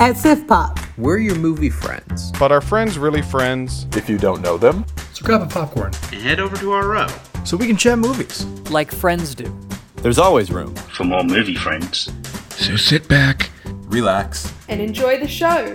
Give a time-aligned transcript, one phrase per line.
[0.00, 2.32] At Siftpop, We're your movie friends.
[2.38, 3.86] But are friends really friends?
[3.96, 7.06] If you don't know them, So grab a popcorn and head over to our row
[7.44, 8.44] so we can chat movies.
[8.70, 9.54] like friends do.
[9.96, 10.74] there's always room.
[10.74, 12.10] for more movie friends.
[12.50, 13.50] So sit back.
[13.88, 14.52] Relax.
[14.68, 15.74] and enjoy the show.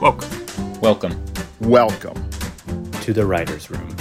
[0.00, 0.30] Welcome.
[0.80, 1.24] Welcome
[1.60, 2.30] Welcome.
[3.02, 3.95] to the writer's room.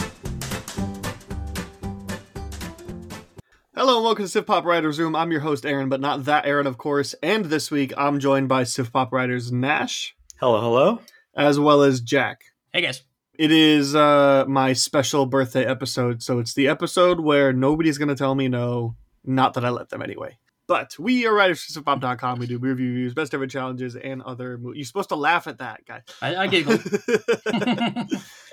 [3.85, 5.15] Hello and welcome to Siftpop Writers Room.
[5.15, 7.13] I'm your host Aaron, but not that Aaron, of course.
[7.21, 11.01] And this week I'm joined by Siftpop Writers Nash Hello, hello.
[11.35, 12.41] as well as Jack.
[12.73, 13.03] Hey guys.
[13.37, 18.33] It is uh, my special birthday episode, so it's the episode where nobody's gonna tell
[18.33, 18.95] me no.
[19.23, 20.39] Not that I let them anyway.
[20.67, 22.39] But we are writers for SiftPop.com.
[22.39, 24.57] We do movie reviews, best ever challenges, and other.
[24.57, 26.01] Mo- You're supposed to laugh at that, guy.
[26.21, 26.81] I, I giggled.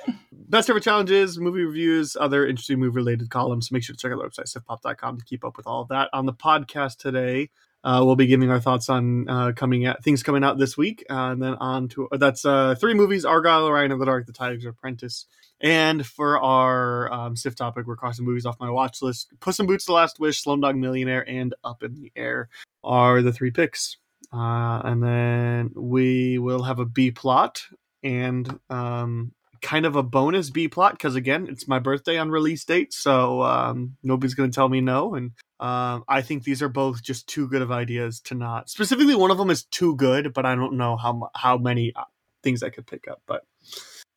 [0.33, 3.73] best ever challenges, movie reviews, other interesting movie related columns.
[3.73, 6.11] Make sure to check out the website, siftpop.com, to keep up with all of that.
[6.13, 7.49] On the podcast today,
[7.85, 11.05] uh, we'll be giving our thoughts on uh, coming out things coming out this week,
[11.11, 14.33] uh, and then on to that's uh, three movies: Argyle, Orion of the Dark, The
[14.33, 15.27] Tiger's Apprentice.
[15.61, 19.33] And for our um, SIF topic, we're crossing movies off my watch list.
[19.41, 22.49] Puss in Boots: The Last Wish, Slumdog Millionaire, and Up in the Air
[22.83, 23.97] are the three picks.
[24.33, 27.63] Uh, and then we will have a B plot
[28.03, 32.65] and um, kind of a bonus B plot because again, it's my birthday on release
[32.65, 35.15] date, so um, nobody's going to tell me no.
[35.15, 38.69] And um, I think these are both just too good of ideas to not.
[38.69, 42.05] Specifically, one of them is too good, but I don't know how how many uh,
[42.43, 43.23] things I could pick up.
[43.27, 43.45] But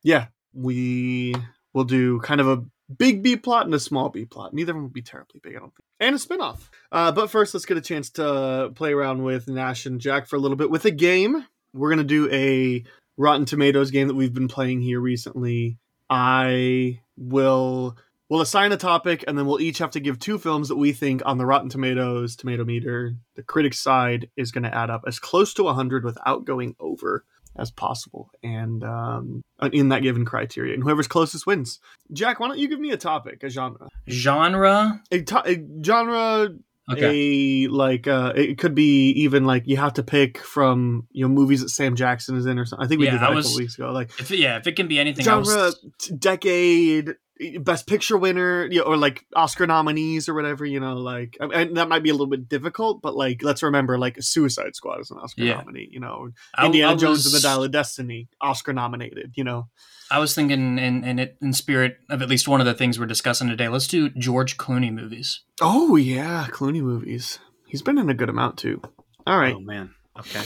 [0.04, 1.36] yeah, we
[1.74, 2.66] will do kind of a
[2.98, 4.54] big B plot and a small B plot.
[4.54, 5.86] Neither of them will be terribly big, I don't think.
[6.00, 6.60] And a spinoff.
[6.92, 10.36] Uh, but first, let's get a chance to play around with Nash and Jack for
[10.36, 11.46] a little bit with a game.
[11.74, 12.84] We're gonna do a
[13.18, 15.78] Rotten Tomatoes game that we've been playing here recently.
[16.10, 17.98] I will
[18.30, 20.92] we'll assign a topic and then we'll each have to give two films that we
[20.92, 25.04] think on the Rotten Tomatoes tomato meter, the critics side is going to add up
[25.08, 27.24] as close to 100 without going over
[27.58, 29.42] as possible and um,
[29.72, 30.74] in that given criteria.
[30.74, 31.80] And whoever's closest wins.
[32.12, 33.88] Jack, why don't you give me a topic, a genre?
[34.10, 35.02] Genre.
[35.12, 36.50] A, to- a genre
[36.92, 37.66] Okay.
[37.66, 41.34] a like uh it could be even like you have to pick from you know
[41.34, 42.86] movies that Sam Jackson is in or something.
[42.86, 43.92] I think we Yeah, did that I a was- couple weeks ago.
[43.92, 45.80] Like If yeah, if it can be anything genre, else.
[46.20, 47.16] decade,
[47.60, 50.66] best picture winner, you know, or like Oscar nominees or whatever.
[50.66, 53.98] You know, like and that might be a little bit difficult, but like let's remember,
[53.98, 55.58] like Suicide Squad is an Oscar Yeah.
[55.58, 55.90] nominee.
[55.92, 59.34] You know, I- Indiana I Jones and the was- Dial of Destiny, Oscar nominated.
[59.36, 59.68] You know,
[60.12, 63.00] I was thinking in in it in spirit of at least one of the things
[63.00, 63.68] we're discussing today.
[63.68, 65.42] Let's do George Clooney movies.
[65.62, 67.40] oh yeah, Clooney movies.
[67.68, 68.82] He's been in a good amount too.
[69.28, 69.90] All right, Oh man.
[70.18, 70.42] Okay.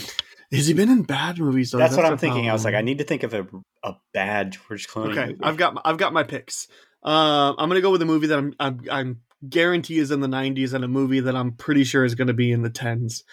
[0.51, 1.77] has he been in bad movies though?
[1.77, 2.49] That's what I'm the thinking.
[2.49, 3.45] I was like, I need to think of a,
[3.83, 5.11] a bad George Clooney.
[5.11, 5.39] Okay, movie.
[5.43, 6.67] I've got my, I've got my picks.
[7.03, 10.27] Um, I'm gonna go with a movie that I'm I'm, I'm guarantee is in the
[10.27, 13.23] 90s and a movie that I'm pretty sure is gonna be in the 10s.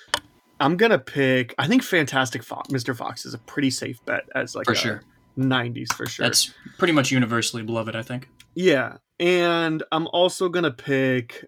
[0.61, 1.55] I'm gonna pick.
[1.59, 2.97] I think Fantastic Fox, Mr.
[2.97, 5.03] Fox is a pretty safe bet as like For a sure.
[5.37, 6.25] 90s for sure.
[6.25, 8.29] That's pretty much universally beloved, I think.
[8.55, 11.45] yeah, and I'm also gonna pick.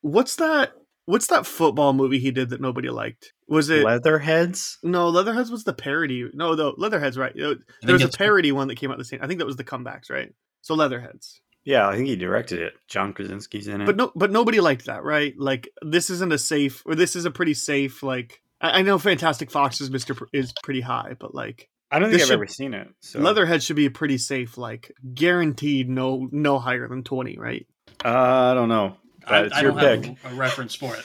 [0.00, 0.72] What's that?
[1.12, 3.32] What's that football movie he did that nobody liked?
[3.48, 3.84] Was it?
[3.84, 4.78] Leatherheads.
[4.82, 6.28] no, Leatherheads was the parody.
[6.32, 7.34] No, though Leatherheads, right?
[7.36, 9.20] There was a parody one that came out the same.
[9.22, 10.32] I think that was the comebacks, right?
[10.62, 11.40] So Leatherheads.
[11.64, 12.72] Yeah, I think he directed it.
[12.88, 13.86] John Krasinski's in it.
[13.86, 17.24] but no but nobody liked that right like this isn't a safe or this is
[17.24, 21.14] a pretty safe like i, I know fantastic fox is mr Pr- is pretty high
[21.20, 22.88] but like I don't think this I've should- ever seen it.
[23.00, 23.20] So.
[23.20, 27.66] leatherhead should be a pretty safe like guaranteed no no higher than 20 right
[28.04, 28.96] Uh, I don't know.
[29.26, 30.18] I, But it's I your don't pick.
[30.24, 31.04] have a, a reference for it.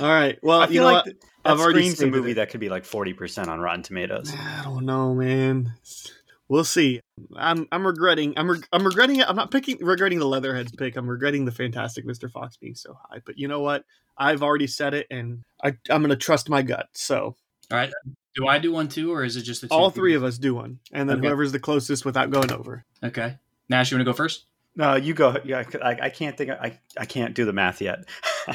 [0.00, 2.34] all right well I feel you know like what I've already seen a movie it.
[2.34, 4.32] that could be like forty percent on Rotten Tomatoes.
[4.38, 5.72] i don't know man
[6.48, 7.00] we'll see
[7.36, 10.96] i'm i'm regretting i'm reg- i'm regretting it i'm not picking regretting the leatherheads pick
[10.96, 13.84] i'm regretting the fantastic mr fox being so high but you know what
[14.18, 17.36] i've already said it and I, i'm gonna trust my gut so
[17.70, 17.92] All right.
[18.36, 19.74] Do I do one too, or is it just the two?
[19.74, 21.26] all three of us do one and then Okay.
[21.26, 23.36] whoever's the closest without going over Okay.
[23.68, 24.44] Nash, you want to go first?
[24.76, 25.36] No, you go.
[25.44, 26.50] Yeah, I, I can't think.
[26.50, 28.04] I I can't do the math yet.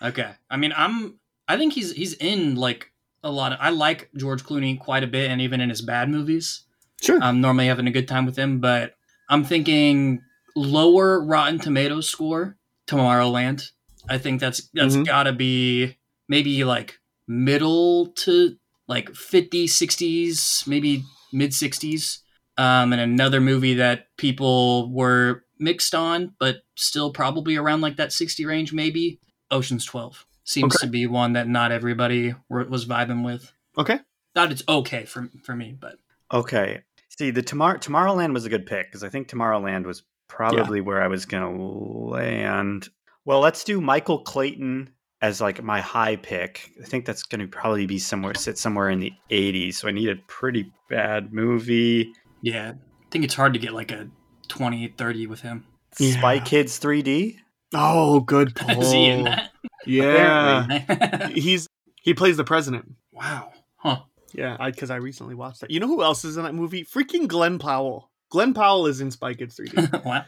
[0.00, 0.30] Okay.
[0.48, 1.18] I mean, I'm.
[1.48, 2.92] I think he's he's in like
[3.24, 3.58] a lot of.
[3.60, 6.62] I like George Clooney quite a bit, and even in his bad movies,
[7.02, 8.60] sure I'm normally having a good time with him.
[8.60, 8.94] But
[9.28, 10.20] I'm thinking
[10.54, 12.56] lower Rotten Tomatoes score,
[12.86, 13.70] Tomorrowland.
[14.08, 15.06] I think that's that's Mhm.
[15.06, 15.96] got to be
[16.28, 18.56] maybe like middle to
[18.86, 21.02] like 50, 60s, maybe
[21.32, 22.18] mid 60s.
[22.58, 28.12] Um, and another movie that people were mixed on, but still probably around like that
[28.12, 29.20] 60 range, maybe.
[29.50, 30.86] Ocean's 12 seems Okay.
[30.86, 33.52] to be one that not everybody was vibing with.
[33.78, 34.00] okay
[34.34, 35.96] Thought it's okay for for me, but
[36.32, 36.82] okay.
[37.08, 41.02] See, the Tomorrow Tomorrowland was a good pick because I think Tomorrowland was probably where
[41.02, 42.88] I was gonna land.
[43.24, 44.90] Well, let's do Michael Clayton
[45.20, 46.70] as like my high pick.
[46.80, 49.74] I think that's going to probably be somewhere sit somewhere in the 80s.
[49.74, 52.12] So I need a pretty bad movie.
[52.40, 54.08] Yeah, I think it's hard to get like a
[54.48, 55.64] 20, 30 with him.
[55.98, 56.18] Yeah.
[56.18, 57.36] Spy Kids 3D.
[57.74, 58.70] Oh, good pull.
[58.82, 59.50] Is he in that?
[59.84, 61.66] Yeah, he's
[62.02, 62.94] he plays the president.
[63.12, 63.52] wow.
[63.76, 64.00] Huh.
[64.34, 65.70] Yeah, because I, recently watched that.
[65.70, 66.84] You know who else is in that movie?
[66.84, 68.10] Freaking Glenn Powell.
[68.30, 70.04] Glenn Powell is in Spy Kids 3D.
[70.04, 70.24] wow.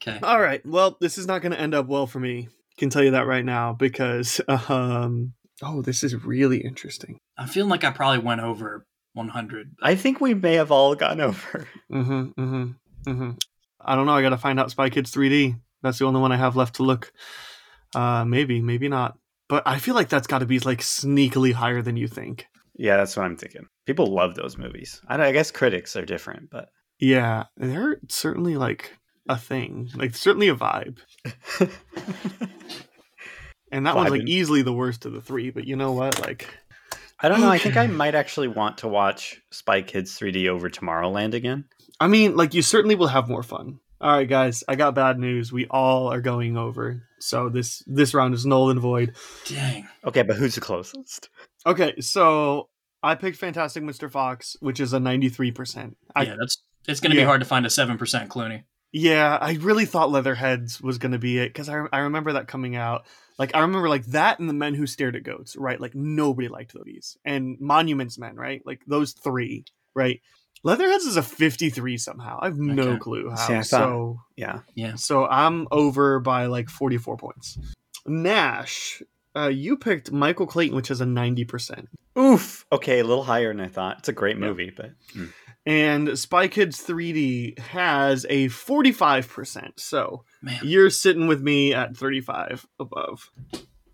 [0.00, 0.18] Okay.
[0.22, 0.64] All right.
[0.64, 2.48] Well, this is not going to end up well for me.
[2.78, 5.32] Can tell you that right now because um
[5.62, 7.18] oh, this is really interesting.
[7.38, 9.76] I'm feeling like I probably went over 100.
[9.82, 11.66] I think we may have all gone over.
[11.90, 12.34] Mhm.
[12.34, 12.74] Mhm.
[13.06, 13.42] Mhm.
[13.80, 14.12] I don't know.
[14.12, 15.56] I got to find out Spy Kids 3D.
[15.82, 17.12] That's the only one I have left to look.
[17.94, 19.18] Uh maybe, maybe not.
[19.48, 22.46] But I feel like that's got to be like sneakily higher than you think.
[22.76, 23.66] Yeah, that's what I'm thinking.
[23.86, 25.00] People love those movies.
[25.08, 28.92] I, I guess critics are different, but Yeah, they're certainly like
[29.28, 29.88] a thing.
[29.94, 30.98] Like certainly a vibe.
[33.72, 36.20] And that one's like easily the worst of the three, but you know what?
[36.20, 36.48] Like
[37.20, 37.50] I don't know.
[37.50, 41.64] I think I might actually want to watch Spy Kids 3D over Tomorrowland again.
[42.00, 43.80] I mean, like you certainly will have more fun.
[44.00, 45.52] All right, guys, I got bad news.
[45.52, 47.02] We all are going over.
[47.18, 49.16] So this this round is null and void.
[49.46, 49.88] Dang.
[50.04, 51.30] Okay, but who's the closest?
[51.64, 52.68] Okay, so
[53.02, 54.10] I picked Fantastic Mr.
[54.10, 55.94] Fox, which is a 93%.
[56.14, 57.22] I, yeah, that's it's going to yeah.
[57.22, 57.98] be hard to find a 7%
[58.28, 58.64] Clooney.
[58.98, 62.48] Yeah, I really thought Leatherheads was going to be it because I, I remember that
[62.48, 63.04] coming out.
[63.38, 65.78] Like, I remember like that and The Men Who Stared at Goats, right?
[65.78, 67.18] Like, nobody liked those.
[67.22, 68.62] And Monuments Men, right?
[68.64, 70.22] Like, those three, right?
[70.62, 72.38] Leatherheads is a 53 somehow.
[72.40, 72.98] I have no Okay.
[72.98, 73.36] clue how.
[73.36, 74.60] See, thought- so, Yeah.
[74.74, 74.94] Yeah.
[74.94, 77.58] so I'm over by like 44 points.
[78.06, 79.02] Nash,
[79.36, 81.88] uh, you picked Michael Clayton, which is a 90%.
[82.18, 82.64] Oof.
[82.72, 83.98] Okay, a little higher than I thought.
[83.98, 85.30] It's a great movie, but mm.
[85.66, 89.72] And Spy Kids 3D has a 45%.
[89.76, 90.60] So Man.
[90.62, 93.30] you're sitting with me at 35 above.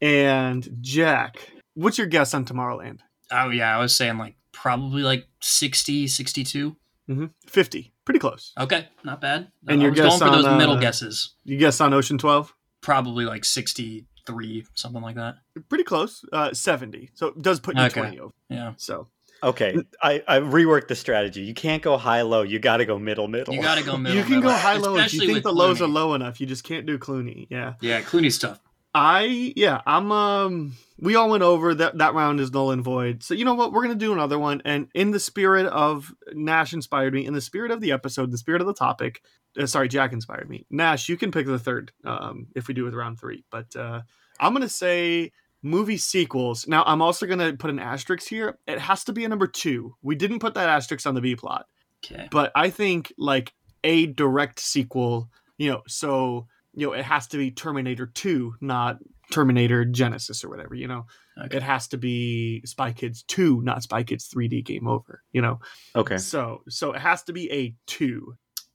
[0.02, 2.98] And Jack, what's your guess on Tomorrowland?
[3.30, 6.76] Oh, yeah, I was saying like probably like 60, 62.
[7.06, 7.92] hmm 50.
[8.04, 8.52] Pretty close.
[8.58, 9.48] Okay, not bad.
[9.68, 11.34] And I your was going guess for those on, middle uh, guesses.
[11.44, 12.52] You guess on Ocean 12?
[12.80, 15.36] Probably like 63, something like that.
[15.68, 16.24] Pretty close.
[16.32, 17.10] Uh, 70.
[17.14, 18.00] So it does put you Okay.
[18.00, 18.32] 20 over.
[18.48, 18.72] Yeah.
[18.76, 19.06] So
[19.42, 19.76] okay.
[20.02, 21.42] I, I reworked the strategy.
[21.42, 22.42] You can't go high low.
[22.42, 23.54] You got to go middle middle.
[23.54, 24.16] You got to go middle.
[24.16, 26.40] you can middle, go high low if you think with the lows are low enough.
[26.40, 27.46] You just can't do Clooney.
[27.50, 27.74] Yeah.
[27.80, 28.60] Yeah, Clooney's tough.
[28.94, 33.22] I yeah, I'm um we all went over that that round is null and void.
[33.22, 33.72] So you know what?
[33.72, 34.60] We're gonna do another one.
[34.64, 38.38] And in the spirit of Nash inspired me, in the spirit of the episode, the
[38.38, 39.22] spirit of the topic,
[39.58, 40.66] uh, sorry, Jack inspired me.
[40.70, 43.44] Nash, you can pick the third, um, if we do with round three.
[43.50, 44.02] But uh
[44.38, 46.66] I'm gonna say movie sequels.
[46.66, 48.58] Now I'm also gonna put an asterisk here.
[48.66, 49.94] It has to be a number two.
[50.02, 51.66] We didn't put that asterisk on the B plot
[52.04, 52.28] Okay.
[52.30, 53.52] but I think like
[53.84, 58.98] a direct sequel, you know, so you know it has to be Terminator 2, not
[59.30, 61.06] Terminator Genisys or whatever, you know.
[61.46, 61.56] Okay.
[61.56, 65.60] It has to be Spy Kids 2, not Spy Kids 3D Game Over, you know.
[65.96, 66.18] Okay.
[66.18, 68.34] So so it has to be a 2.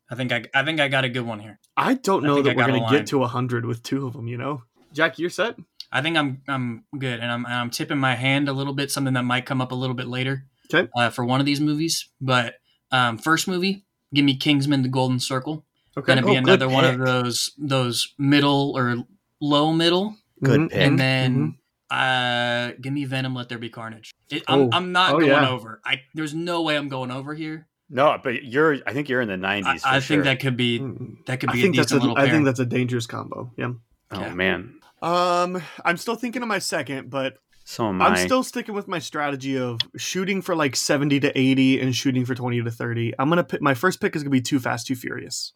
[0.10, 1.60] I think I, I think I got a good one here.
[1.75, 4.13] I don't know think that I we're going to get to 100 with two of
[4.13, 4.63] them, you know.
[4.94, 5.57] Jack, you're set?
[5.92, 8.92] I think I'm I'm good, and I'm I'm tipping my hand a little bit.
[8.92, 10.45] Something that might come up a little bit later.
[10.69, 10.89] 'Kay.
[10.98, 12.56] Uh, for one of these movies, but
[12.92, 15.63] um, first movie, give me Kingsman: The Golden Circle.
[15.98, 16.13] Okay.
[16.13, 18.98] Going to be Oh, good another one of those those middle or
[19.42, 20.69] low middle, Good Mhm.
[20.69, 20.78] pick.
[20.80, 21.57] and then
[21.90, 24.12] uh, give me Venom: Let There Be Carnage.
[24.30, 24.69] It, I'm Oh.
[24.74, 25.50] I'm not Oh, going yeah.
[25.50, 25.81] over.
[25.86, 27.68] I there's no way I'm going over here.
[27.90, 28.78] No, but you're.
[28.85, 29.81] I think you're in the I, 90s.
[29.81, 30.02] For I sure.
[30.02, 31.26] think that could be Mm.
[31.28, 32.33] that could I be a think that's decent a, little I pair.
[32.33, 33.54] think that's a dangerous combo.
[33.57, 33.71] Yeah.
[34.12, 34.33] Oh Yeah.
[34.33, 34.77] man.
[35.01, 37.35] Um, I'm still thinking of my second, but
[37.66, 38.07] So am I.
[38.07, 42.25] I'm still sticking with my strategy of shooting for like 70 to 80 and shooting
[42.25, 43.13] for 20 to 30.
[43.19, 45.54] I'm gonna pick my first pick is gonna be Too Fast, Too Furious,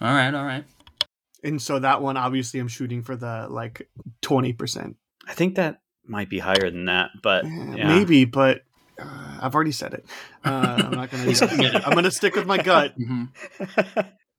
[0.00, 0.64] all right, all right.
[1.44, 3.88] and so that one obviously I'm shooting for the like
[4.22, 4.96] 20 percent,
[5.28, 7.86] I think that might be higher than that, but yeah.
[7.88, 8.62] maybe, but
[9.00, 10.06] uh, I've already said it.
[10.44, 11.24] Uh, I'm not gonna.
[11.24, 11.86] He's gonna get it.
[11.86, 12.94] I'm gonna stick with my gut.
[12.96, 13.24] hmm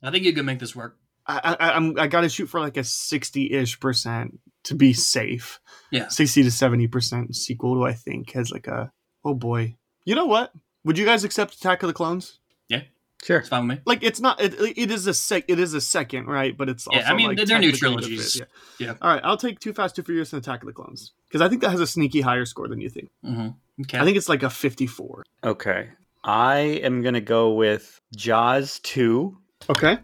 [0.01, 0.97] I think you can make this work.
[1.27, 5.59] I, I, I'm I gotta shoot for like a 60 ish percent to be safe.
[5.91, 6.07] Yeah.
[6.07, 7.75] 60 to 70 percent sequel.
[7.75, 8.91] Do I think has like a
[9.25, 9.75] oh boy.
[10.05, 10.53] You know what?
[10.85, 12.39] Would you guys accept Attack of the Clones?
[12.69, 12.83] Yeah.
[13.23, 13.39] Sure.
[13.39, 13.83] It's fine with me.
[13.85, 16.85] like it's not it, it is a sec it is a second right but it's
[16.87, 18.33] also Yeah, I mean, like, they're new technically trilogies.
[18.39, 18.47] fifth,
[18.79, 18.93] Yeah.
[19.01, 21.49] all right i'll take too fast too furious and attack of the clones because i
[21.49, 23.47] think that has a sneaky higher score than you think hmm
[23.81, 23.97] Okay.
[23.97, 25.89] i think it's like a 54 Okay.
[26.23, 29.35] I am gonna go with Jaws 2
[29.71, 29.97] okay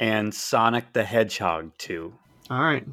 [0.00, 2.12] and Sonic the Hedgehog 2.
[2.50, 2.86] all right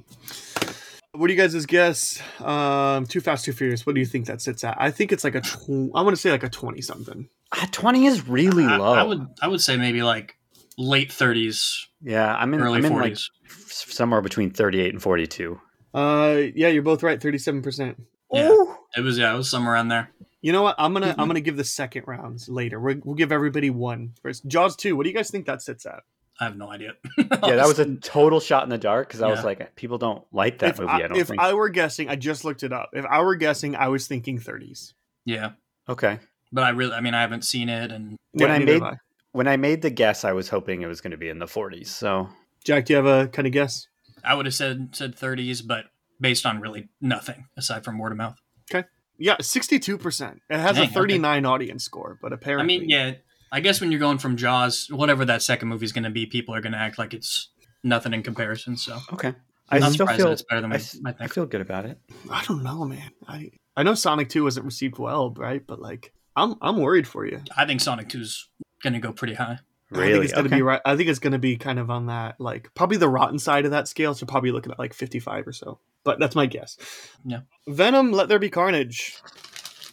[1.13, 4.41] what do you guys' guess um too fast too furious what do you think that
[4.41, 6.81] sits at i think it's like a tw- i want to say like a 20
[6.81, 8.93] something Ah, 20 is really I, low.
[8.93, 10.35] I would I would say maybe like
[10.77, 12.99] late 30s, yeah, I'm in, early I'm in 40s.
[13.01, 15.61] like f- somewhere between 38 and 42.
[15.93, 17.21] Uh, yeah, you're both right.
[17.21, 18.01] Thirty-seven percent.
[18.33, 18.51] Yeah.
[18.97, 20.09] It was yeah, it was somewhere around there.
[20.41, 20.75] You know what?
[20.77, 21.15] I'm gonna Mhm.
[21.19, 22.77] I'm gonna give the second rounds later.
[22.81, 24.45] We're, we'll give everybody one first.
[24.47, 24.97] Jaws two.
[24.97, 26.01] What do you guys think that sits at?
[26.39, 26.93] I have no idea.
[27.17, 30.23] Yeah, that was a total shot in the dark because I was like, people don't
[30.33, 30.91] like that if movie.
[30.91, 31.39] I, I, don't if think.
[31.41, 32.89] I were guessing, I just looked it up.
[32.93, 34.93] If I were guessing, I was thinking 30s.
[35.25, 35.51] yeah,
[35.87, 36.19] okay.
[36.51, 38.97] but I really, I mean, I haven't seen it, and When I made- I.
[39.31, 41.45] When I made the guess, I was hoping it was going to be in the
[41.45, 41.87] 40s.
[41.87, 42.29] So
[42.63, 43.87] Jack, do you have a kind of guess?
[44.23, 45.85] I would have said said 30s, but
[46.21, 48.37] based on really nothing aside from word of mouth.
[48.73, 48.87] Okay.
[49.17, 50.39] Yeah, 62%.
[50.49, 50.93] It has Dang, a okay.
[50.93, 53.13] 39 audience score, but apparently I mean, yeah,
[53.55, 56.25] I guess when you're going from Jaws, whatever that second movie is going to be,
[56.25, 57.49] people are going to act like it's
[57.83, 58.75] nothing in comparison.
[58.75, 59.33] So okay,
[59.69, 61.13] I I'm not still surprised feel that it's better than I, we, s- I I
[61.13, 61.33] think.
[61.33, 61.97] feel good about it.
[62.29, 63.11] I don't know, man.
[63.27, 65.65] I I know Sonic 2 wasn't received well, right?
[65.65, 67.41] But like, I'm I'm worried for you.
[67.55, 68.49] I think Sonic 2's
[68.83, 69.59] going to go pretty high.
[69.91, 70.25] I think Really?
[70.25, 70.55] it's gonna Okay.
[70.57, 70.81] be right.
[70.83, 73.71] I think it's gonna be kind of on that, like probably the rotten side of
[73.71, 74.13] that scale.
[74.15, 75.79] So probably looking at like 55 or so.
[76.03, 76.77] But that's my guess.
[77.23, 77.41] Yeah.
[77.67, 79.15] Venom, Let There Be Carnage.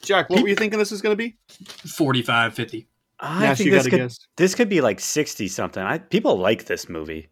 [0.01, 1.37] Jack, what were you thinking this was gonna be?
[1.87, 2.89] 45, 50.
[3.25, 4.19] I Nash, think you this could, guess.
[4.37, 5.83] this could be like 60 something.
[5.83, 7.29] I, people like this movie.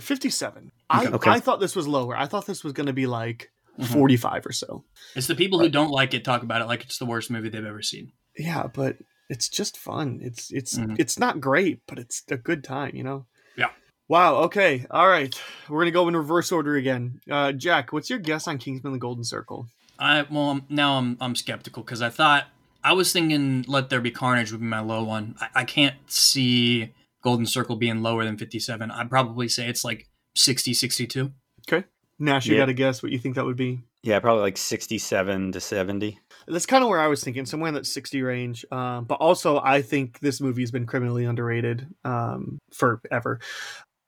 [0.00, 0.70] 57.
[0.90, 1.30] I, Okay.
[1.30, 2.16] I thought this was lower.
[2.16, 3.86] I thought this was going to be like Mhm.
[3.92, 4.84] 45 or so.
[5.14, 7.48] It's the people who don't like it talk about it like it's the worst movie
[7.48, 8.12] they've ever seen.
[8.36, 8.96] Yeah, but
[9.28, 10.20] it's just fun.
[10.22, 10.96] It's it's Mhm.
[10.98, 13.26] it's not great, but it's a good time, you know.
[13.56, 13.70] Yeah.
[14.08, 14.36] Wow.
[14.44, 14.86] Okay.
[14.90, 15.34] All right.
[15.68, 17.20] We're gonna go in reverse order again.
[17.30, 19.68] Uh, Jack, what's your guess on Kingsman: The Golden Circle?
[19.98, 22.44] I well now I'm I'm skeptical because I thought
[22.84, 25.36] I was thinking Let There Be Carnage would be my low one.
[25.40, 28.90] I, I can't see Golden Circle being lower than 57.
[28.90, 31.32] I'd probably say it's like 60, 62.
[31.68, 31.86] Okay.
[32.18, 32.62] Nash, you Yeah.
[32.62, 33.82] got to guess what you think that would be.
[34.02, 36.18] Yeah, probably like 67 to 70.
[36.48, 38.64] That's kind of where I was thinking, somewhere in that 60 range.
[38.72, 43.38] Um, but also, I think this movie's been criminally underrated um, forever.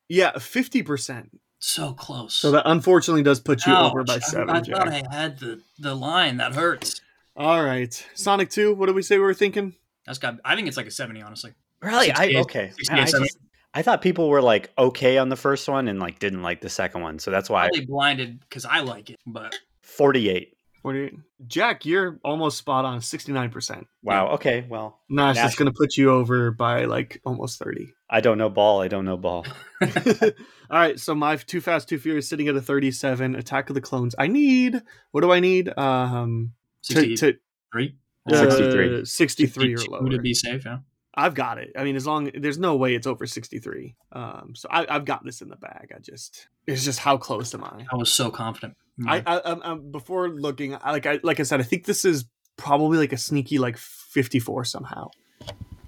[0.09, 1.29] Yeah, 50%.
[1.59, 2.33] So close.
[2.33, 3.91] So that unfortunately does put you Ouch.
[3.91, 4.75] over by seven, I, Jack.
[4.75, 6.37] thought I had the, the line.
[6.37, 6.99] That hurts.
[7.35, 8.05] All right.
[8.13, 9.75] Sonic 2, what did we say we were thinking?
[10.05, 10.39] That's got.
[10.45, 11.53] I think it's like a 70, honestly.
[11.81, 12.11] Really?
[12.11, 12.71] I okay.
[12.89, 13.37] Man, I, just-
[13.73, 16.69] I thought people were like okay on the first one and like didn't like the
[16.69, 17.19] second one.
[17.19, 20.53] So that's why Probably blinded because I like it, but 48.
[20.81, 21.13] 48.
[21.47, 23.85] Jack, you're almost spot on, 69%.
[24.03, 24.29] Wow.
[24.33, 24.65] Okay.
[24.69, 27.91] Well, Nash, Nash- that's going to put you over by like almost 30.
[28.09, 28.81] I don't know ball.
[28.81, 29.47] I don't know ball.
[29.81, 30.29] All
[30.69, 33.35] right, so my Too Fast, Too Furious sitting at a 37.
[33.35, 34.13] Attack of the Clones.
[34.17, 35.75] I need, what do I need?
[35.77, 37.95] Um, to, 63
[38.29, 39.05] to, uh, 63.
[39.05, 40.09] 63 or 62 lower.
[40.09, 40.65] to be safe.
[40.65, 40.79] Yeah.
[41.17, 41.71] I've got it.
[41.77, 43.95] I mean, as long there's no way it's over 63.
[44.11, 45.93] Um, so I, I've got this in the bag.
[45.95, 47.85] I just it's just how close am I?
[47.91, 48.75] I was so confident.
[49.05, 52.05] I, I, um, um, before looking, I, like I like I said, I think this
[52.05, 52.25] is
[52.57, 55.09] probably like a sneaky like 54 somehow.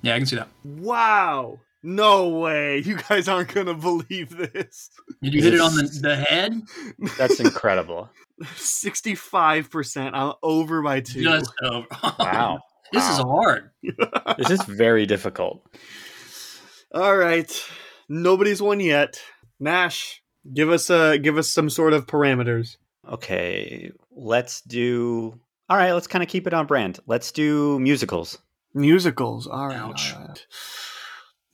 [0.01, 0.49] yeah, I can see that.
[0.63, 1.59] Wow.
[1.83, 2.79] No way.
[2.79, 4.89] You guys aren't going to believe this.
[5.21, 6.61] Did you hit it on the, the head?
[7.17, 8.09] That's incredible.
[8.44, 10.12] 65%.
[10.13, 11.24] I'm over by two.
[11.24, 11.88] Just over.
[12.20, 12.60] Wow.
[12.91, 13.72] this is hard.
[14.38, 15.65] this is very difficult.
[16.94, 17.51] All right.
[18.10, 19.20] Nobody's won yet.
[19.60, 20.22] Nash,
[20.53, 22.77] give us uh give us some sort of parameters.
[23.10, 23.91] Okay.
[24.12, 25.39] Let's do.
[25.70, 25.94] All right.
[25.94, 27.00] Let's kind of keep it on brand.
[27.08, 28.38] Let's do musicals.
[28.74, 29.48] Musicals.
[29.48, 29.77] All right.
[29.77, 30.13] Ouch.
[30.13, 30.46] All right.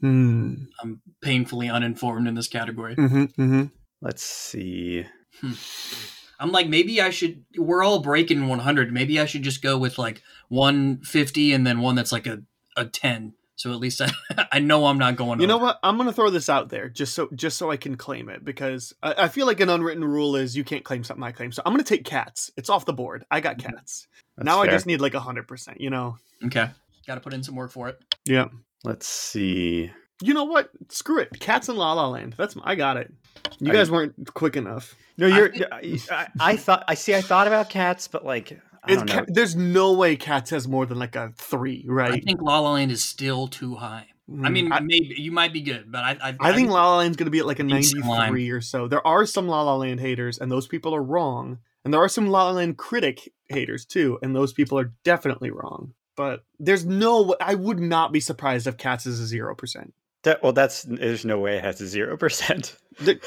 [0.02, 0.54] Hmm.
[0.82, 2.96] I'm painfully uninformed in this category.
[2.96, 3.64] Mm-hmm, mm-hmm.
[4.02, 5.06] Let's see.
[6.40, 7.44] I'm like, maybe I should.
[7.58, 8.92] We're all breaking 100.
[8.92, 12.42] Maybe I should just go with like 150 and then one that's like a,
[12.76, 13.34] a 10.
[13.56, 14.10] So at least I,
[14.52, 15.40] I know I'm not going.
[15.40, 15.80] You know what?
[15.84, 18.94] I'm gonna throw this out there just so just so I can claim it because
[19.02, 21.52] I, I feel like an unwritten rule is you can't claim something I claim.
[21.52, 22.52] So I'm gonna take cats.
[22.58, 23.26] It's off the board.
[23.30, 23.76] I got mm-hmm.
[23.76, 24.08] cats.
[24.36, 25.80] That's now I just need like hundred percent.
[25.80, 26.18] You know.
[26.46, 26.70] Okay.
[27.08, 28.00] Got to put in some work for it.
[28.26, 28.48] Yeah.
[28.84, 29.92] Let's see.
[30.24, 30.70] You know what?
[30.90, 31.40] Screw it.
[31.40, 32.36] Cats in La La Land.
[32.38, 33.14] That's my, I got it.
[33.60, 34.96] You I- guys weren't quick enough.
[35.18, 35.52] No, you're.
[35.52, 36.84] think- I, I thought.
[36.88, 37.14] I see.
[37.14, 39.14] I thought about cats, but like, I don't know.
[39.14, 42.14] ca- there's no way Cats has more than like a three, right?
[42.14, 44.08] I think La La Land is still too high.
[44.30, 46.90] I mm, mean, I, maybe you might be good, but I I, I think La
[46.90, 48.88] La Land's going to be at like a 93 or so.
[48.88, 51.60] There are some La La Land haters, and those people are wrong.
[51.86, 55.52] And there are some La La Land critic haters too, and those people are definitely
[55.52, 55.94] wrong.
[56.16, 59.94] But there's no, I would not be surprised if Cats is a zero percent.
[60.24, 60.84] That, well, that's.
[60.84, 62.78] There's no way it has a zero percent.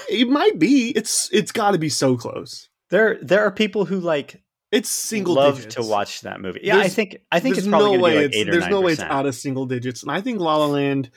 [0.08, 0.90] It might be.
[0.90, 2.68] It's it's got to be so close.
[2.90, 5.74] There, there are people who like It's single love digits.
[5.74, 6.60] to watch that movie.
[6.62, 7.18] Yeah, I think.
[7.32, 9.34] I think it's probably no way like it's there's nine no way it's out of
[9.34, 11.10] single digits, and I think La La Land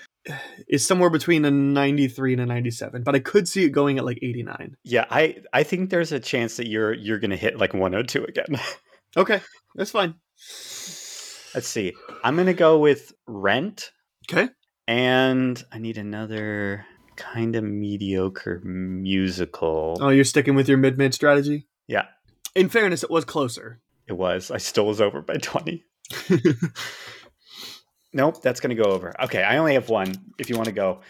[0.67, 3.03] is somewhere between a 93 and a 97.
[3.03, 4.75] But I could see it going at like 89.
[4.83, 8.25] Yeah, I, I think there's a chance that you're, you're going to hit like 102
[8.25, 8.59] again.
[9.17, 9.41] Okay,
[9.73, 10.13] that's fine.
[11.55, 11.93] Let's see.
[12.23, 13.89] I'm going to go with Rent,
[14.31, 14.49] Okay.
[14.89, 19.97] And I need another kind of mediocre musical.
[20.01, 21.67] Oh, you're sticking with your mid mid strategy.
[21.87, 22.05] Yeah,
[22.55, 23.79] In fairness, it was closer.
[24.07, 24.51] it was.
[24.51, 25.83] I still was over by 20.
[28.11, 29.13] Nope, that's going to go over.
[29.25, 30.15] Okay, I only have one.
[30.39, 31.01] If you want to go,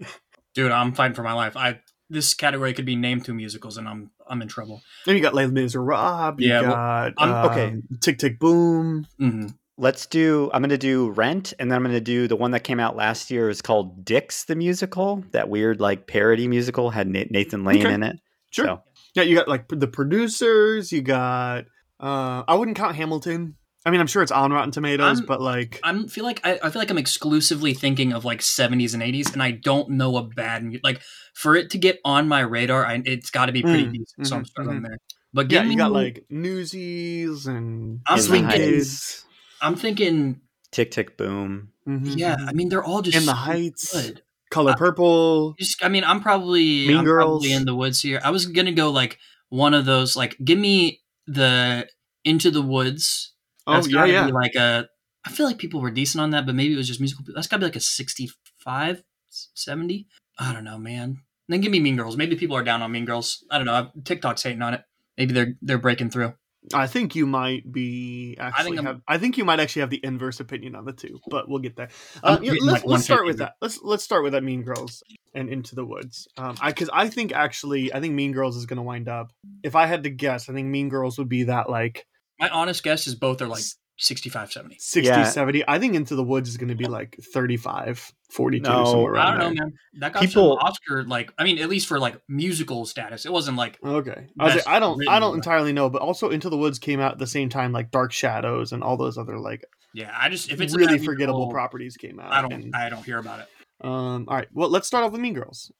[0.54, 1.54] Dude, I'm fighting for my life.
[1.54, 4.80] I this category could be named two musicals, and I'm I'm in trouble.
[5.04, 6.36] then you got Les Miserables.
[6.40, 7.66] You Yeah, well, got I'm- okay.
[7.74, 9.06] um, Tick Tick Boom.
[9.18, 10.50] hmm let's do.
[10.52, 12.80] I'm going to do Rent, and then I'm going to do the one that came
[12.80, 13.48] out last year.
[13.50, 15.24] is called Dicks the musical.
[15.32, 17.94] That weird like parody musical had Nathan Lane Okay.
[17.94, 18.16] in it.
[18.50, 18.66] Sure.
[18.66, 18.82] So,
[19.14, 20.92] Yeah, you got like the producers.
[20.92, 21.64] You got.
[22.00, 23.56] Uh, I wouldn't count Hamilton.
[23.84, 26.58] I mean, I'm sure it's on Rotten Tomatoes, I'm- but like, I feel like I,
[26.62, 30.16] I feel like I'm exclusively thinking of like 70s and 80s, and I don't know
[30.16, 31.00] a bad mu- like
[31.34, 32.84] for it to get on my radar.
[32.84, 34.98] I, it's got to be pretty Mm, decent, so I'm mhm, there.
[35.32, 39.24] But give yeah, me, you got like Newsies and I'm In thinking- Kids.
[39.60, 40.40] I'm thinking,
[40.72, 41.72] Tick Tick Boom.
[41.88, 42.36] Mhm, yeah.
[42.46, 43.92] I mean, they're all just In the so Heights.
[43.92, 44.22] good.
[44.50, 45.54] Color Uh, Purple.
[45.58, 47.42] Just, I mean, I'm probably Mean I'm Girls.
[47.42, 48.20] probably in the woods here.
[48.22, 50.16] I was gonna go like one of those.
[50.16, 51.88] Like, give me the
[52.24, 53.32] Into the Woods.
[53.66, 54.26] Oh yeah, yeah.
[54.26, 54.88] Be like a.
[55.24, 57.24] I feel like people were decent on that, but maybe it was just musical.
[57.34, 60.06] That's got to be like a 65, 70.
[60.38, 61.22] I don't know, man.
[61.48, 62.16] Then give me Mean Girls.
[62.16, 63.44] Maybe people are down on Mean Girls.
[63.50, 63.90] I don't know.
[64.04, 64.82] TikTok's hating on it.
[65.18, 66.34] Maybe they're they're breaking through.
[66.74, 68.78] I think you might be actually.
[68.78, 71.48] I have, I think you might actually have the inverse opinion on the two, but
[71.48, 71.88] we'll get there.
[72.22, 73.54] Uh, yeah, let's, like, let's start with that.
[73.60, 75.02] Let's let's start with that Mean Girls
[75.34, 76.28] and Into the Woods.
[76.36, 79.32] Um, I because I think actually I think Mean Girls is going to wind up.
[79.62, 82.06] If I had to guess, I think Mean Girls would be that like
[82.38, 83.64] My honest guess is both are like
[83.98, 84.76] 65, 70.
[84.78, 85.24] 60, Yeah.
[85.24, 85.64] 70.
[85.66, 89.30] I think Into the Woods is going to be like 35, 42, No, somewhere I
[89.30, 89.72] around don't know, man.
[90.00, 91.32] That got People- some Oscar like.
[91.38, 94.78] I mean, at least for like musical status, it wasn't like Okay, I, like, I
[94.78, 97.26] don't, I don't but- entirely know, but also Into the Woods came out at the
[97.26, 100.14] same time, like Dark Shadows and all those other like yeah.
[100.18, 102.32] I just if it's really forgettable musical, properties came out.
[102.32, 103.48] I don't and- I don't hear about it.
[103.86, 105.72] um, all right, well, let's start off with Mean Girls.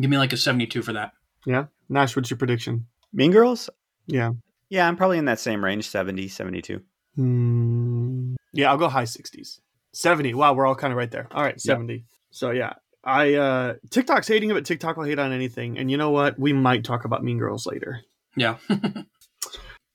[0.00, 1.12] Give me like a seventy-two for that.
[1.44, 2.86] Yeah, Nash, what's your prediction?
[3.12, 3.68] Mean Girls.
[4.06, 4.30] Yeah,
[4.68, 6.80] Yeah, I'm probably in that same range, 70, 72.
[7.16, 8.34] Hmm.
[8.52, 9.60] yeah, I'll go high sixties,
[9.92, 10.34] seventy.
[10.34, 11.28] Wow, we're all kind of right there.
[11.30, 12.04] All right, seventy.
[12.30, 15.78] So yeah, I uh TikTok's hating it, but TikTok will hate on anything.
[15.78, 16.38] And you know what?
[16.38, 18.00] We might talk about Mean Girls later.
[18.36, 18.56] Yeah.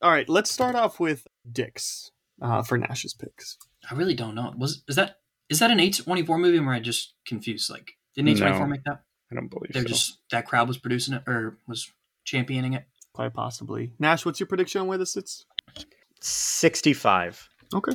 [0.01, 3.57] All right, let's start off with Dicks uh, for Nash's picks.
[3.89, 4.53] I really don't know.
[4.57, 5.17] Was is that
[5.49, 6.57] is that an eight twenty four movie?
[6.57, 7.69] Or am I just confused?
[7.69, 9.01] Like, didn't eight twenty four make that?
[9.31, 9.87] I don't believe They're so.
[9.87, 11.91] just that crowd was producing it or was
[12.25, 12.85] championing it.
[13.13, 13.93] Quite possibly.
[13.97, 15.45] Nash, what's your prediction on where this sits?
[16.21, 17.47] 65.
[17.73, 17.93] Okay.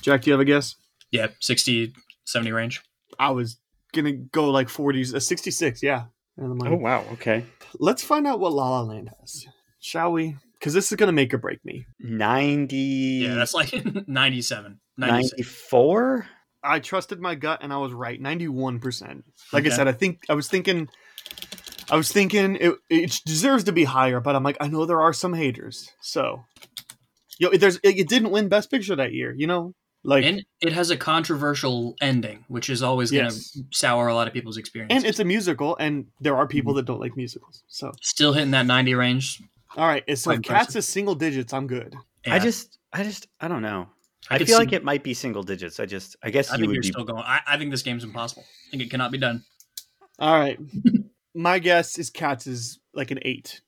[0.00, 0.76] Jack, do you have a guess?
[1.10, 1.92] Yeah, 60,
[2.24, 2.82] 70 range.
[3.18, 3.58] I was
[3.92, 5.82] gonna go like forties, uh, sixty-six.
[5.82, 6.04] Yeah.
[6.36, 6.74] And the money.
[6.74, 7.04] Oh, wow.
[7.12, 7.44] Okay.
[7.78, 9.46] Let's find out what La La Land has,
[9.80, 10.36] shall we?
[10.58, 11.86] Because this is gonna make or break me.
[12.00, 12.76] 90.
[12.76, 13.72] Yeah, that's like
[14.08, 14.80] 97.
[14.96, 16.26] 94?
[16.64, 18.20] I trusted my gut and I was right.
[18.20, 19.24] Ninety-one percent.
[19.52, 20.88] Like I said, I think I was thinking.
[21.90, 25.02] I was thinking it, it deserves to be higher, but I'm like, I know there
[25.02, 25.90] are some haters.
[26.00, 26.44] So,
[27.42, 29.34] yo, there's it, it didn't win Best Picture that year.
[29.36, 29.74] You know,
[30.04, 33.60] like, and, And it has a controversial ending, which is always going to Yes.
[33.72, 34.92] sour a lot of people's experience.
[34.92, 36.78] And it's a musical, and there are people mm-hmm.
[36.78, 37.62] that don't like musicals.
[37.68, 39.42] So, still hitting that 90 range.
[39.76, 41.94] all right, so if Cats is single digits, I'm good.
[42.26, 43.88] Yeah, I just, I just, I don't know.
[44.30, 45.80] I, could feel see- like it might be single digits.
[45.80, 46.88] I just, I guess I you think would you're be.
[46.88, 47.24] still going.
[47.24, 48.44] I, I think this game's impossible.
[48.44, 49.44] I think it cannot be done.
[50.18, 50.58] All right,
[51.34, 53.60] my guess is Cats is like an eight.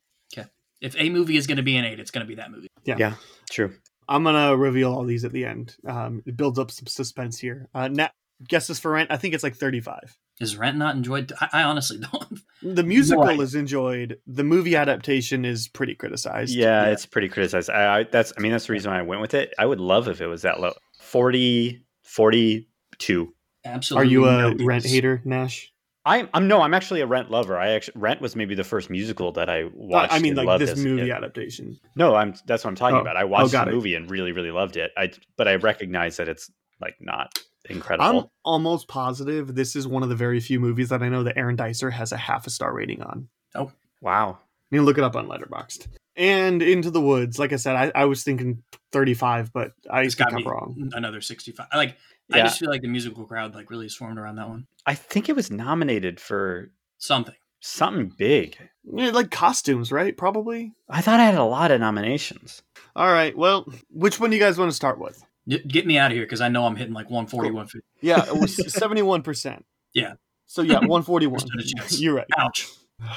[0.85, 2.67] If a movie is going to be an eight, it's going to be that movie.
[2.85, 3.13] Yeah, yeah,
[3.49, 3.73] true.
[4.07, 5.75] I'm gonna reveal all these at the end.
[5.87, 7.67] Um, it builds up some suspense here.
[7.73, 8.09] Uh, na-
[8.47, 10.15] guesses for Rent, I think it's like 35.
[10.39, 11.31] Is Rent not enjoyed?
[11.41, 12.39] I, I honestly don't.
[12.61, 13.39] The musical Right.
[13.39, 14.19] is enjoyed.
[14.27, 16.53] The movie adaptation is pretty criticized.
[16.53, 17.71] Yeah, it's pretty criticized.
[17.71, 19.53] I, I, that's, I mean, that's the reason why I went with it.
[19.57, 20.73] I would love if it was that low.
[20.99, 23.33] 40, 42.
[23.65, 23.65] Absolutely.
[23.65, 24.11] Are Absolutely.
[24.11, 25.71] you no a Rent hater, Nash?
[26.07, 27.57] I'm, I'm no, I'm actually a Rent lover.
[27.57, 30.13] I actually Rent was maybe the first musical that I Uh, watched.
[30.13, 31.11] I mean, and like loved this movie kid.
[31.11, 31.79] adaptation.
[31.95, 33.01] No, I'm that's what I'm talking Oh.
[33.01, 33.17] about.
[33.17, 33.75] I Oh, watched got the it.
[33.75, 34.91] movie and really, really loved it.
[34.97, 37.39] I but I recognize that it's like not
[37.69, 38.19] incredible.
[38.19, 41.37] I'm almost positive this is one of the very few movies that I know that
[41.37, 43.27] Aaron Dicer has a half a star rating on.
[43.55, 44.37] Oh wow.
[44.71, 45.87] You can look it up on Letterboxd.
[46.17, 48.63] And Into the Woods, like I said, I, I was thinking
[48.93, 50.91] 35, but I It's think got to I'm wrong.
[50.93, 51.67] another sixty-five.
[51.73, 51.97] Like
[52.31, 54.67] I just feel like the musical crowd like really swarmed around that one.
[54.85, 57.35] I think it was nominated for Something.
[57.59, 58.57] something big.
[58.83, 60.15] Yeah, like costumes, right?
[60.15, 60.71] Probably.
[60.89, 62.61] I thought I had a lot of nominations.
[62.95, 63.35] All right.
[63.37, 65.23] Well, which one do you guys want to start with?
[65.47, 67.55] Y- Get me out of here because I know I'm hitting like 140, Cool.
[67.57, 67.85] 150.
[68.01, 69.61] Yeah, it was 71%.
[69.93, 70.13] Yeah.
[70.45, 71.39] So yeah, 141.
[71.39, 71.99] Stood a chance.
[72.01, 72.27] You're right.
[72.37, 72.67] Ouch.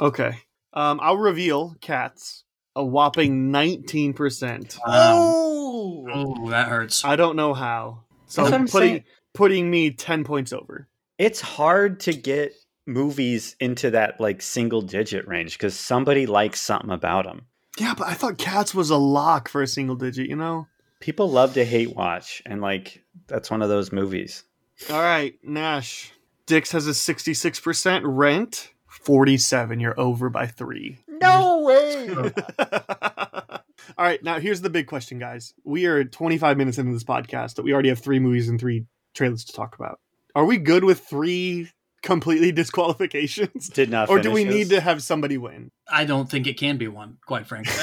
[0.00, 0.32] Okay.
[0.74, 2.44] Um, I'll reveal cats
[2.76, 4.78] a whopping 19%.
[4.86, 7.04] Oh, Oh, that hurts.
[7.04, 8.04] I don't know how.
[8.28, 9.04] So I'm putting saying.
[9.34, 10.86] putting me 10 points over.
[11.18, 12.54] it's hard to get
[12.86, 17.42] movies into that like single digit range because somebody likes something about them.
[17.78, 20.28] Yeah, but I thought Cats was a lock for a single digit.
[20.28, 20.66] You know.
[21.00, 24.44] People love to hate watch, and like that's one of those movies.
[24.90, 26.12] All right, Nash.
[26.46, 28.72] Dicks has a sixty-six percent rent.
[28.86, 29.78] Forty-seven.
[29.80, 30.98] You're over by three.
[31.06, 32.08] No way!
[33.96, 35.54] All right, now here's the big question, guys.
[35.64, 38.84] We are 25 minutes into this podcast that we already have three movies and three
[39.14, 40.00] trailers to talk about.
[40.34, 41.70] Are we good with three
[42.02, 43.68] completely disqualifications?
[43.68, 44.08] Did not.
[44.08, 45.70] Or do we finish need to have somebody win?
[45.90, 47.74] I don't think it can be one, quite frankly.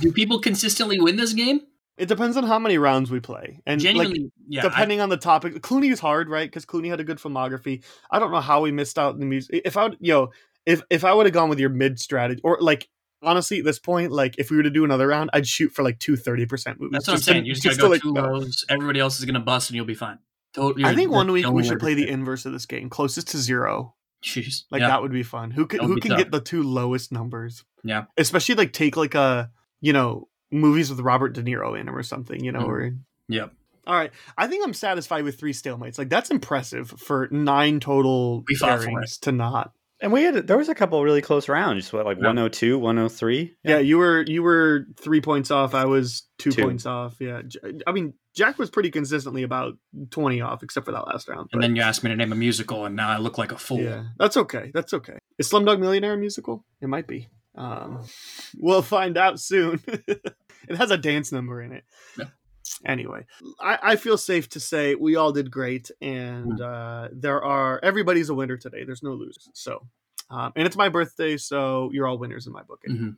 [0.00, 1.60] Do people consistently win this game?
[1.96, 3.60] It depends on how many rounds we play.
[3.66, 4.60] And like Genuinely, yeah.
[4.60, 6.48] I- depending on the topic, Clooney is hard, right?
[6.48, 7.82] Because Clooney had a good filmography.
[8.10, 9.62] I don't know how we missed out in the music.
[9.64, 10.30] If I would, yo,
[10.64, 12.88] if if I would have gone with your mid strategy, or like
[13.22, 15.82] honestly, at this point, like if we were to do another round, I'd shoot for
[15.82, 16.92] like two 30 percent movies.
[16.92, 17.46] that's what I'm to- saying.
[17.46, 18.64] You just just gotta to, go like, two lows.
[18.68, 20.18] Everybody else is gonna bust, and you'll be fine.
[20.54, 20.84] Totally.
[20.84, 23.94] I think one week we should play the inverse of this game, closest to zero.
[24.22, 24.64] Jeez.
[24.70, 24.88] Like yeah.
[24.88, 25.50] that would be fun.
[25.52, 26.18] Who can who can tough.
[26.18, 27.64] get the two lowest numbers?
[27.84, 28.06] Yeah.
[28.16, 29.50] Especially like take like a
[29.80, 32.42] you know movies with Robert De Niro in them or something.
[32.42, 32.60] You know.
[32.60, 32.68] Mhm.
[32.68, 32.96] Or
[33.28, 33.52] Yep.
[33.86, 35.98] all right, I think I'm satisfied with three stalemates.
[35.98, 39.72] Like that's impressive for nine total We fought for pairings to not.
[40.00, 41.92] And we had there was a couple really close rounds.
[41.92, 42.26] What like Yeah.
[42.28, 43.56] 102, 103?
[43.64, 43.78] Yeah.
[43.78, 45.74] you were you were three points off.
[45.74, 46.62] I was two, Two.
[46.62, 47.16] points off.
[47.18, 47.42] Yeah,
[47.86, 49.74] I mean Jack was pretty consistently about
[50.10, 51.50] twenty off, except for that last round.
[51.52, 53.58] And then you asked me to name a musical, and now I look like a
[53.58, 53.80] fool.
[53.80, 54.70] Yeah, that's okay.
[54.72, 55.18] That's okay.
[55.38, 56.64] Is Slumdog Millionaire a musical?
[56.80, 57.28] It might be.
[57.56, 58.04] Um,
[58.56, 59.82] we'll find out soon.
[59.88, 61.82] it has a dance number in it.
[62.16, 62.26] Yeah.
[62.84, 63.26] Anyway,
[63.60, 68.28] I, I feel safe to say we all did great, and uh, there are everybody's
[68.28, 68.84] a winner today.
[68.84, 69.48] There's no losers.
[69.52, 69.86] So,
[70.30, 72.82] um, and it's my birthday, so you're all winners in my book.
[72.88, 73.16] Mhm.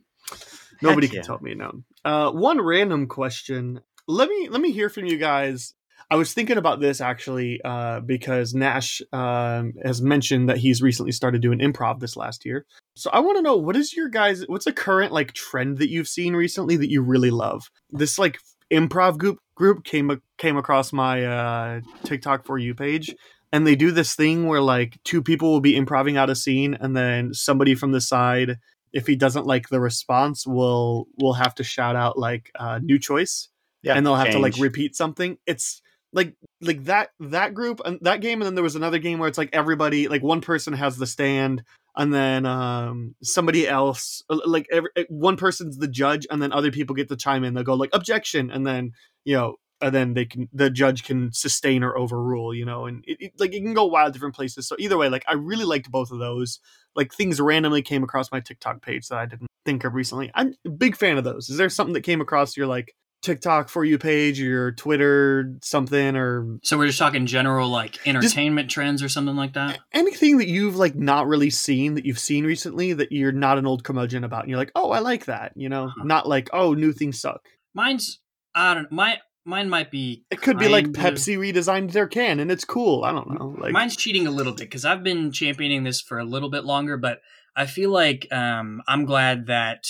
[0.83, 1.83] Nobody Heck can tell me no.
[2.05, 3.81] Uh, one random question.
[4.07, 5.75] Let me let me hear from you guys.
[6.11, 11.13] I was thinking about this actually uh, because Nash um, has mentioned that he's recently
[11.13, 12.67] started doing improv this last year.
[12.97, 15.91] So I want to know what is your guys what's a current like trend that
[15.91, 17.71] you've seen recently that you really love?
[17.91, 18.39] This like
[18.73, 23.15] improv group group came came across my uh, TikTok for you page
[23.53, 26.77] and they do this thing where like two people will be improvising out a scene
[26.81, 28.57] and then somebody from the side
[28.93, 32.99] if he doesn't like the response will will have to shout out like uh, new
[32.99, 33.49] choice
[33.83, 35.39] Yeah, and they'll have to like repeat something.
[35.47, 35.81] It's
[36.13, 39.29] like like that that group and that game and then there was another game where
[39.29, 41.63] it's like everybody like one person has the stand
[41.97, 46.73] and then um somebody else uh, like every, one person's the judge and then other
[46.73, 47.55] people get to chime in.
[47.55, 48.93] They'll go like objection and then
[49.25, 53.05] you know and then they can the judge can sustain or overrule you know and
[53.07, 54.67] it, it, like it can go wild different places.
[54.67, 56.61] So either way like i really liked both of those.
[56.97, 60.31] Like things randomly came across my tiktok page that i didn't think of recently.
[60.35, 61.49] I'm a big fan of those.
[61.49, 65.55] Is there something that came across your like tiktok for you page or your twitter
[65.63, 69.79] something or So we're just talking general like entertainment trends or something like that.
[69.93, 73.67] anything that you've like not really seen that you've seen recently that you're not an
[73.67, 75.89] old curmudgeon about and you're like oh i like that you know?
[75.89, 76.05] Uh-huh.
[76.05, 77.47] not like oh new things suck.
[77.75, 78.21] Mine's
[78.61, 82.41] I don't my mine might be it could be like of- pepsi redesigned their can
[82.41, 85.33] and it's cool i don't know like mine's cheating a little bit because I've been
[85.33, 87.21] championing this for a little bit longer, but
[87.57, 89.85] I feel like um, I'm glad that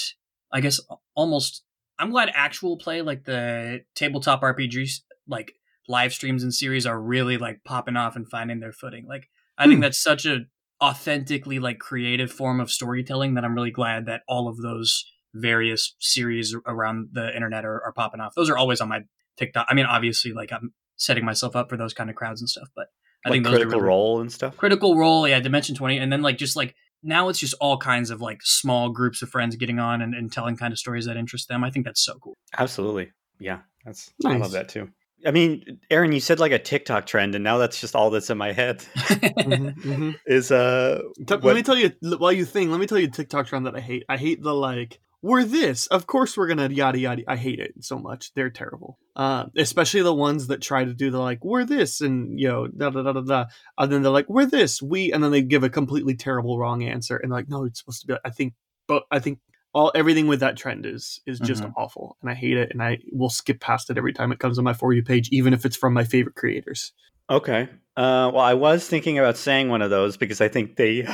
[0.52, 0.80] I guess
[1.14, 1.62] almost
[1.98, 5.52] I'm glad actual play like the tabletop RPGs like
[5.88, 9.04] live streams and series are really like popping off and finding their footing.
[9.06, 9.28] Like
[9.58, 9.82] I think Hmm.
[9.82, 10.46] that's such a
[10.82, 15.94] authentically like creative form of storytelling that I'm really glad that all of those various
[16.00, 18.34] series around the internet are, are popping off.
[18.34, 19.00] Those are always on my
[19.36, 19.66] TikTok.
[19.68, 22.68] I mean, obviously, like I'm setting myself up for those kind of crowds and stuff,
[22.76, 22.88] but
[23.24, 24.56] I like think those critical are really, role and stuff.
[24.56, 28.10] critical role yeah dimension 20 and then like just like now it's just all kinds
[28.10, 31.16] of like small groups of friends getting on and, and telling kind of stories that
[31.18, 33.12] interest them i think that's so cool Absolutely.
[33.38, 34.90] Yeah, that's I love that too.
[35.26, 38.28] I mean, Aaron, you said like a TikTok trend, and now that's just all that's
[38.30, 38.84] in my head.
[38.96, 40.14] Mhm, mhm.
[40.26, 43.06] Is uh, T- what- let me tell you while you think let me tell you
[43.06, 45.86] a tiktok trend that i hate i hate the like we're this.
[45.88, 47.22] Of course we're gonna yada yada.
[47.28, 48.32] I hate it so much.
[48.34, 48.98] They're terrible.
[49.16, 52.66] Uh, especially the ones that try to do the like we're this and you know
[52.68, 53.44] da da da da da.
[53.78, 54.80] And then they're like we're this.
[54.80, 58.00] We and then they give a completely terrible wrong answer and like no it's supposed
[58.02, 58.54] to be i think
[58.88, 59.38] but i think
[59.72, 61.72] all everything with that trend is is just Mhm.
[61.76, 64.58] awful and i hate it and i will skip past it every time it comes
[64.58, 66.92] on my for you page even if it's from my favorite creators.
[67.28, 67.68] Okay.
[67.96, 71.02] Uh, well, I was thinking about saying one of those because I think they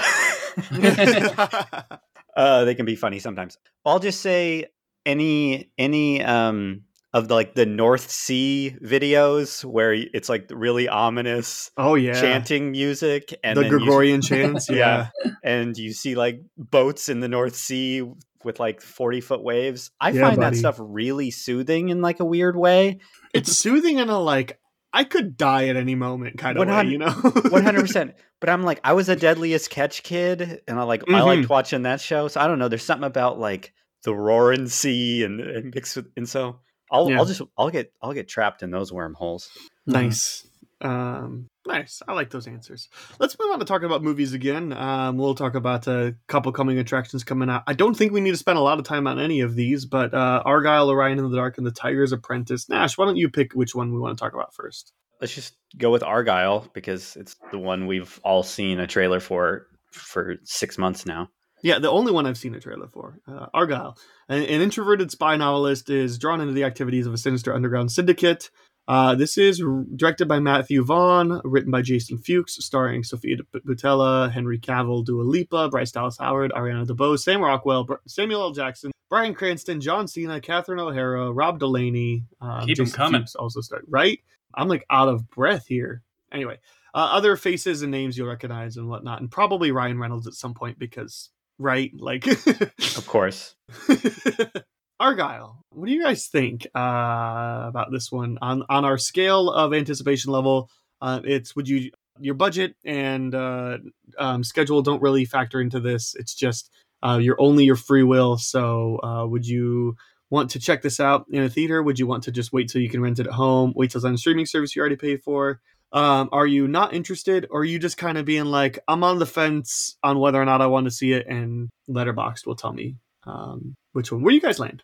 [2.37, 3.59] uh, they can be funny sometimes.
[3.85, 4.66] I'll just say
[5.05, 11.70] any any um of the, like the North Sea videos where it's like really ominous
[11.79, 15.09] oh yeah chanting music and the gregorian chants yeah.
[15.25, 15.31] Yeah.
[15.44, 18.03] and you see like boats in the North Sea
[18.44, 19.90] with like 40 foot waves.
[20.01, 20.51] I Yeah, find buddy.
[20.57, 22.99] that stuff really soothing in like a weird way.
[23.33, 24.59] it's soothing in a like
[24.97, 27.11] I could die at any moment, kind of way, you know.
[27.51, 28.15] One hundred percent.
[28.41, 31.27] But I'm like, I was a Deadliest Catch kid, and I like I Mhm.
[31.27, 32.29] liked watching that show.
[32.29, 32.69] So I don't know.
[32.69, 33.73] There's something about like
[34.05, 37.19] the roaring sea and, and mixed with, and so I'll Yeah.
[37.19, 39.49] I'll just I'll get I'll get trapped in those wormholes.
[39.87, 40.47] Nice.
[40.81, 42.03] Um, nice.
[42.07, 42.89] I like those answers.
[43.19, 44.73] Let's move on to talking about movies again.
[44.73, 47.62] Um, we'll talk about a couple coming attractions coming out.
[47.67, 49.87] I don't think we need to spend a lot of time on any of these,
[49.87, 52.69] but uh, Argyle, Orion in the Dark, and The Tiger's Apprentice.
[52.69, 54.93] Nash, why don't you pick which one we want to talk about first?
[55.21, 59.67] Let's just go with Argyle because it's the one we've all seen a trailer for
[59.91, 61.31] for six months now.
[61.62, 63.19] Yeah, the only one I've seen a trailer for.
[63.27, 63.97] Uh, Argyle,
[64.29, 68.51] an, an introverted spy novelist, is drawn into the activities of a sinister underground syndicate.
[68.88, 69.62] Uh, this is
[69.96, 75.68] directed by Matthew Vaughn, written by Jason Fuchs, starring Sofia Boutella, Henry Cavill, Dua Lipa,
[75.68, 78.51] Bryce Dallas Howard, Ariana DeBose, Sam Rockwell, Br- Samuel L.
[78.53, 82.25] Jackson, Bryan Cranston, John Cena, Catherine O'Hara, Rob Delaney.
[82.40, 83.20] Um, Keep Jason coming.
[83.22, 84.20] Fuchs also start right.
[84.55, 86.03] I'm like out of breath here.
[86.33, 86.59] Anyway,
[86.94, 90.55] uh, other faces and names you'll recognize and whatnot, and probably Ryan Reynolds at some
[90.55, 93.57] point because right, like Of course.
[94.99, 95.63] Argyle.
[95.71, 100.33] What do you guys think uh, about this one on on our scale of anticipation
[100.33, 100.71] level?
[101.01, 103.79] Uh, it's would you your budget and uh,
[104.19, 106.15] um, schedule don't really factor into this.
[106.19, 106.71] It's just
[107.03, 108.39] uh, you're only your free will.
[108.39, 109.97] So uh, would you
[110.31, 111.83] want to check this out in a theater?
[111.83, 113.73] Would you want to just wait till you can rent it at home?
[113.77, 115.61] Wait till it's on a streaming service you already paid for?
[115.93, 119.19] Um, are you not interested, or are you just kind of being like, I'm on
[119.19, 122.73] the fence on whether or not I want to see it, and Letterboxd will tell
[122.73, 124.23] me um, which one.
[124.23, 124.83] Where do you guys land?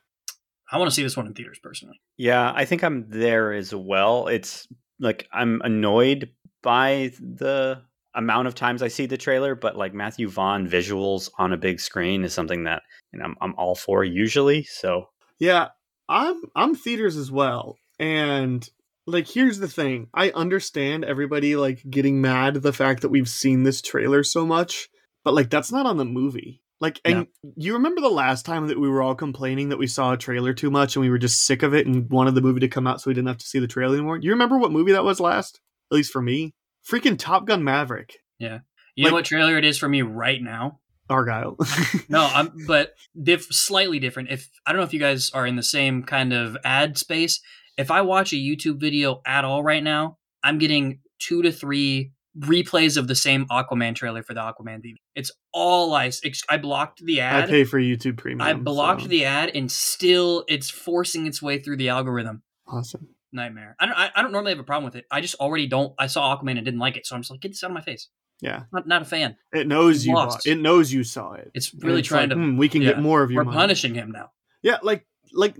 [0.72, 2.00] I want to see this one in theaters personally.
[2.16, 4.26] Yeah, I think I'm there as well.
[4.26, 4.66] It's
[4.98, 6.30] like I'm annoyed
[6.62, 7.82] by the
[8.14, 11.78] amount of times I see the trailer, but like Matthew Vaughn visuals on a big
[11.78, 14.64] screen is something that you know, I'm, I'm all for usually.
[14.64, 15.68] So Yeah,
[16.08, 17.76] I'm I'm theaters as well.
[17.98, 18.66] And
[19.06, 20.08] like here's the thing.
[20.14, 24.46] I understand everybody like getting mad at the fact that we've seen this trailer so
[24.46, 24.88] much,
[25.22, 26.61] but like that's not on the movie.
[26.82, 30.12] Like and you remember the last time that we were all complaining that we saw
[30.12, 32.58] a trailer too much and we were just sick of it and wanted the movie
[32.60, 34.18] to come out so we didn't have to see the trailer anymore?
[34.18, 35.60] You remember what movie that was last?
[35.90, 36.54] At least for me.
[36.86, 38.18] Freaking Top Gun Maverick.
[38.38, 38.58] Yeah.
[38.96, 40.80] You Like- know what trailer it is for me right now?
[41.08, 41.56] Argyle.
[42.08, 44.30] No, I'm but diff- slightly different.
[44.30, 47.40] If I don't know if you guys are in the same kind of ad space.
[47.78, 52.12] If I watch a YouTube video at all right now, I'm getting two to three
[52.38, 54.96] replays of the same Aquaman trailer for the Aquaman DVD.
[55.14, 56.10] It's all I
[56.48, 57.44] I blocked the ad.
[57.44, 58.40] I pay for YouTube premium.
[58.40, 62.42] I blocked so- the ad, and still it's forcing its way through the algorithm.
[62.66, 63.08] awesome.
[63.34, 63.76] Nightmare.
[63.80, 63.94] I don't.
[63.98, 65.06] I, I don't normally have a problem with it.
[65.10, 65.94] I just already don't.
[65.98, 67.74] I saw Aquaman and didn't like it, so I'm just like, get this out of
[67.74, 68.08] my face.
[68.42, 68.64] Yeah.
[68.72, 69.36] Not not a fan.
[69.54, 70.46] It knows you Lost.
[70.46, 71.50] it knows you saw it.
[71.54, 72.44] It's really it's trying like, to.
[72.44, 73.56] "Hmm, we can get more of your We're money.
[73.56, 74.32] punishing him now.
[74.62, 75.56] Yeah, like like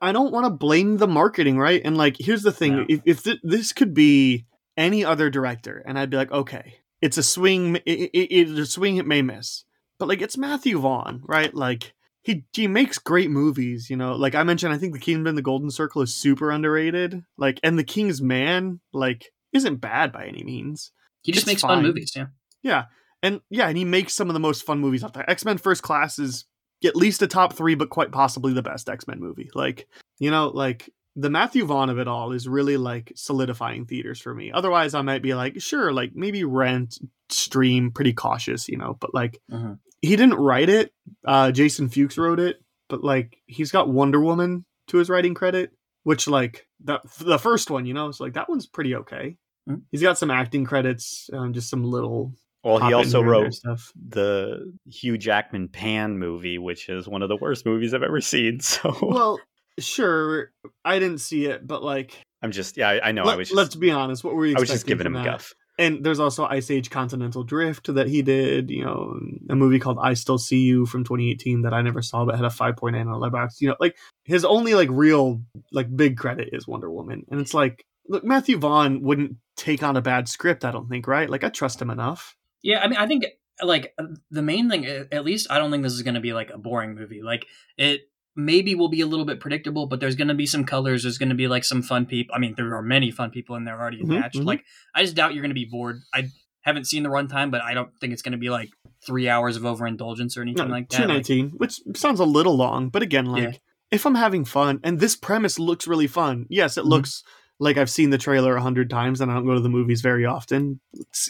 [0.00, 1.82] I don't want to blame the marketing, right?
[1.84, 4.46] And like here's the thing: if, if th- this could be
[4.80, 8.66] any other director, and I'd be like, okay, it's a swing, it, it, it's a
[8.66, 9.64] swing it may miss,
[9.98, 11.54] but like it's Matthew Vaughn, right?
[11.54, 14.14] Like he he makes great movies, you know.
[14.14, 17.22] Like I mentioned, I think The Kingsman the Golden Circle is super underrated.
[17.38, 20.92] Like, and The King's Man, like, isn't bad by any means.
[21.22, 21.76] He just It's makes fine.
[21.78, 22.12] fun movies.
[22.16, 22.26] Yeah.
[22.62, 22.84] Yeah,
[23.22, 25.28] and yeah, and he makes some of the most fun movies out there.
[25.30, 26.44] X Men First Class is
[26.84, 29.50] at least a top three, but quite possibly the best X Men movie.
[29.54, 29.88] Like
[30.18, 34.34] you know, like the Matthew Vaughn of it all is really like solidifying theaters for
[34.34, 34.52] me.
[34.52, 38.96] Otherwise, I might be like, sure, like maybe rent, stream, pretty cautious, you know.
[39.00, 39.78] But like, Mhm.
[40.02, 40.92] he didn't write it.
[41.24, 45.72] Uh, Jason Fuchs wrote it, but like he's got Wonder Woman to his writing credit,
[46.04, 49.36] which like the the first one, you know, it's like that one's pretty okay.
[49.68, 49.82] Mhm.
[49.90, 52.32] He's got some acting credits, um, just some little
[52.64, 53.92] well, pop he also here and there wrote stuff.
[54.08, 58.60] the Hugh Jackman Pan movie, which is one of the worst movies I've ever seen.
[58.62, 59.40] So Well,
[59.78, 60.52] sure,
[60.84, 63.24] I didn't see it, but like, I'm just yeah, I, I know.
[63.24, 64.24] I was just, us be honest.
[64.24, 64.56] What were you?
[64.56, 65.24] I was just giving him a that?
[65.24, 65.54] guff.
[65.78, 68.70] And there's also Ice Age Continental Drift that he did.
[68.70, 72.26] You know, a movie called I Still See You from 2018 that I never saw,
[72.26, 73.60] but had a 5.8 on the Letterboxd.
[73.60, 77.54] You know, like his only like real like big credit is Wonder Woman, and it's
[77.54, 80.64] like, look, Matthew Vaughn wouldn't take on a bad script.
[80.64, 81.30] I don't think, right?
[81.30, 82.36] Like I trust him enough.
[82.62, 82.80] Yeah.
[82.80, 83.24] I mean, I think
[83.62, 83.94] like
[84.30, 86.58] the main thing, at least, I don't think this is going to be like a
[86.58, 87.22] boring movie.
[87.22, 88.02] Like it
[88.44, 91.02] maybe will be a little bit predictable, but there's going to be some colors.
[91.02, 92.34] There's going to be like some fun people.
[92.34, 94.36] I mean, there are many fun people in there already Mhm, attached.
[94.38, 94.44] mhm.
[94.46, 96.00] Like I just doubt you're going to be bored.
[96.14, 96.28] I
[96.62, 98.70] haven't seen the runtime, but I don't think it's going to be like
[99.06, 101.08] three hours of overindulgence or anything No, like that.
[101.08, 103.58] Like, 219, which sounds a little long, but again, like Yeah.
[103.90, 106.88] if I'm having fun and this premise looks really fun, yes, it Mhm.
[106.90, 107.22] looks
[107.58, 110.00] like I've seen the trailer a hundred times and I don't go to the movies
[110.00, 110.80] very often,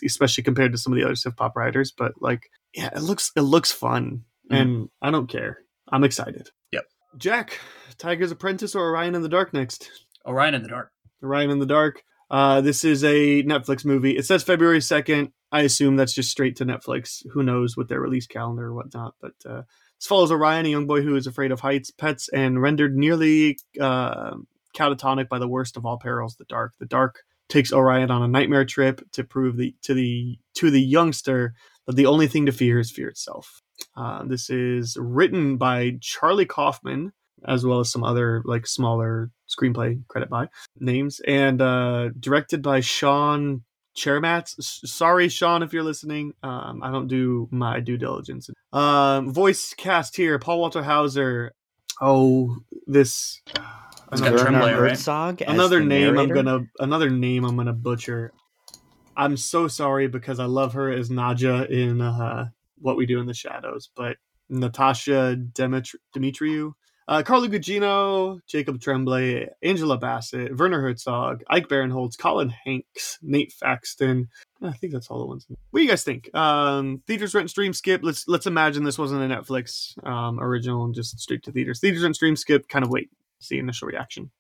[0.05, 1.93] especially compared to some of the other Siftpop writers.
[1.97, 4.57] But like, yeah, it looks it looks fun, Mhm.
[4.61, 5.59] and I don't care.
[5.93, 6.51] I'm excited.
[6.73, 6.85] Yep.
[7.17, 7.59] Jack,
[7.99, 9.91] Tiger's Apprentice or Orion in the Dark next?
[10.27, 10.93] Orion in the Dark.
[11.23, 12.03] Orion in the Dark.
[12.31, 14.17] Uh, this is a Netflix movie.
[14.17, 15.33] It says February 2nd.
[15.51, 17.27] I assume that's just straight to Netflix.
[17.33, 19.15] Who knows what their release calendar or whatnot.
[19.21, 19.63] But uh,
[19.99, 23.59] this follows Orion, a young boy who is afraid of heights, pets, and rendered nearly
[23.81, 24.37] uh,
[24.77, 26.75] catatonic by the worst of all perils, the dark.
[26.79, 30.81] The dark takes Orion on a nightmare trip to prove the to the to the
[30.81, 31.55] youngster
[31.87, 33.61] that the only thing to fear is fear itself.
[33.97, 37.13] Uh, this is written by Charlie Kaufman,
[37.47, 42.81] as well as some other like smaller screenplay credit by names, and uh, directed by
[42.81, 43.63] Sean
[43.97, 44.59] Charmatz.
[44.59, 46.33] S- Sorry, Sean, if you're listening.
[46.43, 48.49] Um, I don't do my due diligence.
[48.73, 51.53] Um, voice cast here: Paul Walter Hauser.
[52.01, 53.43] Oh, this.
[54.13, 54.91] It's got another- Tremblay, Werner right?
[54.91, 58.33] Herzog as another the name I'm gonna another name I'm gonna butcher.
[59.17, 62.49] I'm so sorry because I love her as Nadja in uh,
[62.81, 64.17] What We Do in the Shadows, but
[64.49, 66.73] Natasha Demetri- Dimitriou,
[67.09, 74.29] uh, Carla Gugino, Jacob Tremblay, Angela Bassett, Werner Herzog, Ike Barinholtz, Colin Hanks, Nate Faxon.
[74.63, 75.47] I think that's all the ones.
[75.71, 76.35] What do you guys think?
[76.35, 78.03] Um, theaters rent stream skip.
[78.05, 81.81] Let's let's imagine this wasn't a Netflix um, original and just straight to theaters.
[81.81, 82.69] Theaters rent stream skip.
[82.69, 84.31] Kind of wait, see initial reaction.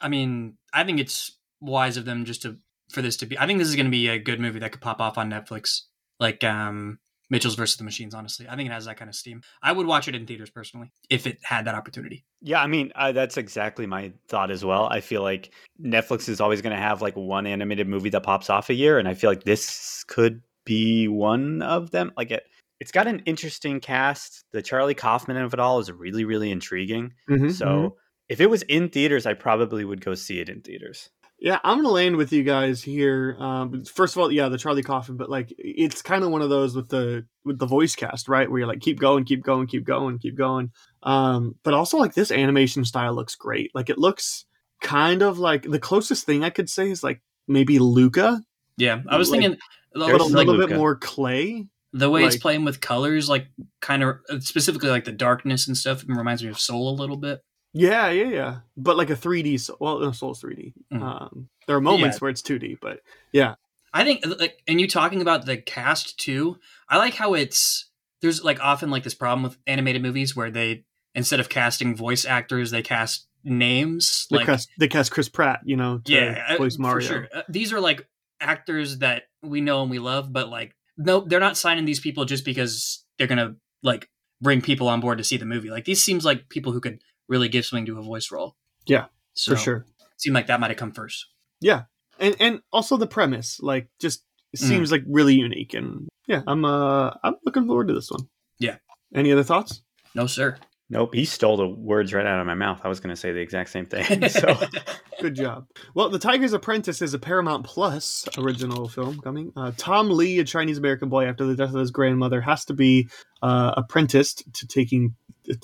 [0.00, 2.58] I mean, I think it's wise of them just to
[2.90, 3.38] for this to be.
[3.38, 5.30] I think this is going to be a good movie that could pop off on
[5.30, 5.82] Netflix,
[6.20, 6.98] like um,
[7.30, 8.14] Mitchell's versus the Machines.
[8.14, 9.42] Honestly, I think it has that kind of steam.
[9.62, 12.24] I would watch it in theaters personally if it had that opportunity.
[12.40, 14.86] Yeah, I mean, uh, that's exactly my thought as well.
[14.90, 18.50] I feel like Netflix is always going to have like one animated movie that pops
[18.50, 22.12] off a year, and I feel like this could be one of them.
[22.16, 22.44] Like it,
[22.80, 24.44] it's got an interesting cast.
[24.52, 27.14] The Charlie Kaufman of it all is really, really intriguing.
[27.28, 27.96] Mm-hmm, So
[28.28, 31.10] if it was in theaters, I probably would go see it in theaters.
[31.40, 33.36] Yeah, I'm gonna land with you guys here.
[33.38, 36.50] Um, first of all, yeah, the Charlie Kaufman, but like it's kind of one of
[36.50, 38.50] those with the with the voice cast, right?
[38.50, 40.72] Where you're like, keep going, keep going, keep going, keep going.
[41.04, 43.70] Um, but also like this animation style looks great.
[43.72, 44.46] Like it looks
[44.80, 48.42] kind of like the closest thing I could say is like maybe Luca,
[48.76, 49.58] Yeah, I was Like, thinking
[49.94, 51.66] a There's like, some little bit more clay.
[51.92, 53.46] the way it's playing with colors, like
[53.80, 56.02] kind of specifically like the darkness and stuff.
[56.02, 57.40] It reminds me of Soul a little bit.
[57.72, 58.56] Yeah, yeah, yeah.
[58.76, 59.60] But like a 3D.
[59.60, 60.72] So, well, no, Soul's 3D.
[60.92, 61.02] Mhm.
[61.02, 62.18] Um, there are moments Yeah.
[62.20, 63.00] where it's 2D, but
[63.32, 63.54] yeah,
[63.92, 66.58] I think like and you talking about the cast too.
[66.88, 67.90] I like how it's
[68.22, 72.24] there's like often like this problem with animated movies where they instead of casting voice
[72.24, 74.26] actors, they cast names.
[74.30, 77.06] they like cast they cast Chris Pratt, you know, to yeah, uh, voice Mario.
[77.06, 77.28] for sure.
[77.34, 78.06] Uh, these are like
[78.40, 82.24] actors that we know and we love, but like no, they're not signing these people
[82.24, 84.08] just because they're gonna like
[84.40, 85.70] bring people on board to see the movie.
[85.70, 88.56] Like these seems like people who could really give something to a voice role.
[88.86, 89.86] Yeah, so for sure.
[90.16, 91.26] Seemed like that might have come first.
[91.60, 91.82] Yeah,
[92.18, 94.68] and and also the premise, like, just it Mm.
[94.68, 98.28] seems like really unique, and yeah, I'm uh I'm looking forward to this one.
[98.58, 98.76] Yeah.
[99.14, 99.82] Any other thoughts?
[100.14, 100.56] No, sir.
[100.90, 102.80] Nope, he stole the words right out of my mouth.
[102.82, 104.22] I was going to say the exact same thing.
[104.30, 104.56] So
[105.20, 105.66] Good job.
[105.94, 109.52] Well, The Tiger's Apprentice is a Paramount Plus original film coming.
[109.54, 112.74] Uh, Tom Lee, a Chinese American boy after the death of his grandmother, has to
[112.74, 113.08] be
[113.42, 115.14] uh, apprenticed to taking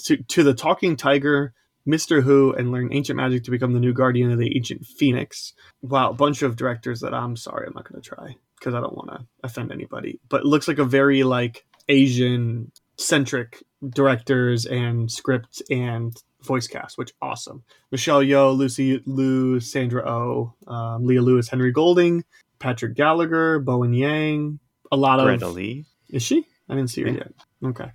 [0.05, 1.53] to, to the talking tiger,
[1.87, 5.53] Mister Hu, and learn ancient magic to become the new guardian of the ancient phoenix.
[5.83, 8.81] Wow, a bunch of directors that I'm sorry, I'm not going to try because I
[8.81, 10.21] don't want to offend anybody.
[10.29, 16.97] But it looks like a very like Asian centric directors and script and voice cast,
[16.97, 17.65] which awesome.
[17.91, 22.25] Michelle Yeoh, Lucy Liu, Sandra Oh, um, Leah Lewis, Henry Golding,
[22.59, 24.59] Patrick Gallagher, Bowen Yang,
[24.93, 25.85] a lot of Greta Lee.
[26.09, 26.47] is she?
[26.69, 27.15] I didn't see her Yeah.
[27.15, 27.33] yet.
[27.65, 27.91] Okay.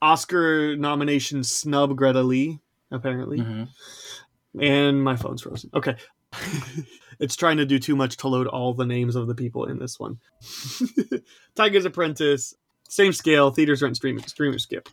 [0.00, 3.38] Oscar nomination snub Greta Lee, apparently.
[3.40, 3.64] hmm
[4.60, 5.70] And my phone's frozen.
[5.74, 5.96] Okay.
[7.18, 9.78] it's trying to do too much to load all the names of the people in
[9.78, 10.18] this one.
[11.54, 12.54] Tiger's Apprentice,
[12.88, 14.88] same scale, theaters rent stream streamer skip.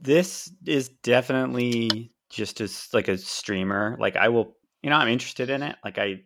[0.00, 3.96] This is definitely just as like a streamer.
[3.98, 5.76] Like I will, you know, I'm interested in it.
[5.84, 6.20] Like I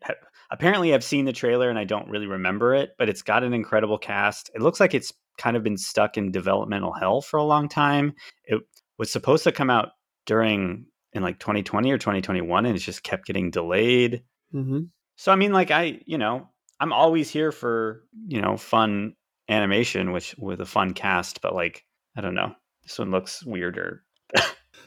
[0.51, 3.55] apparently I've seen the trailer and I don't really remember it, but it's got an
[3.55, 4.51] incredible cast.
[4.55, 8.15] It looks like it's kind of been stuck in developmental hell for a long time.
[8.45, 8.61] It
[8.99, 9.91] was supposed to come out
[10.27, 14.23] during in like 2020 or 2021 and it's just kept getting delayed.
[14.55, 14.81] Mm-hmm.
[15.17, 16.49] So I mean, like I, you know,
[16.81, 19.15] I'm always here for you know fun
[19.49, 21.41] animation, which with a fun cast.
[21.41, 21.85] But like,
[22.17, 24.03] I don't know, this one looks weirder.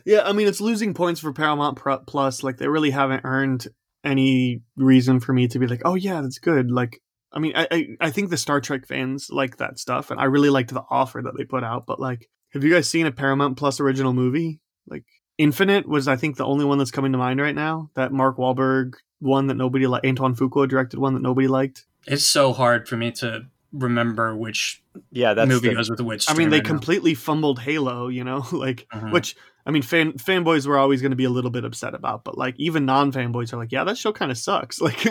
[0.05, 2.43] Yeah, I mean it's losing points for Paramount Plus.
[2.43, 3.67] Like they really haven't earned
[4.03, 6.71] any reason for me to be like, oh yeah, that's good.
[6.71, 7.01] Like,
[7.33, 10.25] I mean, I I, I think the Star Trek fans like that stuff, and I
[10.25, 11.85] really liked the offer that they put out.
[11.85, 14.59] But like, have you guys seen a Paramount Plus original movie?
[14.87, 15.05] Like,
[15.37, 17.89] Infinite was I think the only one that's coming to mind right now.
[17.95, 20.05] That Mark Wahlberg one that nobody liked.
[20.05, 21.85] Antoine Fuqua directed one that nobody liked.
[22.07, 26.29] It's so hard for me to remember which Yeah, that movie the- goes with which.
[26.29, 26.67] I mean, they streamer now.
[26.79, 28.07] completely fumbled Halo.
[28.09, 29.11] You know, like Mhm.
[29.13, 32.23] which I mean, fan fanboys were always going to be a little bit upset about,
[32.23, 34.81] but like even non fanboys are like, yeah, that show kind of sucks.
[34.81, 35.05] Like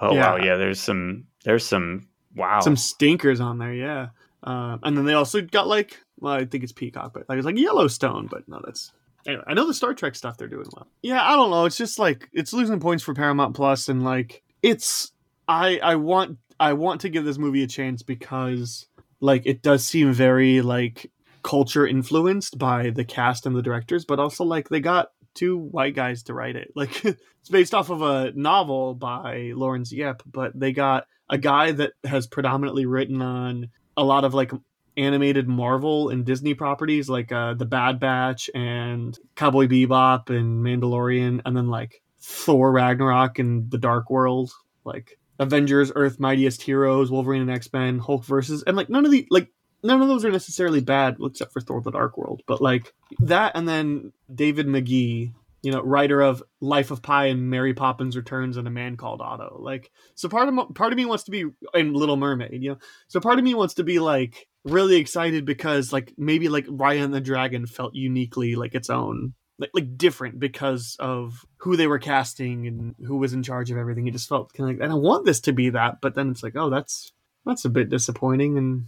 [0.00, 0.30] Oh Yeah.
[0.32, 0.56] wow, yeah.
[0.56, 1.24] There's some.
[1.44, 2.08] There's some.
[2.36, 2.60] Wow.
[2.60, 4.08] some stinkers on there, yeah.
[4.44, 7.46] Um, and then they also got like, well, I think it's Peacock, but like it's
[7.46, 8.92] like Yellowstone, but no, that's
[9.26, 9.42] anyway.
[9.46, 10.86] I know the Star Trek stuff they're doing well.
[11.02, 11.64] Yeah, I don't know.
[11.64, 15.10] It's just like it's losing points for Paramount Plus, and like it's
[15.48, 18.86] I I want I want to give this movie a chance because
[19.20, 21.10] like it does seem very like
[21.42, 25.08] culture influenced by the cast and the directors, but also like they got
[25.38, 26.72] two white guys to write it.
[26.76, 31.72] Like it's based off of a novel by Laurence Yep, but they got a guy
[31.72, 34.52] that has predominantly written on a lot of like
[34.96, 41.40] animated Marvel and Disney properties like uh, The Bad Batch and Cowboy Bebop and Mandalorian,
[41.44, 44.50] and then like Thor Ragnarok and The Dark World,
[44.84, 49.12] like Avengers, Earth Mightiest Heroes, Wolverine and X Men, Hulk versus, and like none of
[49.12, 49.50] the like
[49.82, 53.52] none of those are necessarily bad except for Thor: The Dark World, but like that,
[53.54, 55.32] and then David Magee.
[55.60, 59.20] You know, writer of Life of Pi and Mary Poppins Returns and A Man Called
[59.20, 59.58] Otto.
[59.60, 62.62] Like, so part of part of me wants to be in Little Mermaid.
[62.62, 66.48] You know, so part of me wants to be like really excited because like maybe
[66.48, 71.76] like Ryan the Dragon felt uniquely like its own like like different because of who
[71.76, 74.06] they were casting and who was in charge of everything.
[74.06, 76.30] It just felt kind of like and I want this to be that, but then
[76.30, 77.12] it's like oh that's
[77.44, 78.84] that's a bit disappointing and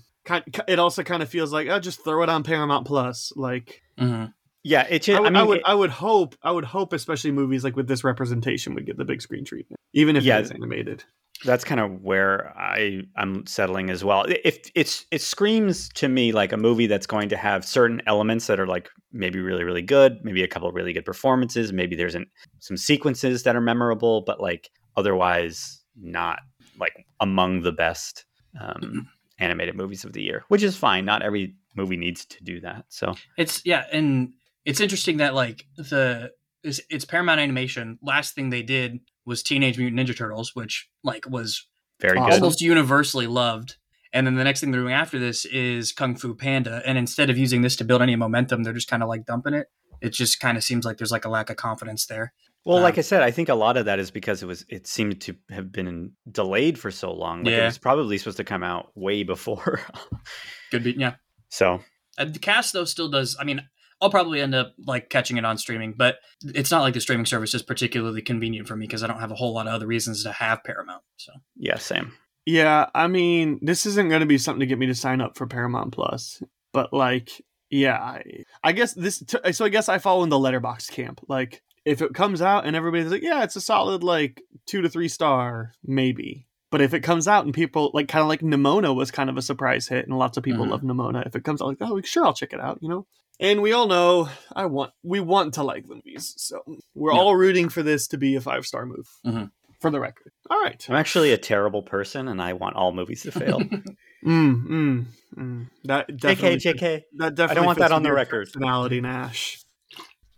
[0.69, 4.27] it also kind of feels like oh just throw it on Paramount Plus like hmm
[4.63, 4.83] yeah.
[4.91, 4.97] It.
[4.97, 7.31] I, Just, I, would- mean, I would it- I would hope I would hope especially
[7.31, 10.39] movies like with this representation would get the big screen treatment even if Yeah.
[10.39, 11.03] it's animated.
[11.47, 14.27] that's kind of where I I'm settling as well.
[14.45, 18.49] If it's it screams to me like a movie that's going to have certain elements
[18.49, 21.97] that are like maybe really really good, maybe a couple of really good performances, maybe
[21.97, 22.27] there's an,
[22.59, 24.69] some sequences that are memorable, but like
[24.99, 26.41] otherwise not
[26.79, 28.27] like among the best
[28.61, 29.09] um,
[29.41, 31.05] animated movies of the year, which is fine.
[31.05, 32.85] Not every movie needs to do that.
[32.89, 34.33] So It's yeah, and
[34.65, 36.31] it's interesting that like the
[36.63, 37.99] it's, it's Paramount Animation.
[38.03, 41.67] Last thing they did was Teenage Mutant Ninja Turtles, which like was
[42.01, 42.31] very Awesome.
[42.31, 42.43] good.
[42.43, 43.77] almost universally loved.
[44.13, 47.31] And then the next thing they're doing after this is Kung Fu Panda, and instead
[47.31, 49.69] of using this to build any momentum, they're just kind of like dumping it.
[50.01, 52.33] It just kind of seems like there's like a lack of confidence there.
[52.65, 54.65] Well, Um, like I said, I think a lot of that is because it was
[54.69, 57.45] it seemed to have been delayed for so long.
[57.45, 59.81] Like it was probably supposed to come out way before.
[60.71, 61.15] Could be yeah.
[61.49, 61.81] so
[62.19, 63.37] Uh, the cast though still does.
[63.41, 63.63] I mean,
[64.01, 67.27] I'll probably end up like catching it on streaming, but it's not like the streaming
[67.27, 69.87] service is particularly convenient for me because I don't have a whole lot of other
[69.87, 71.03] reasons to have Paramount.
[71.17, 72.13] So yeah, same.
[72.47, 75.37] Yeah, I mean, this isn't going to be something to get me to sign up
[75.37, 76.43] for Paramount Plus,
[76.73, 77.31] but like,
[77.69, 79.21] yeah, I, I guess this.
[79.21, 81.21] T- so I guess I fall in the Letterboxd camp.
[81.29, 84.89] Like, if it comes out and everybody's like, yeah, it's a solid like two to
[84.89, 86.47] three star, maybe.
[86.71, 89.37] But if it comes out and people like, kind of like Nimona was kind of
[89.37, 90.71] a surprise hit, and lots of people Mhm.
[90.71, 91.27] love Nimona.
[91.27, 92.79] If it comes out like, oh, sure, I'll check it out.
[92.81, 93.07] You know.
[93.41, 96.63] And we all know I want we want to like the movies, so
[96.95, 97.19] we're Yeah.
[97.19, 99.09] all rooting for this to be a five star move.
[99.27, 99.51] Mhm.
[99.81, 100.31] For the record.
[100.51, 100.85] All right.
[100.91, 103.61] I'm actually a terrible person, and I want all movies to fail.
[104.23, 105.05] Mm, mm,
[105.35, 105.67] mm.
[105.85, 106.59] That definitely.
[106.59, 107.03] JK, JK.
[107.17, 107.51] That definitely.
[107.51, 108.49] I don't want that on the record.
[108.49, 109.65] Personality, Nash.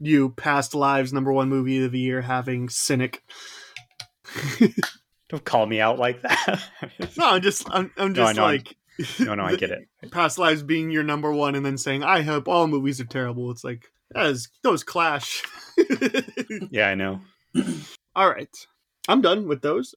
[0.04, 3.22] You past lives number one movie of the year having cynic.
[5.28, 6.60] Don't call me out like that.
[7.16, 7.66] No, I'm just.
[7.70, 7.90] I'm.
[7.96, 8.76] I'm No, just I'm- like.
[9.20, 9.88] no, no, I get it.
[10.10, 13.50] Past lives being your number one, and then saying I hope all movies are terrible.
[13.50, 13.84] It's like
[14.14, 15.42] as those clash.
[16.70, 17.20] Yeah, I know.
[18.14, 18.54] all right,
[19.08, 19.94] I'm done with those.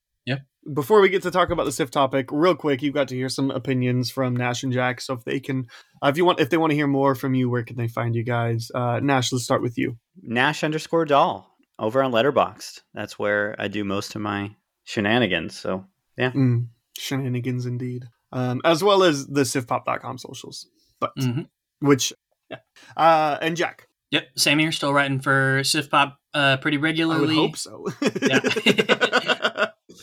[0.66, 0.72] Yeah.
[0.74, 3.28] Before we get to talk about the SIF topic, real quick, you've got to hear
[3.28, 5.00] some opinions from Nash and Jack.
[5.00, 5.66] So if they can,
[6.02, 7.88] uh, if you want, if they want to hear more from you, where can they
[7.88, 8.70] find you guys?
[8.74, 9.96] Uh, Nash, let's start with you.
[10.22, 12.80] Nash underscore doll over on Letterboxd.
[12.94, 14.54] That's where I do most of my
[14.84, 15.58] shenanigans.
[15.58, 15.84] So
[16.18, 18.04] Mm, shenanigans indeed.
[18.32, 20.66] Um, as well as the siftpop.com socials.
[20.98, 21.46] But Mhm.
[21.80, 22.12] which
[22.50, 22.58] yeah.
[22.96, 23.88] Uh and Jack.
[24.12, 24.72] Yep, same here.
[24.72, 27.26] Still writing for Sif Pop uh, pretty I regularly.
[27.26, 27.86] would hope so.
[28.22, 28.40] Yeah.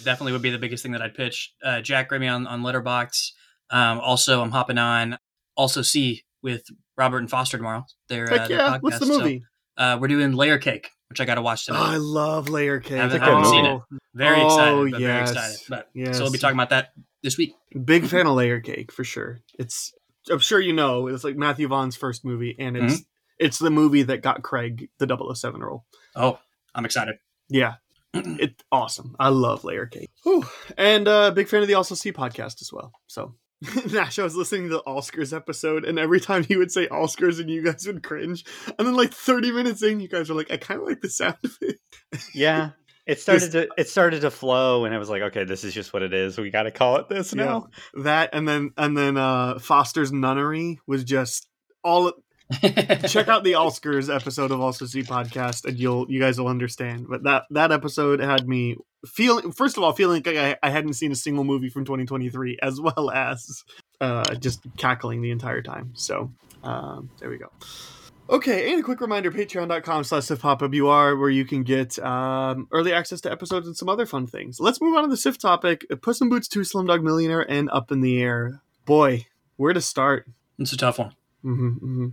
[0.04, 1.54] Definitely would be the biggest thing that I'd pitch.
[1.64, 3.32] Uh, Jack Grimme on on Letterboxd.
[3.70, 5.18] Um, also, I'm hopping on
[5.56, 6.64] also see with
[6.98, 7.86] Robert and Foster tomorrow.
[8.10, 8.78] Their, uh, their yeah.
[8.80, 9.10] What's the podcast.
[9.10, 9.44] So, movie?
[9.78, 11.94] uh, we're doing Layer Cake, which I got to watch Oh, tonight.
[11.94, 12.98] I love layer cake.
[12.98, 13.84] Haven't- haven't seen Oh,
[14.14, 14.92] Very Oh, excited.
[14.92, 15.32] But Very yes.
[15.32, 15.60] excited.
[15.70, 16.18] But Yes.
[16.18, 16.94] so we'll be talking about that
[17.24, 17.54] this week.
[17.86, 19.42] Big fan of layer cake for sure.
[19.58, 19.94] It's
[20.32, 23.02] I'm sure you know, it's like Matthew Vaughn's first movie and it's Mm-hmm.
[23.40, 25.86] it's the movie that got Craig the 007 role.
[26.16, 26.40] Oh,
[26.76, 27.16] I'm excited.
[27.50, 27.76] Yeah.
[28.40, 29.16] it's awesome.
[29.20, 30.12] I love layer cake.
[30.24, 30.46] Whew.
[30.78, 32.92] And uh big fan of the Also See podcast as well.
[33.08, 33.36] So
[33.92, 37.40] Nash, I was listening to the Oscars episode, and every time he would say Oscars
[37.40, 38.44] and you guys would cringe.
[38.78, 41.10] And then like 30 minutes in, you guys are like, I kind of like the
[41.10, 41.80] sound of it.
[42.34, 42.72] yeah,
[43.06, 45.94] it started to it started to flow, and I was like, okay, this is just
[45.94, 46.38] what it is.
[46.38, 47.68] We got to call it this now.
[47.96, 51.48] That and then and then uh Foster's nunnery was just
[51.84, 52.14] all
[52.62, 57.08] check out the Oscars episode of Also See podcast, and you'll you guys will understand.
[57.10, 60.94] But that that episode had me feeling first of all feeling like I, I hadn't
[60.94, 63.64] seen a single movie from 2023, as well as
[64.02, 65.92] uh, just cackling the entire time.
[65.96, 66.32] So
[66.64, 67.50] um, there we go.
[68.30, 73.20] Okay, and a quick reminder, patreon.com slash siftpopWR, where you can get um, early access
[73.22, 74.62] to episodes and some other fun things.
[74.62, 75.86] Let's move on to the SIF topic.
[76.02, 78.62] Puss in Boots 2, Slumdog Millionaire, and Up in the Air.
[78.86, 79.28] Boy,
[79.58, 80.28] where to start?
[80.58, 81.14] it's a tough one.
[81.42, 82.08] hmm hmm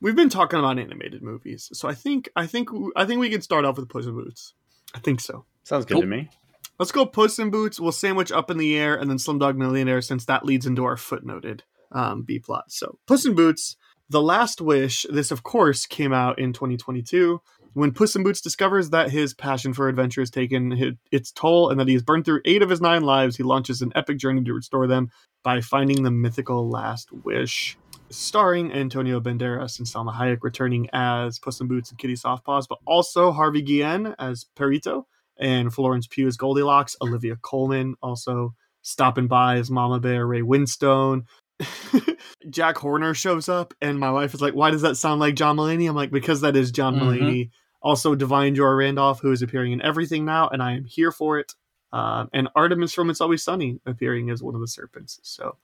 [0.00, 3.42] We've been talking about animated movies, so I think I think I think we can
[3.42, 4.54] start off with Puss in Boots.
[4.94, 5.44] I think so.
[5.64, 6.02] Sounds good Cool.
[6.02, 6.28] to me.
[6.78, 7.80] Let's go Puss in Boots.
[7.80, 10.96] We'll sandwich Up in the Air and then Slumdog Millionaire, since that leads into our
[10.96, 11.60] footnoted
[11.90, 12.66] um, B plot.
[12.68, 13.76] So Puss in Boots,
[14.08, 15.04] The Last Wish.
[15.10, 17.40] This, of course, came out in 2022.
[17.74, 21.78] When Puss in Boots discovers that his passion for adventure has taken its toll and
[21.80, 24.42] that he has burned through eight of his nine lives, he launches an epic journey
[24.44, 25.10] to restore them
[25.42, 27.76] by finding the mythical Last Wish.
[28.10, 32.78] Starring Antonio Banderas and Salma Hayek returning as Puss in Boots and Kitty Softpaws, but
[32.86, 35.04] also Harvey Guillen as Perrito
[35.38, 41.24] and Florence Pugh as Goldilocks, Olivia Colman also stopping by as Mama Bear, Ray Winstone.
[42.50, 45.56] Jack Horner shows up, and my wife is like, Why does that sound like John
[45.56, 45.88] Mulaney?
[45.88, 47.02] I'm like, Because that is John Mhm.
[47.02, 47.50] Mulaney.
[47.82, 51.38] Also, Da'Vine Joy Randolph, who is appearing in everything now, and I am here for
[51.38, 51.54] it.
[51.92, 55.20] Um, and Artemis from It's Always Sunny appearing as one of the serpents.
[55.22, 55.56] So,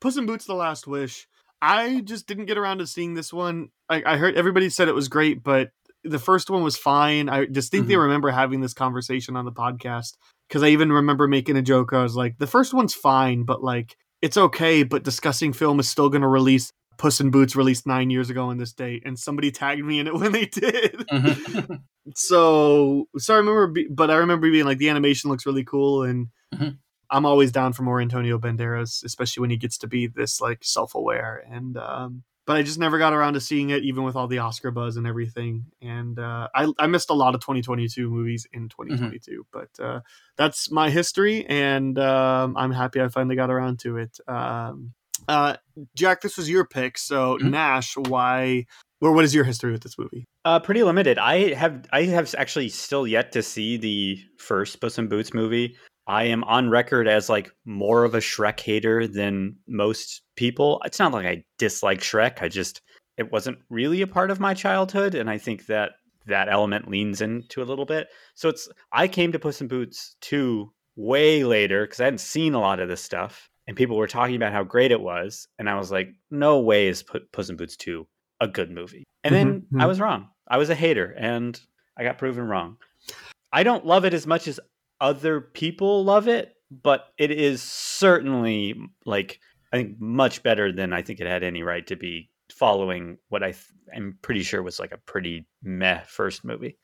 [0.00, 1.26] Puss in Boots: The Last Wish.
[1.62, 3.68] I just didn't get around to seeing this one.
[3.88, 5.70] I, I heard everybody said it was great, but
[6.04, 7.28] the first one was fine.
[7.28, 10.12] I distinctly remember having this conversation on the podcast
[10.48, 11.92] because I even remember making a joke.
[11.92, 14.82] I was like, the first one's fine, but like it's okay.
[14.82, 16.70] But discussing film is still going to release.
[16.98, 20.06] Puss in Boots released nine years ago on this date, and somebody tagged me in
[20.06, 21.04] it when they did.
[21.12, 21.80] Mhm.
[22.14, 26.04] so, so I remember, be, but I remember being like, the animation looks really cool,
[26.04, 26.78] and Mhm.
[27.10, 30.64] I'm always down for more Antonio Banderas, especially when he gets to be this like
[30.64, 31.44] self-aware.
[31.50, 34.38] And um, but I just never got around to seeing it, even with all the
[34.38, 35.66] Oscar buzz and everything.
[35.82, 40.00] And uh, I I missed a lot of 2022 movies in 2022, but uh,
[40.36, 44.18] that's my history, and um, I'm happy I finally got around to it.
[44.28, 44.92] Um,
[45.28, 45.56] uh,
[45.96, 47.50] Jack, this was your pick, so Mhm.
[47.50, 48.66] Nash, why?
[49.00, 50.24] Or what is your history with this movie?
[50.44, 51.18] Uh, pretty limited.
[51.18, 55.76] I have I have actually still yet to see the first Puss in Boots movie.
[56.06, 60.80] I am on record as like more of a Shrek hater than most people.
[60.84, 62.42] It's not like I dislike Shrek.
[62.42, 62.82] I just
[63.16, 65.92] it wasn't really a part of my childhood, and I think that
[66.26, 68.08] that element leans into a little bit.
[68.34, 72.54] So it's I came to Puss in Boots two way later because I hadn't seen
[72.54, 75.68] a lot of this stuff, and people were talking about how great it was, and
[75.68, 78.06] I was like, no way is Pu- Puss in Boots two
[78.40, 79.04] a good movie.
[79.24, 79.88] And then Mhm, I mhm.
[79.88, 80.28] was wrong.
[80.46, 81.58] I was a hater and
[81.96, 82.76] I got proven wrong.
[83.52, 84.60] I don't love it as much as
[85.00, 88.74] other people love it, but it is certainly
[89.04, 89.40] like
[89.72, 93.42] I think much better than I think it had any right to be following what
[93.42, 96.78] I th- am pretty sure was like a pretty meh first movie.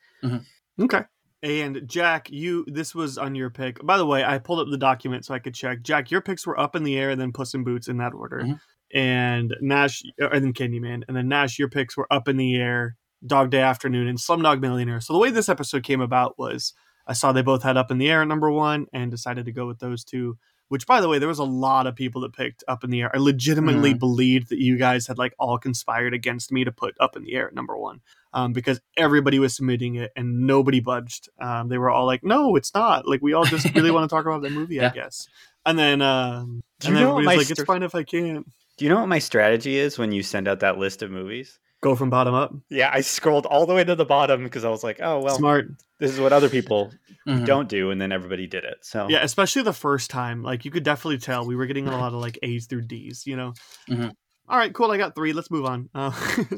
[0.79, 1.03] Okay.
[1.41, 3.85] And Jack, you this was on your pick.
[3.85, 5.81] By the way, I pulled up the document so I could check.
[5.83, 8.13] Jack, your picks were up in the air, and then Puss in Boots in that
[8.13, 8.41] order.
[8.41, 8.59] Mhm.
[8.93, 12.95] And Nash, and then Candyman, and then Nash, your picks were up in the air,
[13.25, 15.01] Dog Day Afternoon, and Slumdog Millionaire.
[15.01, 16.73] So the way this episode came about was
[17.07, 19.51] I saw they both had up in the air at number one, and decided to
[19.51, 20.37] go with those two.
[20.69, 23.01] Which, by the way, there was a lot of people that picked up in the
[23.01, 23.11] air.
[23.13, 27.15] I legitimately believed that you guys had like all conspired against me to put up
[27.15, 28.01] in the air at number one
[28.33, 31.29] um, because everybody was submitting it and nobody budged.
[31.39, 33.07] Um, they were all like, "No, it's not.
[33.07, 35.27] Like we all just really want to talk about that movie, I guess."
[35.65, 38.45] And then, um, and then everybody's like, "It's fine if I can't
[38.77, 41.59] Do you know what my strategy is when you send out that list of movies?
[41.83, 44.69] Go from bottom up." Yeah, I scrolled all the way to the bottom because I
[44.69, 45.67] was like, oh well, Smart,
[45.99, 46.91] this is what other people
[47.27, 47.45] Mhm.
[47.45, 48.77] don't do, and then everybody did it.
[48.81, 49.21] So yeah.
[49.23, 52.19] Especially the first time, like you could definitely tell we were getting a lot of
[52.19, 53.27] like A's through D's.
[53.27, 53.53] You know.
[53.89, 54.13] Mhm.
[54.49, 54.91] All right, cool.
[54.91, 55.31] I got three.
[55.33, 55.89] Let's move on.
[55.95, 56.11] Uh,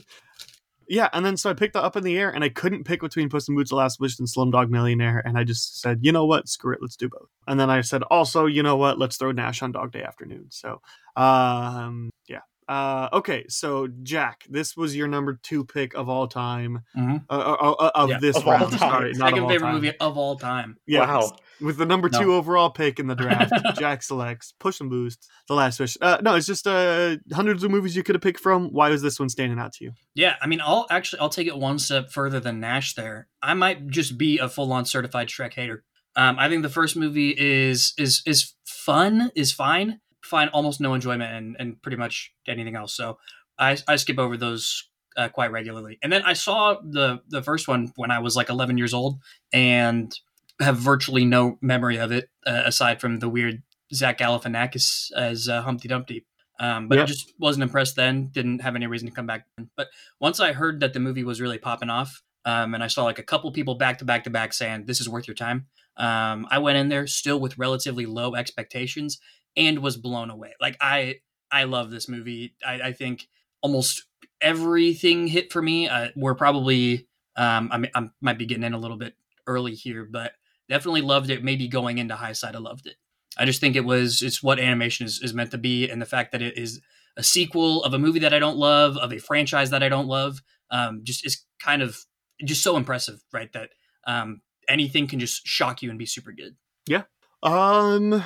[0.88, 3.02] yeah, and then so I picked the up in the air, and I couldn't pick
[3.02, 6.12] between Puss in Boots: The Last Wish and Slumdog Millionaire, and I just said, you
[6.12, 7.30] know what, screw it, let's do both.
[7.48, 10.48] And then I said, also, you know what, let's throw Nash on Dog Day Afternoon.
[10.50, 10.82] So,
[11.16, 12.10] um, yeah.
[12.68, 16.82] Uh, okay, so Jack, this was your number two pick of all time.
[16.98, 17.24] Mhm.
[17.30, 18.70] Uh, uh, uh, of Yeah, this of all round.
[18.72, 18.80] time.
[18.80, 19.76] Sorry, not Second all favorite time.
[19.76, 20.78] movie of all time.
[20.88, 21.32] Yeah, Wow.
[21.62, 22.20] With the number No.
[22.20, 25.96] two overall pick in the draft, Jack selects Push and Boost, The Last Wish.
[26.02, 28.70] Uh, no, it's just uh, hundreds of movies you could have picked from.
[28.74, 29.92] Why was this one standing out to you?
[30.16, 32.96] Yeah, I mean, I'll actually I'll take it one step further than Nash.
[32.96, 35.84] There, I might just be a full on certified Shrek hater.
[36.18, 40.94] Um, I think the first movie is is is fun, is fine, find almost no
[40.94, 42.94] enjoyment and and pretty much anything else.
[42.94, 43.18] So
[43.58, 45.98] I I skip over those uh, quite regularly.
[46.04, 49.20] And then I saw the the first one when I was like 11 years old
[49.54, 50.14] and
[50.60, 53.62] have virtually no memory of it uh, aside from the weird
[53.94, 56.26] Zach Galifianakis as uh, Humpty Dumpty.
[56.60, 58.28] Um, but I just wasn't impressed then.
[58.28, 59.46] Didn't have any reason to come back.
[59.76, 59.90] But
[60.22, 63.20] once I heard that the movie was really popping off, um, and I saw like
[63.20, 65.68] a couple people back to back to back saying this is worth your time,
[65.98, 69.20] um, I went in there still with relatively low expectations
[69.56, 70.54] and was blown away.
[70.60, 71.16] Like I,
[71.52, 72.56] I love this movie.
[72.66, 73.28] I, I think
[73.62, 74.06] almost
[74.42, 75.88] everything hit for me.
[75.88, 79.14] Uh, we're probably, um, I, I might be getting in a little bit
[79.48, 80.34] early here, but
[80.70, 81.44] definitely loved it.
[81.44, 82.96] Maybe going into high side, I loved it.
[83.38, 86.06] I just think it was it's what animation is, is meant to be, and the
[86.06, 86.82] fact that it is
[87.18, 90.08] a sequel of a movie that I don't love, of a franchise that I don't
[90.08, 90.42] love,
[90.72, 91.98] um, just is kind of
[92.44, 93.52] just so impressive, right?
[93.54, 93.70] That
[94.08, 96.56] um, anything can just shock you and be super good.
[96.88, 97.04] Yeah.
[97.44, 98.24] Um,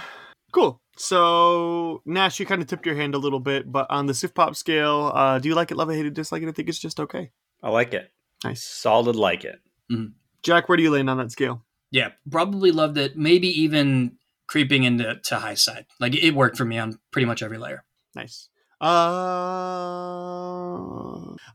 [0.54, 0.82] cool.
[1.02, 4.54] So Nash, you kind of tipped your hand a little bit, but on the SiftPop
[4.58, 5.78] scale, uh, do you like it?
[5.78, 6.50] Love it, hate it, dislike it?
[6.50, 7.32] I think it's just okay.
[7.64, 8.12] I like it.
[8.44, 8.62] Nice.
[8.64, 9.62] Solid like it.
[10.44, 11.64] Jack, where do you land on that scale?
[11.90, 13.18] Yeah, probably loved it.
[13.18, 15.86] Maybe even creeping into to high side.
[16.02, 17.86] Like it worked for me on pretty much every layer.
[18.14, 18.50] Nice.
[18.82, 18.86] Uh,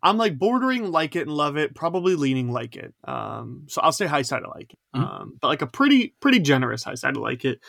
[0.02, 2.94] I'm like bordering like it and love it, probably leaning like it.
[3.04, 5.00] Um, so I'll say high side I like it, Mhm.
[5.20, 7.60] um, but like a pretty pretty generous high side I like it.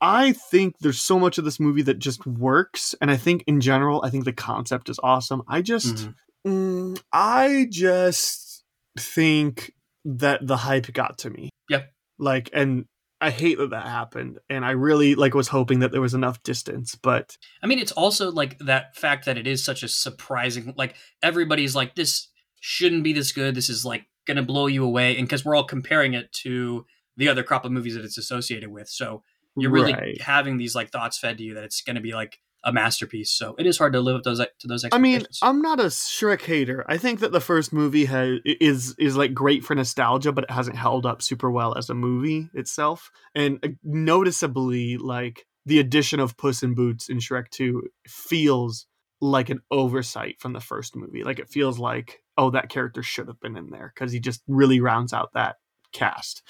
[0.00, 3.60] I think there's so much of this movie that just works, and I think in
[3.60, 5.42] general, I think the concept is awesome.
[5.48, 6.14] I just, Mhm.
[6.46, 8.64] mm, I just
[8.98, 9.72] think
[10.04, 11.50] that the hype got to me.
[11.70, 11.92] Yep.
[12.18, 12.84] Like, and
[13.20, 16.42] I hate that that happened, and I really like was hoping that there was enough
[16.42, 20.74] distance, but I mean, it's also like that fact that it is such a surprising.
[20.76, 22.28] Like everybody's like, this
[22.60, 23.54] shouldn't be this good.
[23.54, 26.84] This is like gonna blow you away, and because we're all comparing it to
[27.16, 29.22] the other crop of movies that it's associated with, so
[29.56, 30.20] you're really Right.
[30.20, 33.30] having these like thoughts fed to you that it's gonna be like a masterpiece.
[33.30, 35.24] So it is hard to live up those to those I mean.
[35.40, 36.84] I'm not a Shrek hater.
[36.88, 40.50] I think that the first movie has is is like great for nostalgia, but it
[40.50, 43.10] hasn't held up super well as a movie itself.
[43.34, 48.86] And uh, noticeably, like the addition of Puss in Boots in Shrek Two feels
[49.20, 51.22] like an oversight from the first movie.
[51.24, 54.42] Like it feels like, oh, that character should have been in there because he just
[54.48, 55.56] really rounds out that
[55.92, 56.42] cast.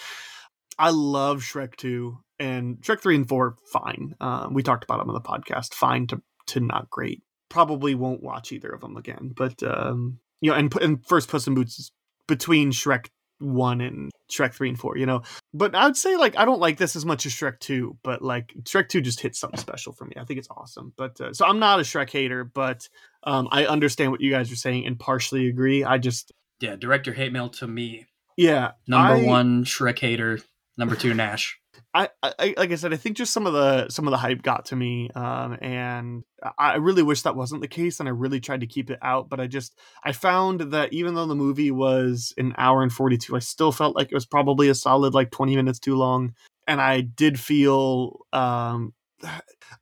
[0.79, 4.15] I love Shrek 2 and Shrek 3 and 4, fine.
[4.21, 5.75] Um, we talked about them on the podcast.
[5.75, 7.23] Fine to, to not great.
[7.49, 9.33] Probably won't watch either of them again.
[9.37, 11.93] But, um, you know, and, and first Puss in Boots is
[12.27, 13.07] between Shrek
[13.39, 15.23] 1 and Shrek 3 and 4, you know.
[15.55, 18.23] But I would say, like, I don't like this as much as Shrek 2, but,
[18.23, 20.15] like, Shrek 2 just hits something special for me.
[20.19, 20.93] I think it's awesome.
[20.97, 22.89] But, uh, so I'm not a Shrek hater, but
[23.25, 25.85] um, I understand what you guys are saying and partially agree.
[25.85, 28.07] I just, yeah, director hate mail to me.
[28.37, 28.73] yeah.
[28.89, 30.41] Number I- one, Shrek hater.
[30.79, 31.59] Number two, Nash.
[31.95, 34.43] I, I like I said, I think just some of the some of the hype
[34.43, 36.25] got to me, um, and
[36.59, 39.31] I really wish that wasn't the case, and I really tried to keep it out.
[39.31, 43.17] But I just I found that even though the movie was an hour and forty
[43.17, 46.35] two, I still felt like it was probably a solid like twenty minutes too long,
[46.67, 48.93] and I did feel um,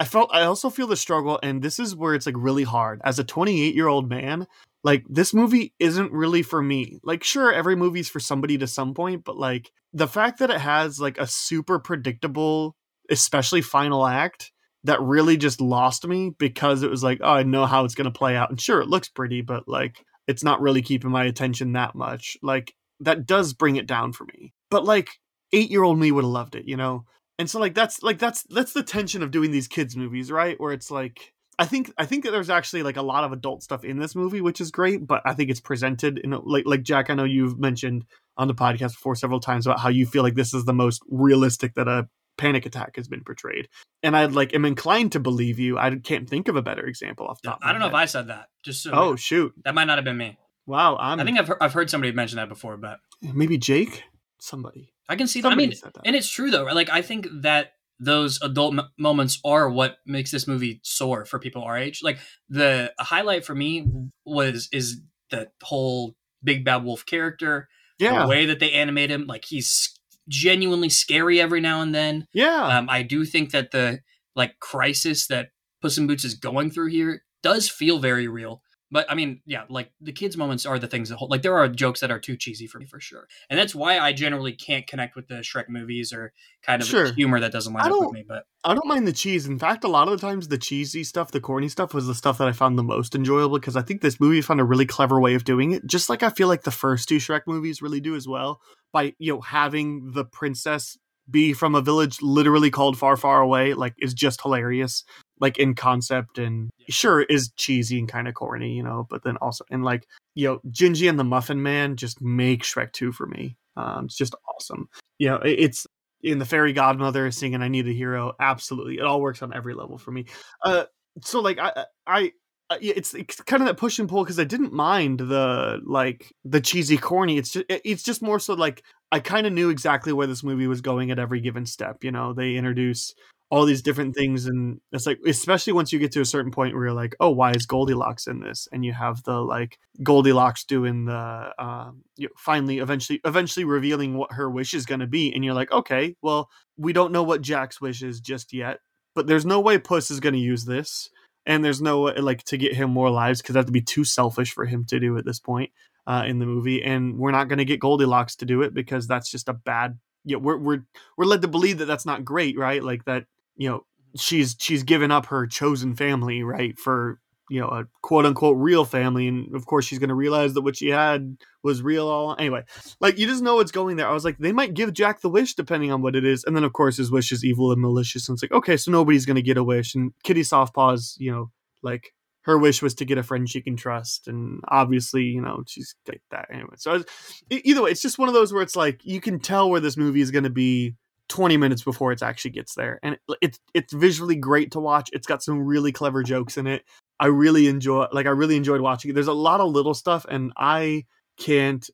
[0.00, 3.00] I felt I also feel the struggle, and this is where it's like really hard
[3.04, 4.46] as a twenty eight year old man.
[4.84, 7.00] Like this movie isn't really for me.
[7.02, 10.60] Like sure, every movie's for somebody to some point, but like the fact that it
[10.60, 12.76] has like a super predictable,
[13.10, 14.52] especially final act
[14.84, 18.04] that really just lost me because it was like, oh, I know how it's going
[18.04, 18.50] to play out.
[18.50, 22.36] And sure, it looks pretty, but like it's not really keeping my attention that much.
[22.42, 24.52] Like that does bring it down for me.
[24.70, 25.08] But like
[25.54, 27.04] 8-year-old me would have loved it, you know.
[27.38, 30.60] And so like that's like that's that's the tension of doing these kids movies, right?
[30.60, 33.62] Where it's like I think I think that there's actually like a lot of adult
[33.62, 35.06] stuff in this movie, which is great.
[35.06, 37.10] But I think it's presented in a, like like Jack.
[37.10, 38.04] I know you've mentioned
[38.36, 41.02] on the podcast before several times about how you feel like this is the most
[41.08, 43.68] realistic that a panic attack has been portrayed,
[44.02, 45.78] and I like am inclined to believe you.
[45.78, 47.60] I can't think of a better example off the top.
[47.62, 48.48] I don't know if I said that.
[48.64, 49.52] Just so Oh shoot!
[49.64, 50.38] that might not have been me.
[50.66, 51.20] Wow, I'm.
[51.20, 54.02] I think I've heard, I've heard somebody mention that before, but maybe Jake.
[54.40, 54.92] Somebody.
[55.08, 55.52] I can see that.
[55.52, 55.96] I mean, that.
[56.04, 56.64] and it's true though.
[56.64, 56.74] right?
[56.74, 57.72] Like I think that
[58.04, 62.00] those adult m- moments are what makes this movie soar for people our age.
[62.02, 63.86] Like the highlight for me
[64.24, 65.00] was is
[65.30, 68.22] the whole Big Bad Wolf character, Yeah.
[68.22, 69.26] the way that they animate him.
[69.26, 69.92] Like he's
[70.28, 72.26] genuinely scary every now and then.
[72.32, 72.78] Yeah.
[72.78, 74.00] Um, I do think that the
[74.36, 75.48] like crisis that
[75.82, 78.62] Puss in Boots is going through here does feel very real.
[78.94, 81.28] But I mean, yeah, like the kids' moments are the things that hold.
[81.28, 83.98] Like there are jokes that are too cheesy for me for sure, and that's why
[83.98, 86.32] I generally can't connect with the Shrek movies or
[86.62, 87.12] kind of Sure.
[87.12, 88.24] humor that doesn't line up with me.
[88.26, 89.46] But I don't mind the cheese.
[89.46, 92.14] In fact, a lot of the times the cheesy stuff, the corny stuff, was the
[92.14, 94.86] stuff that I found the most enjoyable because I think this movie found a really
[94.86, 95.84] clever way of doing it.
[95.84, 98.60] Just like I feel like the first two Shrek movies really do as well,
[98.92, 100.96] by you know having the princess
[101.28, 105.02] be from a village literally called far, far away, like is just hilarious.
[105.40, 109.36] Like in concept and sure is cheesy and kind of corny, you know, but then
[109.38, 113.26] also and like you know Gingy and the Muffin Man just make Shrek two for
[113.26, 113.56] me.
[113.76, 114.88] Um, it's just awesome.
[115.18, 115.86] You know, it- it's
[116.22, 119.74] in the fairy godmother singing i need a hero absolutely it all works on every
[119.74, 120.24] level for me
[120.64, 120.84] uh
[121.22, 122.32] so like I I.
[122.80, 126.62] It's, it's kind of that push and pull because I didn't mind the like the
[126.62, 127.36] cheesy corny.
[127.36, 128.82] It's just it's just more so like
[129.12, 132.02] I kind of knew exactly where this movie was going at every given step.
[132.02, 133.14] You know, they introduce
[133.50, 136.74] all these different things, and it's like especially once you get to a certain point
[136.74, 138.68] where you're like, oh, why is Goldilocks in this?
[138.72, 144.14] And you have the like Goldilocks doing the um, you know, finally eventually eventually revealing
[144.16, 147.22] what her wish is going to be, and you're like, okay, well, we don't know
[147.22, 148.80] what Jack's wish is just yet,
[149.14, 151.10] but there's no way Puss is going to use this
[151.46, 154.52] and there's no way like to get him more lives because that'd be too selfish
[154.52, 155.70] for him to do at this point
[156.06, 159.06] uh, in the movie, and we're not going to get Goldilocks to do it because
[159.06, 159.98] that's just a bad.
[160.24, 160.84] Know, we're we're
[161.16, 162.82] we're led to believe that that's not great, right?
[162.82, 163.26] Like that,
[163.56, 164.18] you know, mm-hmm.
[164.18, 168.84] she's she's given up her chosen family, right, for you know a quote unquote real
[168.84, 172.08] family, and of course she's going to realize that what she had was real.
[172.08, 172.62] All anyway,
[173.00, 174.08] like you just know what's going there.
[174.08, 176.56] I was like, they might give Jack the wish depending on what it is, and
[176.56, 179.26] then of course his wish is evil and malicious, and it's like okay, so nobody's
[179.26, 181.50] going to get a wish, and Kitty Softpaws, you know,
[181.82, 182.12] like
[182.44, 185.94] her wish was to get a friend she can trust and obviously you know she's
[186.06, 187.04] like that anyway so was,
[187.50, 189.96] either way it's just one of those where it's like you can tell where this
[189.96, 190.94] movie is going to be
[191.28, 192.98] 20 minutes before it actually gets there.
[193.02, 195.10] And it's it's visually great to watch.
[195.12, 196.84] It's got some really clever jokes in it.
[197.20, 199.14] I really enjoy like i really enjoyed watching it.
[199.14, 201.04] There's a lot of little stuff and i
[201.38, 201.88] can't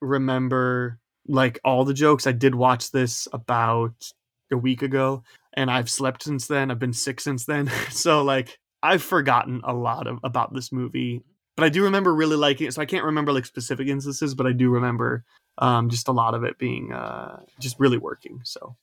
[0.00, 2.26] remember like all the jokes.
[2.26, 4.12] I did watch this about
[4.50, 5.22] a week ago
[5.54, 6.70] and i've slept since then.
[6.70, 7.70] I've been sick since then.
[7.90, 11.22] So like I've forgotten a lot of about this movie,
[11.56, 12.74] but I do remember really liking it.
[12.74, 15.24] So I can't remember like specific instances, but I do remember
[15.58, 18.40] um, just a lot of it being uh, just really working.
[18.44, 18.76] So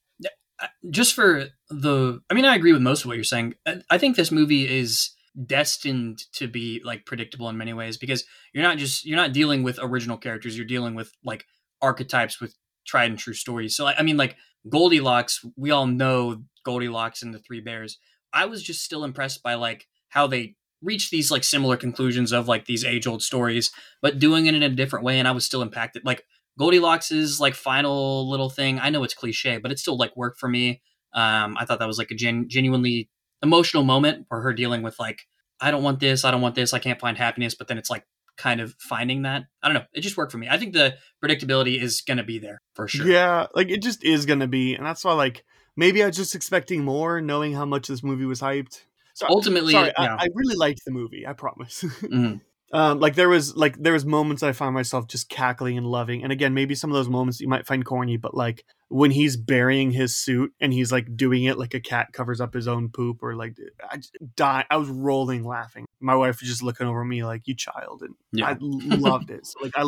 [0.90, 3.56] just for the, I mean, I agree with most of what you're saying.
[3.90, 5.12] I think this movie is
[5.46, 8.24] destined to be like predictable in many ways because
[8.54, 10.56] you're not just you're not dealing with original characters.
[10.56, 11.46] You're dealing with like
[11.82, 12.56] archetypes with
[12.88, 13.76] tried and true stories.
[13.76, 14.38] So I mean, like
[14.70, 17.98] Goldilocks, we all know Goldilocks and the Three Bears
[18.36, 22.48] I was just still impressed by like how they reached these like similar conclusions of
[22.48, 23.72] like these age old stories,
[24.02, 25.18] but doing it in a different way.
[25.18, 26.06] And I was still impacted.
[26.06, 26.24] Like
[26.60, 28.80] Goldilocks's like final little thing.
[28.80, 30.82] I know it's cliche, but it still like worked for me.
[31.14, 33.10] Um, I thought that was like a gen- genuinely
[33.42, 35.22] emotional moment for her dealing with like,
[35.60, 37.56] I don't want this, I don't want this, I can't find happiness.
[37.56, 38.06] But then it's like
[38.38, 39.44] kind of finding that.
[39.64, 39.86] I don't know.
[39.94, 40.48] It just worked for me.
[40.50, 43.08] I think the predictability is going to be there for sure.
[43.08, 45.44] Yeah, like it just is going to be, and that's why like
[45.76, 48.82] maybe I was just expecting more, knowing how much this movie was hyped.
[49.14, 50.16] So ultimately, sorry, yeah.
[50.20, 51.26] I, I, really liked the movie.
[51.26, 51.84] I promise.
[51.84, 52.38] mm-hmm.
[52.76, 56.24] Um, like there was like there was moments I found myself just cackling and loving.
[56.24, 59.38] And again, maybe some of those moments you might find corny, but like when he's
[59.38, 62.90] burying his suit and he's like doing it like a cat covers up his own
[62.90, 64.00] poop, or like I
[64.36, 64.66] die.
[64.70, 65.86] I was rolling laughing.
[66.02, 68.50] My wife was just looking over me like you child, and yeah.
[68.50, 69.46] I loved it.
[69.46, 69.84] So like I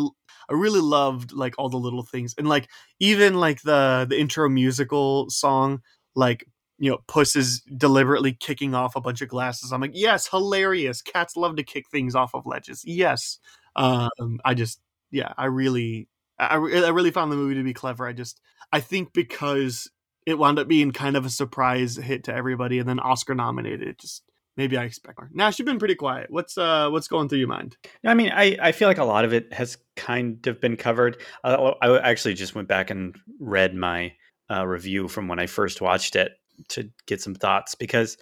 [0.50, 2.70] I really loved like all the little things and like
[3.02, 5.82] even like the the intro musical song
[6.16, 6.48] like
[6.80, 9.72] you know, Puss is deliberately kicking off a bunch of glasses.
[9.72, 11.02] I'm like, yes, hilarious.
[11.02, 12.84] Cats love to kick things off of ledges.
[12.86, 13.40] Yes.
[13.76, 16.08] Um, I just, yeah, I really,
[16.38, 18.08] I, I really found the movie to be clever.
[18.08, 19.90] I just, I think because
[20.26, 23.88] it wound up being kind of a surprise hit to everybody and then Oscar nominated,
[23.88, 24.24] it just,
[24.56, 25.30] maybe I expect more.
[25.34, 26.30] Nash, you've been pretty quiet.
[26.30, 27.78] What's, uh, what's going through your mind?
[28.06, 31.18] I mean, I, I feel like a lot of it has kind of been covered.
[31.44, 34.14] Uh, I actually just went back and read my,
[34.52, 36.34] uh, review from when I first watched it
[36.70, 38.18] to get some thoughts because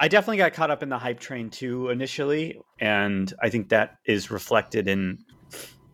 [0.00, 3.98] I definitely got caught up in the hype train too initially, and I think that
[4.06, 5.18] is reflected in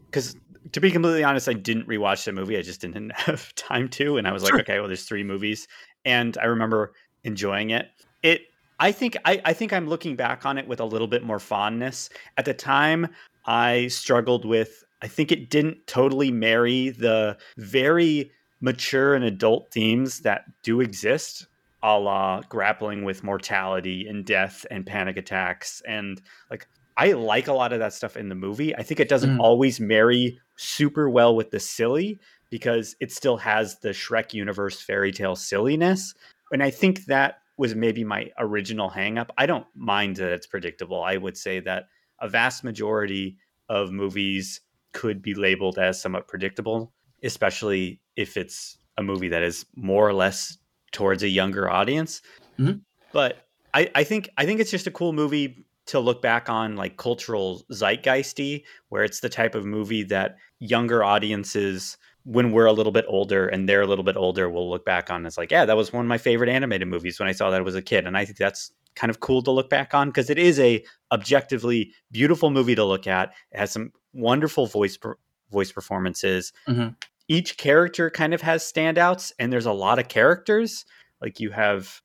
[0.06, 0.36] because
[0.72, 2.56] to be completely honest, I didn't rewatch the movie.
[2.56, 5.68] I just didn't have time to, and I was like, okay, well, there's three movies,
[6.04, 6.92] and I remember
[7.24, 7.86] enjoying it.
[8.22, 8.42] It,
[8.78, 11.38] I think, I, I think I'm looking back on it with a little bit more
[11.38, 12.08] fondness.
[12.36, 13.08] At the time,
[13.44, 14.84] I struggled with.
[15.02, 18.30] I think it didn't totally marry the very
[18.60, 21.46] mature and adult themes that do exist,
[21.82, 25.82] a la grappling with mortality and death and panic attacks.
[25.86, 28.76] And like, I like a lot of that stuff in the movie.
[28.76, 29.40] I think it doesn't mm.
[29.40, 32.18] always marry super well with the silly
[32.50, 36.14] because it still has the Shrek universe fairy tale silliness.
[36.52, 39.30] And I think that was maybe my original hangup.
[39.38, 41.02] I don't mind that it's predictable.
[41.02, 41.84] I would say that
[42.20, 43.38] a vast majority
[43.68, 44.60] of movies
[44.92, 46.92] could be labeled as somewhat predictable
[47.22, 50.58] especially if it's a movie that is more or less
[50.92, 52.20] towards a younger audience.
[52.58, 52.78] Mm-hmm.
[53.12, 56.76] But I, I think I think it's just a cool movie to look back on
[56.76, 62.72] like cultural zeitgeisty, where it's the type of movie that younger audiences, when we're a
[62.72, 65.50] little bit older and they're a little bit older, will look back on as like,
[65.50, 67.82] yeah, that was one of my favorite animated movies when I saw that was a
[67.82, 68.06] kid.
[68.06, 70.84] And I think that's kind of cool to look back on because it is a
[71.10, 73.32] objectively beautiful movie to look at.
[73.50, 75.16] It has some wonderful voice per-
[75.50, 76.52] voice performances.
[76.68, 76.90] Mm-hmm
[77.30, 80.84] each character kind of has standouts and there's a lot of characters
[81.22, 82.00] Like you have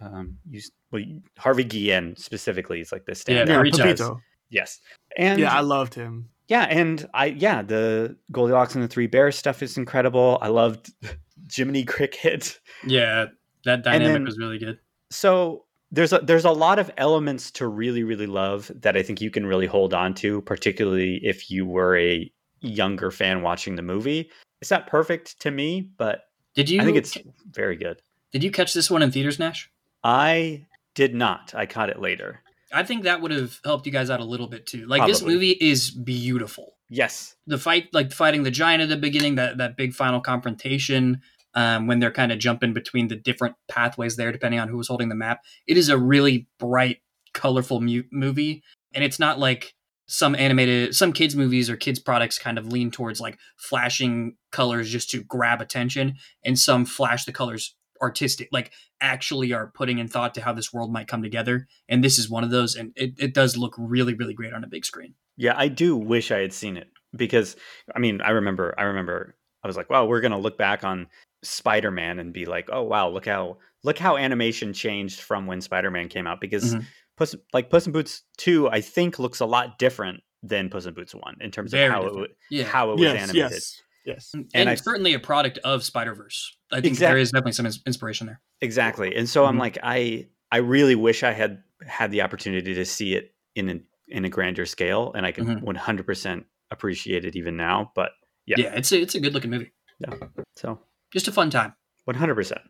[0.00, 0.60] um, you,
[0.90, 1.02] well,
[1.38, 3.48] Harvey Guillen specifically is like the Yeah, standout.
[3.48, 3.82] Yeah, Pepito.
[3.82, 4.20] Pepito.
[4.50, 4.80] Yes,
[5.16, 6.28] and Yeah, I loved him.
[6.48, 10.38] yeah, and I yeah the Goldilocks and the Three Bears stuff is incredible.
[10.42, 10.92] I loved
[11.54, 12.60] Jiminy Cricket.
[12.86, 13.26] Yeah,
[13.64, 14.78] that dynamic then- was really good.
[15.10, 19.20] So there's a there's a lot of elements to really really love that I think
[19.20, 22.30] you can really hold on to, particularly if you were a
[22.66, 24.30] younger fan watching the movie.
[24.60, 26.80] It's not perfect to me, but Did you?
[26.80, 27.18] I think it's
[27.50, 28.02] very good.
[28.32, 29.70] Did you catch this one in theaters, Nash?
[30.02, 31.54] I did not.
[31.54, 32.40] I caught it later.
[32.72, 34.86] I think that would have helped you guys out a little bit too.
[34.86, 36.74] Like this movie is beautiful.
[36.88, 37.36] Yes.
[37.46, 41.22] The fight, like fighting the giant at the beginning, that that big final confrontation,
[41.54, 44.88] um, when they're kind of jumping between the different pathways there, depending on who was
[44.88, 45.42] holding the map.
[45.66, 46.98] It is a really bright,
[47.32, 48.62] colorful mu- movie,
[48.94, 49.74] and it's not like
[50.06, 54.90] some animated, some kids movies or kids products kind of lean towards like flashing colors
[54.90, 60.08] just to grab attention, and some flash the colors artistic, like actually are putting in
[60.08, 61.66] thought to how this world might come together.
[61.88, 64.64] And this is one of those, and it, it does look really, really great on
[64.64, 65.14] a big screen.
[65.36, 67.56] Yeah, I do wish I had seen it because
[67.94, 70.84] I mean, I remember I remember I was like, "Wow, we're going to look back
[70.84, 71.08] on
[71.42, 76.08] Spider-Man and be like, "Oh, wow, look how look how animation changed from when Spider-Man
[76.08, 76.84] came out because Mhm.
[77.16, 80.94] Puss like Puss in Boots 2 I think looks a lot different than Puss in
[80.94, 82.20] Boots 1 in terms Very of how it different.
[82.20, 82.64] would Yeah.
[82.64, 83.36] how it was Yes, animated.
[83.52, 84.30] yes, yes.
[84.34, 86.56] and, And it's I- certainly a product of Spider Verse.
[86.70, 88.40] I think Exact- there is definitely some inspiration there.
[88.60, 89.14] Exactly.
[89.16, 89.60] And so I'm Mhm.
[89.60, 93.84] like I I really wish I had had the opportunity to see it in an,
[94.08, 95.62] in a grander scale and I can Mhm.
[95.64, 98.12] 100% appreciate it even now, but
[98.46, 98.74] Yeah, Yeah.
[98.76, 99.72] it's a it's a good looking movie.
[99.98, 100.14] Yeah,
[100.56, 100.80] so
[101.12, 101.74] Just a fun time.
[102.04, 102.60] 100%.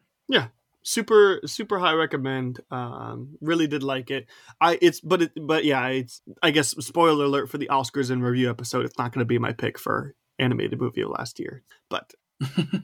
[0.86, 4.26] Super super high recommend um really did like it
[4.60, 8.22] i it's but it but yeah it's i guess spoiler alert for the oscars and
[8.22, 11.64] review episode it's not going to be my pick for animated movie of last year
[11.88, 12.14] but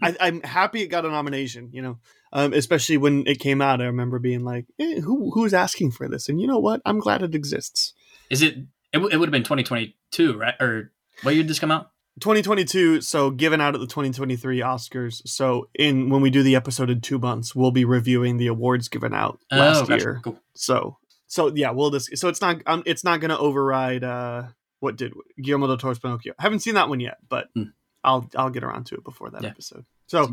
[0.03, 1.99] I, i'm happy it got a nomination you know
[2.33, 6.09] um especially when it came out i remember being like eh, who who's asking for
[6.09, 7.95] this and you know what i'm glad it exists
[8.33, 8.57] is it?
[8.93, 10.55] It, w- it would have been 2022, right?
[10.59, 10.91] Or
[11.23, 11.91] what year did this come out?
[12.21, 16.91] 2022 so given out at the 2023 oscars so in when we do the episode
[16.91, 20.03] in two months we'll be reviewing the awards given out last oh, gotcha.
[20.03, 20.39] year Cool.
[20.55, 24.45] So so yeah, we'll just so it's not um, it's not going to override uh
[24.81, 26.35] what did Guillermo del Toro's Pinocchio.
[26.39, 27.71] I haven't seen that one yet, but Hmm.
[28.05, 29.49] I'll I'll get around to it before that Yeah.
[29.51, 29.87] episode.
[30.09, 30.31] So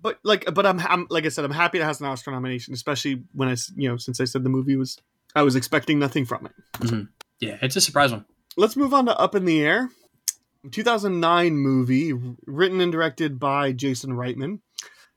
[0.00, 2.74] but like but I'm, I'm like I said I'm happy it has an Oscar nomination,
[2.74, 4.98] especially when i you know since I said the movie was
[5.36, 7.06] I was expecting nothing from it.
[7.38, 8.24] Yeah, it's a surprise one.
[8.56, 9.90] Let's move on to Up in the Air.
[10.70, 12.12] 2009 movie
[12.46, 14.60] written and directed by Jason Reitman.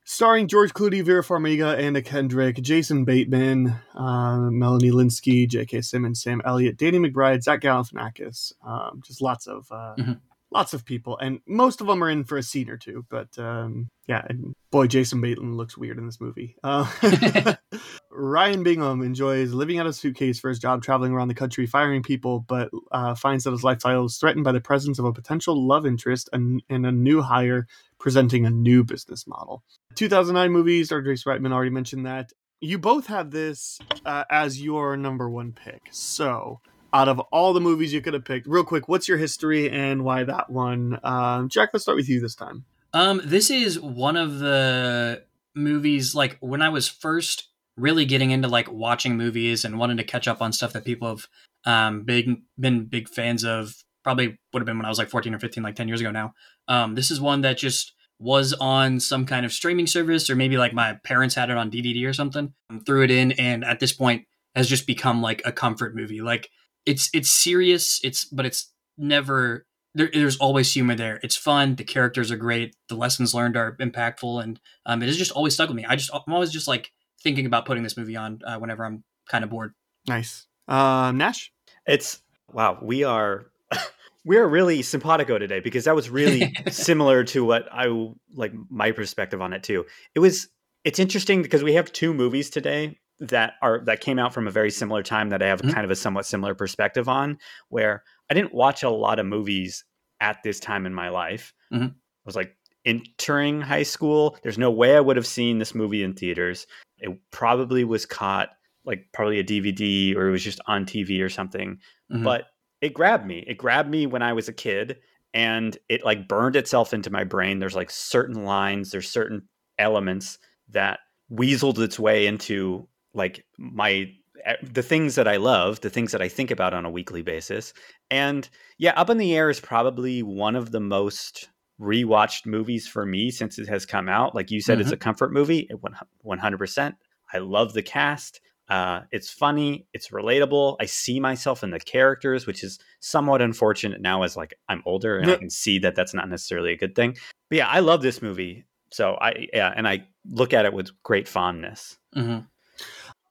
[0.08, 5.82] Starring George Clooney, Vera Farmiga, Anna Kendrick, Jason Bateman, uh, Melanie Lynskey, J.K.
[5.82, 8.54] Simmons, Sam Elliott, Danny McBride, Zach Galifianakis.
[8.64, 10.20] Um, just lots of uh, Mhm.
[10.56, 13.06] Lots of people, and most of them are in for a scene or two.
[13.10, 16.56] But um, yeah, and boy, Jason Bateman looks weird in this movie.
[16.64, 16.89] Uh,
[18.12, 21.68] Ryan Bingham enjoys living out of a suitcase for his job, traveling around the country,
[21.68, 25.14] firing people, but uh, finds that his lifestyle is threatened by the presence of a
[25.14, 27.68] potential love interest and, and a new hire
[27.99, 29.62] presenting a new business model.
[29.95, 32.32] 2009 movie, starred Jason Reitman, already mentioned that.
[32.62, 35.82] You both have this uh, as your number one pick.
[35.91, 36.62] So,
[36.96, 40.06] out of all the movies you could have picked, real quick, what's your history and
[40.06, 40.98] why that one?
[41.04, 42.64] Um, Jack, let's start with you this time.
[42.93, 45.24] Um, this is one of the
[45.54, 50.06] movies like when I was first really getting into like watching movies and wanting to
[50.06, 51.28] catch up on stuff that people have
[51.66, 53.76] um big been big fans of.
[54.04, 56.12] Probably would have been when I was like 14 or 15, like 10 years ago
[56.12, 56.36] now.
[56.68, 60.58] Um, this is one that just was on some kind of streaming service, or maybe
[60.58, 62.54] like my parents had it on DVD or something.
[62.86, 66.22] Threw it in, and at this point has just become like a comfort movie.
[66.22, 66.50] Like
[66.86, 69.66] it's it's serious, it's but it's never
[69.96, 71.20] there, there's always humor there.
[71.24, 71.76] It's fun.
[71.76, 72.76] The characters are great.
[72.90, 75.86] The lessons learned are impactful, and um, it has just always stuck with me.
[75.86, 76.92] I just I'm always just like
[77.24, 79.74] thinking about putting this movie on uh, whenever I'm kind of bored.
[80.08, 80.46] Nice.
[80.68, 81.52] Um, Nash?
[81.88, 82.22] It's
[82.52, 83.48] wow, we are
[84.26, 87.88] we are really simpatico today because that was really similar to what I
[88.34, 89.86] like my perspective on it too.
[90.14, 90.50] It was
[90.84, 94.51] it's interesting because we have two movies today that are that came out from a
[94.51, 95.74] very similar time that I have Mhm.
[95.74, 97.38] kind of a somewhat similar perspective on
[97.70, 99.86] where I didn't watch a lot of movies
[100.20, 101.53] at this time in my life.
[101.72, 101.91] Mhm.
[101.91, 101.93] I
[102.26, 102.55] was like
[102.86, 104.38] entering high school.
[104.43, 106.68] There's no way I would have seen this movie in theaters.
[106.99, 108.49] It probably was caught
[108.86, 111.80] like probably a DVD or it was just on TV or something
[112.13, 112.24] Mhm.
[112.24, 112.45] but
[112.82, 113.43] it grabbed me.
[113.47, 114.99] It grabbed me when I was a kid
[115.34, 117.57] and it like burned itself into my brain.
[117.59, 119.47] There's like certain lines, there's certain
[119.80, 120.38] elements
[120.70, 120.99] that
[121.32, 124.11] weaseled its way into like my
[124.45, 127.22] eh, the things that I love, the things that I think about on a weekly
[127.22, 127.74] basis.
[128.11, 128.47] And
[128.78, 131.49] yeah, Up in the Air is probably one of the most
[131.82, 134.36] rewatched movies for me since it has come out.
[134.36, 135.68] Like you said, it's a comfort movie.
[135.70, 135.80] It
[136.22, 136.95] one hundred percent.
[137.34, 138.39] I love the cast.
[138.68, 139.86] Uh, it's funny.
[139.93, 140.78] It's relatable.
[140.80, 145.20] I see myself in the characters, which is somewhat unfortunate now as like I'm older
[145.20, 147.16] and I can see that that's not necessarily a good thing.
[147.49, 148.66] But yeah, I love this movie.
[148.91, 151.97] So I yeah, and I look at it with great fondness.
[152.13, 152.39] hmm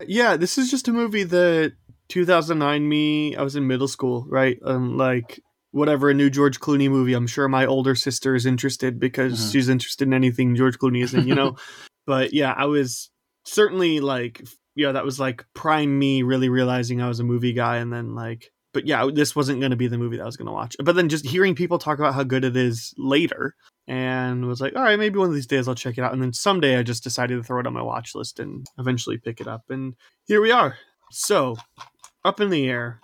[0.06, 1.72] yeah, this is just a movie that
[2.08, 3.36] 2009 me.
[3.36, 4.58] I was in middle school, right?
[4.64, 5.40] Um, like
[5.70, 7.14] whatever a new George Clooney movie.
[7.14, 9.52] I'm sure my older sister is interested because Mhm.
[9.52, 11.56] she's interested in anything George Clooney is in, you know.
[12.06, 13.10] but yeah, I was
[13.44, 14.42] certainly like,
[14.76, 18.14] yeah, that was like prime me really realizing I was a movie guy, and then
[18.14, 18.50] like.
[18.72, 20.74] But yeah, this wasn't going to be the movie that I was going to watch.
[20.82, 23.54] But then just hearing people talk about how good it is later,
[23.86, 26.12] and was like, all right, maybe one of these days I'll check it out.
[26.12, 29.18] And then someday I just decided to throw it on my watch list and eventually
[29.18, 29.64] pick it up.
[29.68, 29.94] And
[30.26, 30.78] here we are.
[31.10, 31.56] So,
[32.24, 33.00] up in the air.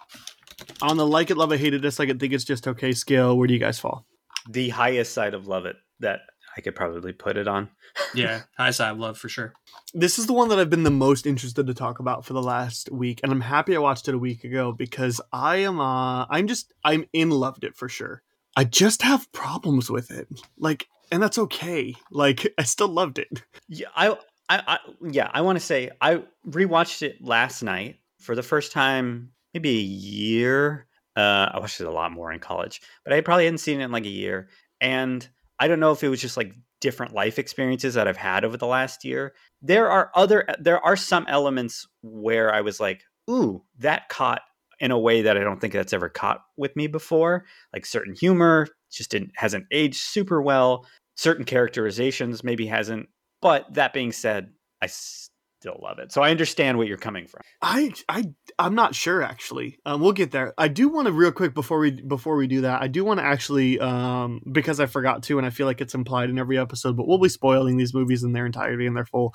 [0.83, 3.37] On the like it, love it, hate it, dislike it, think it's just okay scale,
[3.37, 4.07] where do you guys fall?
[4.49, 6.21] The highest side of love it that
[6.57, 7.69] I could probably put it on.
[8.15, 9.53] Yeah, high side of love for sure.
[9.95, 12.43] This is the one that I've been the most interested to talk about for the
[12.43, 16.27] last week, and I'm happy I watched it a week ago because I am uh
[16.29, 18.23] I'm just I'm in loved it for sure.
[18.57, 20.29] I just have problems with it.
[20.59, 21.95] Like and that's okay.
[22.11, 23.43] Like I still loved it.
[23.69, 24.11] Yeah, I,
[24.49, 24.79] I, I
[25.11, 29.71] yeah, I want to say I rewatched it last night for the first time, maybe
[29.71, 30.87] a year.
[31.17, 33.85] Uh, I watched it a lot more in college, but I probably hadn't seen it
[33.85, 34.49] in like a year.
[34.81, 35.27] And
[35.59, 38.57] I don't know if it was just like different life experiences that I've had over
[38.57, 39.35] the last year.
[39.61, 44.41] There are other, there are some elements where I was like, ooh, that caught
[44.81, 47.45] in a way that I don't think that's ever caught with me before.
[47.73, 50.87] Like certain humor just didn't hasn't aged super well.
[51.17, 53.09] Certain characterizations maybe hasn't
[53.41, 54.51] but that being said,
[54.83, 56.13] I still love it.
[56.13, 57.43] So I understand what you're coming from.
[57.63, 58.25] I I
[58.59, 59.79] I'm not sure actually.
[59.87, 60.55] Um, we'll get there.
[60.59, 62.83] I do want to real quick before we before we do that.
[62.83, 65.95] I do want to actually um because I forgot to, and I feel like it's
[65.95, 69.07] implied in every episode, but we'll be spoiling these movies in their entirety and their
[69.07, 69.35] full.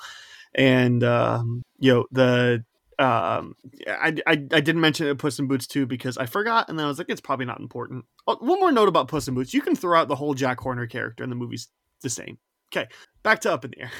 [0.54, 2.64] And um, you know the
[2.98, 3.54] um
[3.86, 6.86] I, I I didn't mention it Puss in Boots too because I forgot, and then
[6.86, 8.04] I was like, it's probably not important.
[8.26, 10.60] Oh, one more note about Puss in Boots: you can throw out the whole Jack
[10.60, 11.68] Horner character, and the movie's
[12.02, 12.38] the same.
[12.72, 12.88] Okay,
[13.22, 13.90] back to Up in the Air.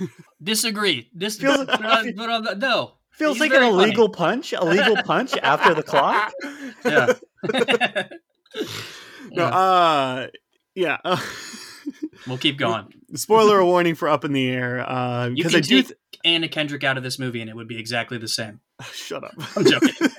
[0.42, 1.10] Disagree.
[1.14, 1.80] This Feels- but,
[2.16, 2.92] but on no.
[3.12, 3.72] Feels He's like an funny.
[3.72, 6.32] illegal punch, a legal punch after the clock.
[6.84, 7.14] Yeah.
[9.32, 9.48] No, Yeah.
[9.48, 10.26] uh,
[10.74, 10.98] yeah.
[12.26, 12.86] We'll keep going.
[13.14, 15.82] spoiler warning for Up in the Air uh, because I do.
[15.82, 15.96] take
[16.26, 18.60] Anna Kendrick out of this movie and it would be exactly the same.
[18.92, 19.32] Shut up.
[19.56, 19.94] I'm joking.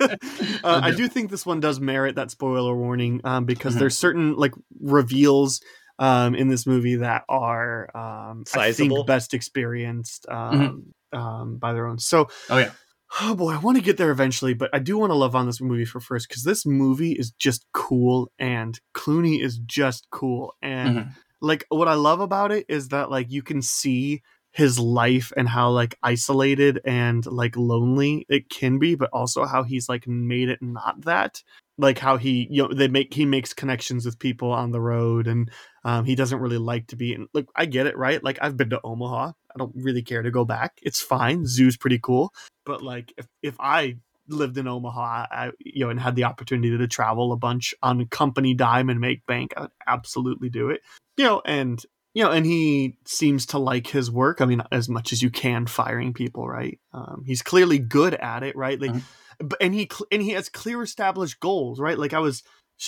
[0.64, 3.78] uh, I do think this one does merit that spoiler warning um, because Mhm.
[3.80, 5.60] there's certain like reveals
[6.00, 11.86] um, in this movie that are um, I think best experienced um, um, by their
[11.86, 11.98] own.
[11.98, 12.72] So Oh yeah.
[13.20, 15.46] oh boy, I want to get there eventually, but I do want to love on
[15.46, 20.54] this movie for first because this movie is just cool and Clooney is just cool
[20.62, 21.08] and Mhm.
[21.40, 24.22] like what I love about it is that like you can see
[24.52, 29.62] his life and how like isolated and like lonely it can be, but also how
[29.62, 31.42] he's like made it not that.
[31.80, 35.28] Like how he you know they make he makes connections with people on the road
[35.28, 35.50] and
[35.84, 38.22] um, he doesn't really like to be in look I get it right?
[38.22, 39.28] Like I've been to Omaha.
[39.28, 40.80] I don't really care to go back.
[40.82, 41.46] It's fine.
[41.46, 42.32] Zoo's pretty cool.
[42.66, 46.76] But like if, if I lived in Omaha I, you know and had the opportunity
[46.76, 50.80] to travel a bunch on company dime and make bank I would absolutely do it.
[51.16, 51.80] You know and
[52.18, 54.40] you know and he seems to like his work.
[54.40, 56.80] I mean as much as you can firing people right?
[56.92, 58.80] Um, he's clearly good at it right?
[58.80, 58.96] Like
[59.38, 61.96] but and he and he has clear established goals right?
[61.96, 62.42] Like i was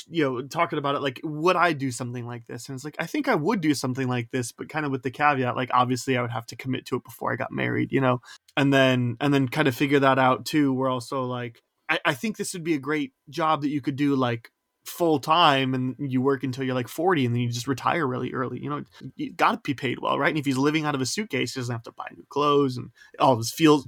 [0.09, 2.69] you know talking about it like would i do something like this?
[2.69, 5.05] And it's like i think i would do something like this but kind of with
[5.05, 7.93] the caveat like obviously i would have to commit to it before i got married
[7.93, 8.21] you know?
[8.57, 10.73] And then and then kind of figure that out too.
[10.73, 13.97] We're also like I, I think this would be a great job that you could
[13.97, 14.51] do like
[14.91, 18.33] full time and you work until you're like 40 and then you just retire really
[18.33, 18.83] early you know
[19.17, 20.29] you got to be paid well right?
[20.29, 22.77] And if he's living out of a suitcase he doesn't have to buy new clothes
[22.77, 23.87] and all his fields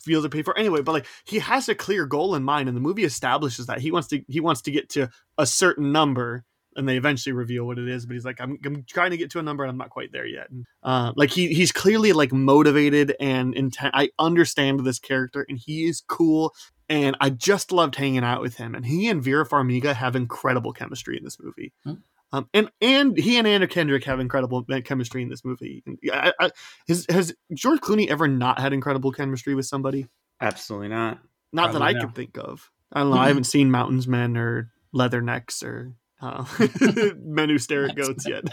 [0.00, 2.76] fields are paid for anyway but like he has a clear goal in mind and
[2.76, 3.80] the movie establishes that.
[3.80, 6.44] He wants to he wants to get to a certain number
[6.76, 9.30] and they eventually reveal what it is but he's like i'm, I'm trying to get
[9.32, 10.48] to a number and i'm not quite there yet.
[10.50, 15.58] And uh, like he he's clearly like motivated and intent i understand this character and
[15.58, 16.54] he is cool
[16.88, 18.74] and I just loved hanging out with him.
[18.74, 21.72] And he and Vera Farmiga have incredible chemistry in this movie.
[21.84, 21.94] Hmm.
[22.34, 25.84] Um, and and he and Anna Kendrick have incredible chemistry in this movie.
[26.10, 26.50] I, I,
[26.88, 30.08] has has George Clooney ever not had incredible chemistry with somebody?
[30.40, 31.18] Absolutely not.
[31.52, 32.00] Not that I no.
[32.00, 32.70] can think of.
[32.90, 33.18] I don't know.
[33.18, 36.44] I haven't seen Mountains Men or Leathernecks or uh,
[37.22, 38.44] Men Who Stare at Goats yet.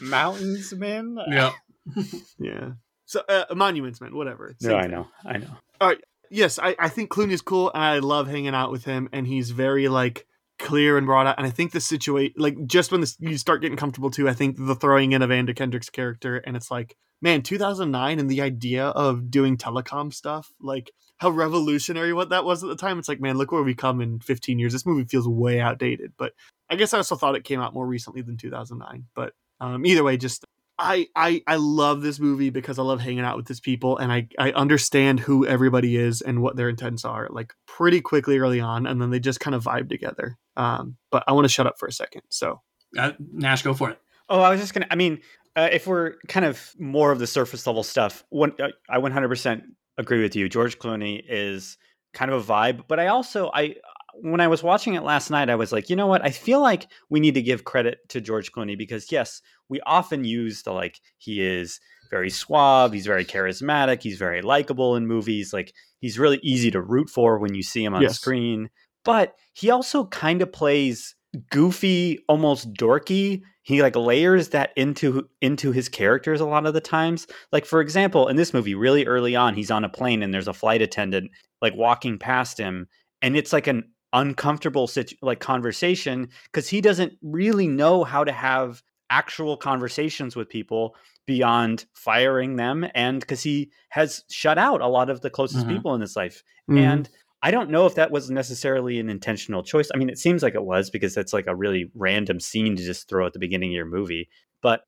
[0.02, 1.18] Mountains, Men.
[1.28, 1.52] Yeah.
[2.38, 2.70] yeah.
[3.04, 4.56] So uh, Monuments Men, whatever.
[4.62, 5.08] No, Same I know.
[5.24, 5.94] I know.
[6.30, 9.50] Yes, I, I think Clooney's cool and I love hanging out with him and he's
[9.50, 10.26] very like
[10.58, 11.38] clear and brought out.
[11.38, 14.32] And I think the situation, like just when this, you start getting comfortable too, I
[14.32, 18.42] think the throwing in of Anna Kendrick's character, and it's like, man, 2009 and the
[18.42, 22.98] idea of doing telecom stuff, like how revolutionary what that was at the time.
[22.98, 24.72] It's like, man, look where we come in 15 years.
[24.72, 26.32] This movie feels way outdated, but
[26.68, 29.04] I guess I also thought it came out more recently than 2009.
[29.14, 30.44] But um, either way, just
[30.78, 34.12] I, I I love this movie because I love hanging out with these people and
[34.12, 38.60] I, I understand who everybody is and what their intents are like pretty quickly early
[38.60, 40.36] on and then they just kind of vibe together.
[40.56, 42.22] Um, but I want to shut up for a second.
[42.28, 42.60] So
[42.96, 43.98] Uh, Nash, go for it.
[44.28, 44.86] Oh, I was just gonna.
[44.90, 45.20] I mean,
[45.54, 49.62] uh, if we're kind of more of the surface level stuff, one, uh, I 100%
[49.96, 50.48] agree with you.
[50.48, 51.78] George Clooney is
[52.12, 53.76] kind of a vibe, but I also I
[54.20, 56.24] when I was watching it last night, I was like, you know what?
[56.24, 60.24] I feel like we need to give credit to George Clooney because yes, we often
[60.24, 65.52] use the like he is very suave, he's very charismatic, he's very likable in movies.
[65.52, 68.16] Like he's really easy to root for when you see him on Yes.
[68.18, 68.70] screen.
[69.04, 71.14] But he also kind of plays
[71.50, 73.42] goofy, almost dorky.
[73.62, 77.26] He like layers that into into his characters a lot of the times.
[77.52, 80.48] Like for example, in this movie, really early on, he's on a plane and there's
[80.48, 82.86] a flight attendant like walking past him,
[83.22, 83.90] and it's like an
[84.20, 90.48] uncomfortable situ- like conversation because he doesn't really know how to have actual conversations with
[90.48, 90.96] people
[91.26, 95.70] beyond firing them and because he has shut out a lot of the closest Mhm.
[95.74, 97.08] people in his life mm, and
[97.42, 99.88] I don't know if that was necessarily an intentional choice.
[99.94, 102.82] I mean, it seems like it was because that's like a really random scene to
[102.82, 104.28] just throw at the beginning of your movie.
[104.62, 104.80] But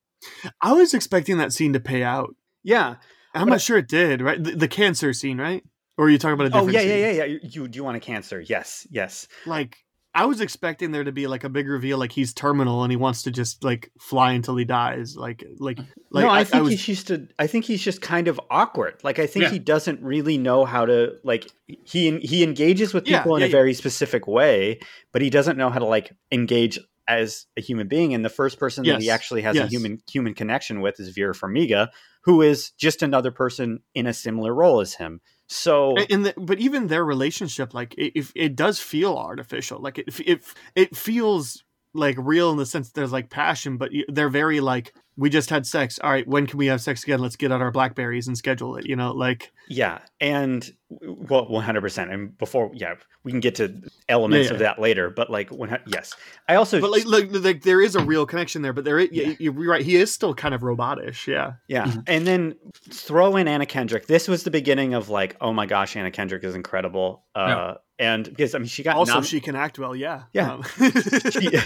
[0.61, 2.35] I was expecting that scene to pay out.
[2.65, 2.97] yeah.
[3.35, 4.43] I'm not I- sure it did, right?
[4.43, 5.63] The, the cancer scene, right?
[5.99, 6.89] Or are you talking about a Oh yeah, scene?
[6.91, 7.39] yeah, yeah, yeah.
[7.43, 8.41] You, do you want a cancer?
[8.41, 9.27] Yes, yes.
[9.47, 9.77] Like
[10.15, 12.97] I was expecting there to be like a big reveal, like he's terminal and he
[12.97, 15.17] wants to just like fly until he dies.
[15.17, 15.79] Like, like,
[16.11, 19.01] like no, I, think was, he's just a, I think he's just kind of awkward.
[19.03, 19.51] Like I think Yeah.
[19.51, 23.47] he doesn't really know how to like he he engages with Yeah, people in yeah,
[23.47, 23.57] a yeah.
[23.57, 24.79] very specific way,
[25.13, 28.15] but he doesn't know how to like engage as a human being.
[28.15, 31.35] And the first person that he actually has a human human connection with is Vera
[31.35, 31.89] Farmiga,
[32.23, 35.21] who is just another person in a similar role as him.
[35.49, 39.99] So and the, but even their relationship like it, it, it does feel artificial like
[39.99, 40.43] it, it
[40.75, 45.29] it feels like real in the sense there's like passion but they're very like we
[45.29, 47.71] just had sex all right when can we have sex again let's get out our
[47.73, 52.11] blackberries and schedule it you know like Yeah, and well, one hundred percent.
[52.11, 55.11] And before, yeah, we can get to elements Yeah, of that later.
[55.11, 56.15] But like, when yes,
[56.49, 59.11] I also, but like, like like there is a real connection there but there is,
[59.13, 59.35] yeah.
[59.39, 62.05] you're right he is still kind of robotish yeah yeah, Mhm.
[62.07, 62.55] and then
[62.91, 64.07] throw in Anna Kendrick.
[64.07, 67.25] This was the beginning of like, oh my gosh, Anna Kendrick is incredible.
[67.35, 70.53] Uh, and because I mean, she got also nom- she can act well yeah Yeah.
[70.55, 70.63] Um,
[71.31, 71.59] She-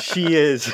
[0.00, 0.70] she is.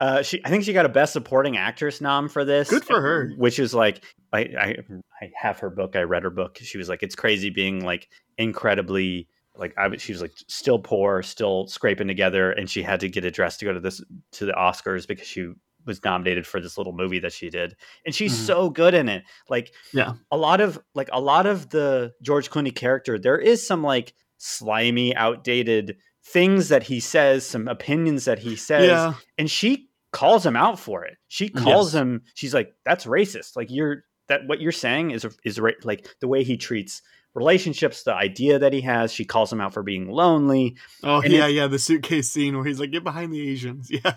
[0.00, 2.70] Uh, she, I think she got a Best Supporting Actress nom for this.
[2.70, 3.32] Good for her.
[3.36, 4.76] Which is like, I, I,
[5.20, 5.94] I have her book.
[5.94, 6.58] I read her book.
[6.62, 9.94] She was like, it's crazy being like incredibly like I.
[9.96, 13.58] She was like still poor, still scraping together, and she had to get a dress
[13.58, 15.52] to go to this to the Oscars because she
[15.86, 17.74] was nominated for this little movie that she did,
[18.06, 18.46] and she's Mhm.
[18.46, 19.24] so good in it.
[19.48, 20.12] Like, Yeah.
[20.30, 24.14] a lot of like a lot of the George Clooney character, there is some like
[24.38, 30.44] slimy, outdated things that he says, some opinions that he says, yeah and she calls
[30.44, 31.16] him out for it.
[31.28, 32.00] She calls Yes.
[32.02, 32.22] him.
[32.34, 33.56] She's like, "That's racist.
[33.56, 37.02] Like you're that what you're saying is is ra- like the way he treats
[37.34, 39.12] relationships, the idea that he has.
[39.12, 40.76] She calls him out for being lonely.
[41.04, 43.88] oh And yeah it- yeah the suitcase scene where he's like get behind the asians
[43.90, 44.12] yeah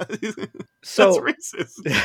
[0.84, 2.04] So that's racist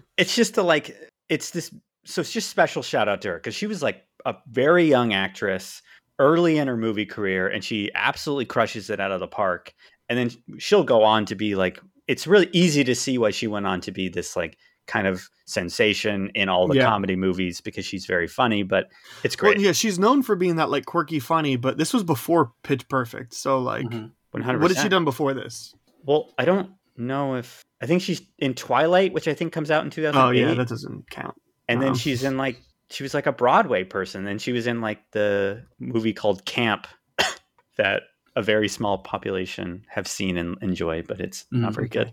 [0.18, 0.94] it's just the like
[1.28, 1.72] it's this
[2.04, 5.12] so it's just special shout out to her because she was like a very young
[5.14, 5.82] actress
[6.18, 9.72] early in her movie career and she absolutely crushes it out of the park
[10.08, 11.78] and then she'll go on to be like
[12.08, 14.56] it's really easy to see why she went on to be this like
[14.86, 16.86] kind of sensation in all the Yeah.
[16.86, 18.88] comedy movies because she's very funny but
[19.22, 22.02] it's Well, great yeah, she's known for being that like quirky, funny, but this was
[22.04, 23.34] before Pitch Perfect.
[23.34, 24.12] So like, Mhm.
[24.32, 24.60] 100%.
[24.60, 25.74] what had she done before this?
[26.04, 29.84] well i don't know if i think she's in twilight which i think comes out
[29.84, 31.34] in 2008 Oh yeah, that doesn't count.
[31.68, 32.60] and then Um, she's in like
[32.90, 34.24] she was like a Broadway person.
[34.24, 36.86] Then she was in like the movie called Camp
[37.76, 38.04] that
[38.38, 41.98] a very small population have seen and enjoy, but it's not Mm, very okay.
[42.04, 42.12] good.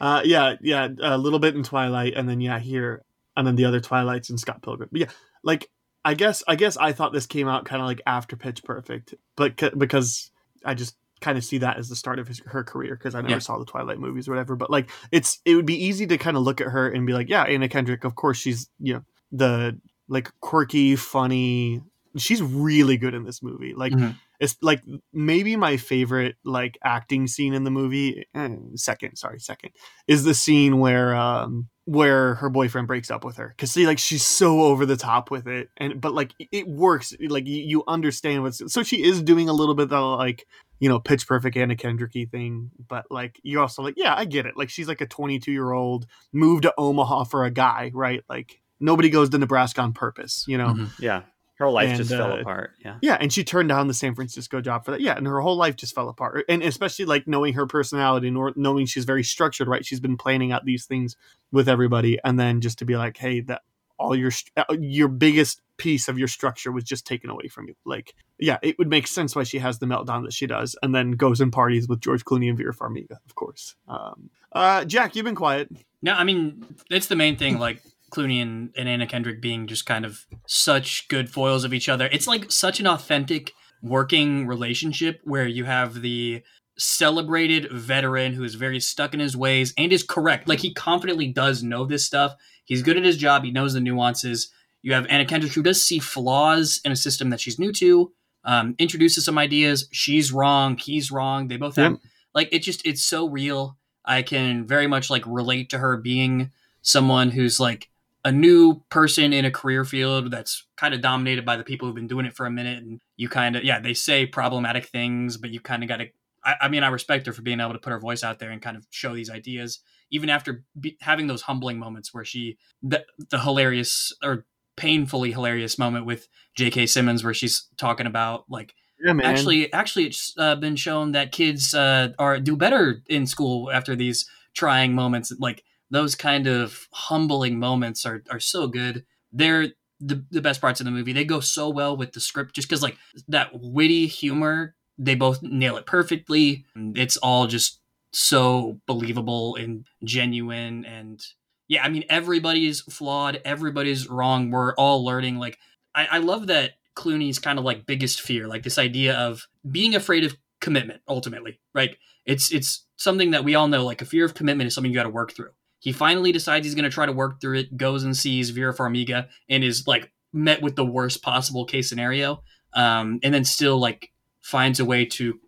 [0.00, 3.02] Uh, yeah, yeah, a little bit in Twilight, and then yeah, here,
[3.36, 4.88] and then the other Twilights in Scott Pilgrim.
[4.90, 5.10] But yeah,
[5.42, 5.68] like
[6.04, 9.14] I guess I guess I thought this came out kind of like after Pitch Perfect,
[9.36, 10.30] but c- because
[10.64, 13.20] I just kind of see that as the start of his, her career because I
[13.20, 13.38] never Yeah.
[13.38, 14.56] saw the Twilight movies or whatever.
[14.56, 17.12] But like, it's it would be easy to kind of look at her and be
[17.12, 21.82] like, yeah, Anna Kendrick, of course she's you know the like quirky, funny.
[22.16, 23.72] She's really good in this movie.
[23.74, 24.16] Like Mhm.
[24.42, 24.82] It's like
[25.12, 28.26] maybe my favorite like acting scene in the movie.
[28.34, 29.70] eh, second, sorry, second
[30.08, 33.98] is the scene where um where her boyfriend breaks up with her because see like
[33.98, 37.84] she's so over the top with it and but like it works like you, you
[37.88, 40.46] understand what's so she is doing a little bit of like
[40.78, 44.46] you know pitch perfect Anna Kendricky thing but like you're also like yeah I get
[44.46, 48.22] it like she's like a 22 year old moved to Omaha for a guy right
[48.28, 50.90] like nobody goes to Nebraska on purpose you know Mhm.
[51.00, 51.22] Yeah.
[51.62, 52.72] Her life And, just fell uh, apart.
[52.84, 52.96] Yeah.
[53.00, 55.00] yeah, and she turned down the San Francisco job for that.
[55.00, 56.44] Yeah, and her whole life just fell apart.
[56.48, 59.86] And especially like knowing her personality, nor knowing she's very structured, right?
[59.86, 61.16] She's been planning out these things
[61.52, 63.62] with everybody, and then just to be like, hey, that
[63.96, 67.74] all your uh, your biggest piece of your structure was just taken away from you.
[67.84, 70.92] Like, yeah, it would make sense why she has the meltdown that she does, and
[70.92, 73.76] then goes and parties with George Clooney and Vera Farmiga, of course.
[73.86, 75.70] Um, uh, Jack, you've been quiet.
[76.02, 77.58] No, I mean it's the main thing.
[77.58, 77.80] Like
[78.12, 82.08] Clooney and, and Anna Kendrick being just kind of such good foils of each other.
[82.12, 83.52] It's like such an authentic
[83.82, 86.42] working relationship where you have the
[86.78, 90.48] celebrated veteran who is very stuck in his ways and is correct.
[90.48, 92.34] Like he confidently does know this stuff.
[92.64, 93.44] He's good at his job.
[93.44, 94.50] He knows the nuances.
[94.82, 98.12] You have Anna Kendrick who does see flaws in a system that she's new to.
[98.44, 99.88] Um, introduces some ideas.
[99.92, 100.76] She's wrong.
[100.76, 101.48] He's wrong.
[101.48, 101.98] They both have
[102.34, 102.60] like it.
[102.60, 103.76] Just it's so real.
[104.04, 107.88] I can very much like relate to her being someone who's like
[108.24, 111.94] a new person in a career field that's kind of dominated by the people who've
[111.94, 115.36] been doing it for a minute and you kind of yeah they say problematic things
[115.36, 116.06] but you kind of got to
[116.44, 118.50] I, I mean i respect her for being able to put her voice out there
[118.50, 119.80] and kind of show these ideas
[120.10, 124.46] even after be, having those humbling moments where she the, the hilarious or
[124.76, 126.28] painfully hilarious moment with
[126.58, 128.74] jk simmons where she's talking about like
[129.04, 129.26] Yeah, man.
[129.26, 133.96] actually actually it's uh, been shown that kids uh, are do better in school after
[133.96, 139.68] these trying moments like those kind of humbling moments are, are so good they're
[140.00, 142.68] the, the best parts of the movie they go so well with the script just
[142.68, 142.96] because like
[143.28, 146.64] that witty humor they both nail it perfectly
[146.94, 147.80] it's all just
[148.12, 151.22] so believable and genuine and
[151.68, 155.56] yeah i mean everybody's flawed everybody's wrong we're all learning like
[155.94, 159.94] I, I love that Clooney's kind of like biggest fear, like this idea of being
[159.94, 161.00] afraid of commitment.
[161.08, 161.96] Ultimately, right?
[162.24, 163.84] It's it's something that we all know.
[163.84, 165.50] Like a fear of commitment is something you got to work through.
[165.82, 167.76] He finally decides he's going to try to work through it.
[167.76, 172.44] Goes and sees Vera Farmiga and is like met with the worst possible case scenario,
[172.72, 175.40] um, and then still like finds a way to.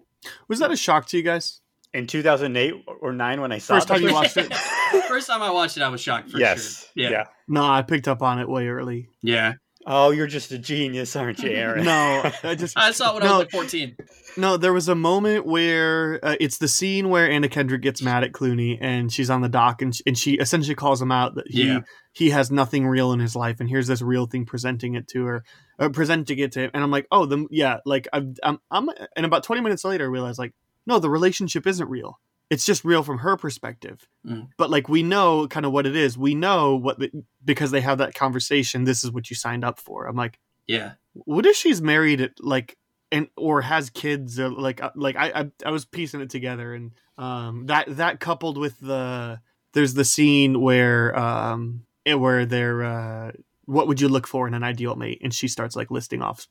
[0.48, 1.60] was that a shock to you guys?
[1.92, 4.52] In 2008 or 9 when I saw First the time you watched it?
[5.08, 6.32] First time I watched it, I was shocked.
[6.32, 6.80] For yes.
[6.80, 6.88] sure.
[6.96, 7.10] Yeah.
[7.10, 7.24] yeah.
[7.46, 9.10] No, I picked up on it way early.
[9.22, 9.52] Yeah.
[9.86, 11.84] Oh, you're just a genius, aren't you, Aaron?
[11.84, 13.32] No, I just I saw it when I No.
[13.32, 13.96] was like 14.
[14.36, 18.24] No, there was a moment where uh, it's the scene where Anna Kendrick gets mad
[18.24, 21.34] at Clooney and she's on the dock and, sh- and she essentially calls him out
[21.34, 21.80] that he Yeah.
[22.12, 25.24] he has nothing real in his life and here's this real thing presenting it to
[25.26, 25.44] her,
[25.78, 28.88] uh, presenting it to him and I'm like, oh, the yeah, like I'm, I'm I'm
[29.16, 30.54] and about 20 minutes later I realized like,
[30.86, 32.18] no, the relationship isn't real.
[32.54, 34.06] It's just real from her perspective.
[34.26, 34.48] Mm.
[34.56, 36.16] But like we know kind of what it is.
[36.16, 37.10] We know what the,
[37.44, 38.84] because they have that conversation.
[38.84, 40.06] This is what you signed up for.
[40.06, 40.92] I'm like Yeah.
[41.12, 42.76] what if she's married like
[43.12, 46.74] and or has kids or like uh, like I, I I was piecing it together
[46.74, 49.40] and um that that coupled with the
[49.74, 53.32] there's the scene where um it- where they're uh
[53.66, 56.46] what would you look for in an ideal mate and she starts like listing off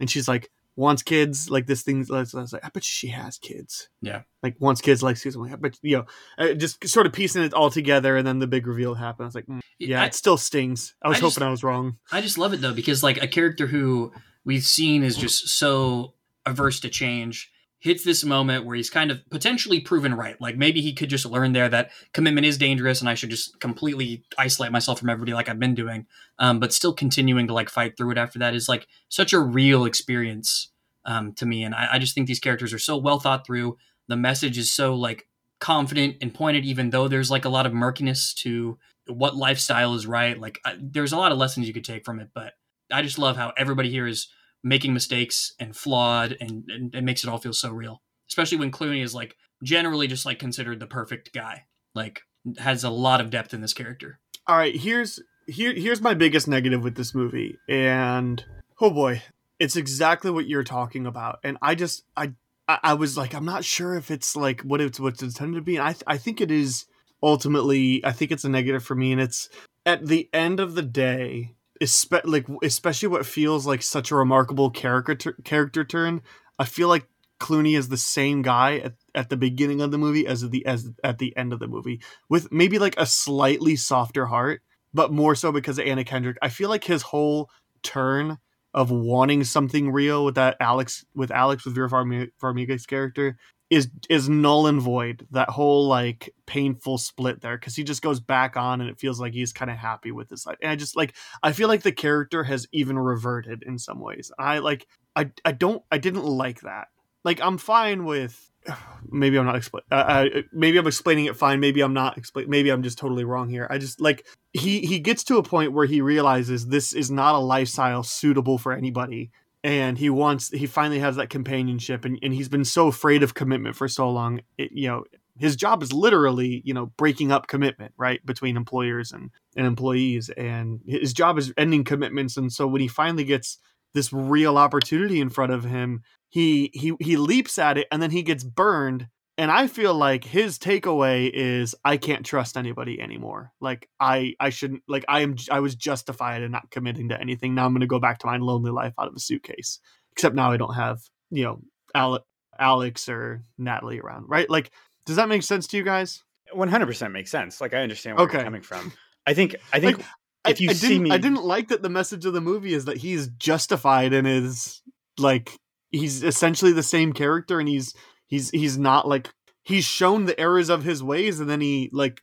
[0.00, 3.38] and she's like wants kids like this thing I was like I bet she has
[3.38, 3.88] kids.
[4.02, 4.22] Yeah.
[4.42, 6.04] like wants kids like Susan like, I bet you know
[6.38, 9.24] uh, just sort of piecing it all together and then the big reveal happened.
[9.24, 10.94] I was like mm, yeah I- it still stings.
[11.02, 11.96] I was I just- hoping I was wrong.
[12.12, 14.12] I just love it though because like a character who
[14.44, 17.50] we've seen is just so averse to change
[17.86, 20.38] hits this moment where he's kind of potentially proven right.
[20.40, 23.60] Like maybe he could just learn there that commitment is dangerous and I should just
[23.60, 26.06] completely isolate myself from everybody like I've been doing.
[26.40, 29.38] Um, but still continuing to like fight through it after that is like such a
[29.38, 30.72] real experience
[31.04, 31.62] um, to me.
[31.62, 33.76] And I, I just think these characters are so well thought through.
[34.08, 35.28] The message is so like
[35.60, 40.08] confident and pointed, even though there's like a lot of murkiness to what lifestyle is
[40.08, 40.36] right.
[40.38, 42.54] Like I, there's a lot of lessons you could take from it, but
[42.90, 44.26] I just love how everybody here is
[44.66, 48.02] making mistakes and flawed and, and it makes it all feel so real.
[48.28, 51.64] Especially when Clooney is like generally just like considered the perfect guy.
[51.94, 52.22] Like
[52.58, 54.20] has a lot of depth in this character.
[54.46, 58.44] all right here's here here's my biggest negative with this movie and
[58.80, 59.20] oh boy
[59.58, 62.32] it's exactly what you're talking about and i just i
[62.68, 65.76] i, was like i'm not sure if it's like what it's what's intended to be
[65.76, 66.86] and i th- i think it is
[67.20, 69.48] ultimately i think it's a negative for me and it's
[69.84, 74.70] at the end of the day espe- like especially what feels like such a remarkable
[74.70, 76.22] character character turn
[76.58, 77.06] i feel like
[77.38, 80.64] Clooney is the same guy at, at the beginning of the movie as at the
[80.64, 84.62] as at the end of the movie with maybe like a slightly softer heart,
[84.94, 86.38] but more so because of Anna Kendrick.
[86.40, 87.50] I feel like his whole
[87.82, 88.38] turn
[88.72, 93.36] of wanting something real with that Alex with Alex with Vera Farmi- Farmiga's character
[93.70, 95.26] is is null and void.
[95.30, 99.20] That whole like painful split there because he just goes back on and it feels
[99.20, 100.58] like he's kind of happy with his life.
[100.62, 104.30] And I just like I feel like the character has even reverted in some ways.
[104.38, 106.88] I like I I don't I didn't like that.
[107.24, 108.50] Like I'm fine with
[109.10, 111.58] maybe I'm not expl- uh, maybe I'm explaining it fine.
[111.58, 112.48] Maybe I'm not explain.
[112.48, 113.66] Maybe I'm just totally wrong here.
[113.68, 117.34] I just like he he gets to a point where he realizes this is not
[117.34, 119.30] a lifestyle suitable for anybody,
[119.66, 123.34] and he wants he finally has that companionship, and, and he's been so afraid of
[123.34, 124.40] commitment for so long.
[124.56, 125.04] It, you know,
[125.36, 130.30] his job is literally you know breaking up commitment right between employers and and employees,
[130.30, 132.36] and his job is ending commitments.
[132.36, 133.58] And so when he finally gets
[133.92, 138.10] this real opportunity in front of him he he he leaps at it and then
[138.10, 143.52] he gets burned and i feel like his takeaway is i can't trust anybody anymore
[143.60, 147.54] like i i shouldn't like i am i was justified in not committing to anything
[147.54, 149.78] now i'm going to go back to my lonely life out of a suitcase
[150.12, 151.00] except now i don't have
[151.30, 151.60] you know
[151.94, 152.24] Ale-
[152.58, 154.70] alex or natalie around right like
[155.04, 156.22] does that make sense to you guys
[156.54, 157.60] 100% makes sense.
[157.60, 158.36] Like I understand where Okay.
[158.36, 158.92] you're coming from.
[159.26, 160.06] I think I think Like,
[160.46, 162.72] if you I see didn't, me I didn't like that the message of the movie
[162.72, 164.80] is that he's justified in his
[165.18, 165.56] like
[165.90, 167.94] he's essentially the same character and he's
[168.26, 169.30] he's he's not like
[169.62, 172.22] he's shown the errors of his ways and then he like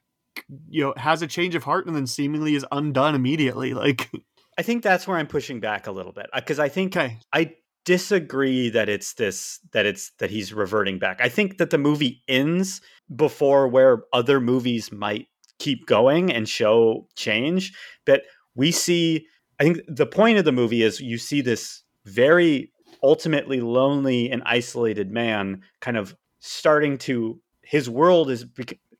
[0.69, 4.09] you know has a change of heart and then seemingly is undone immediately like
[4.57, 7.19] I think that's where I'm pushing back a little bit uh, because I think okay
[7.31, 7.53] I
[7.85, 11.19] disagree that it's this that it's that he's reverting back.
[11.21, 12.81] I think that the movie ends
[13.13, 15.27] before where other movies might
[15.59, 17.73] keep going and show change,
[18.05, 18.23] but
[18.55, 19.25] we see
[19.59, 22.71] I think the point of the movie is you see this very
[23.03, 28.45] ultimately lonely and isolated man kind of starting to his world is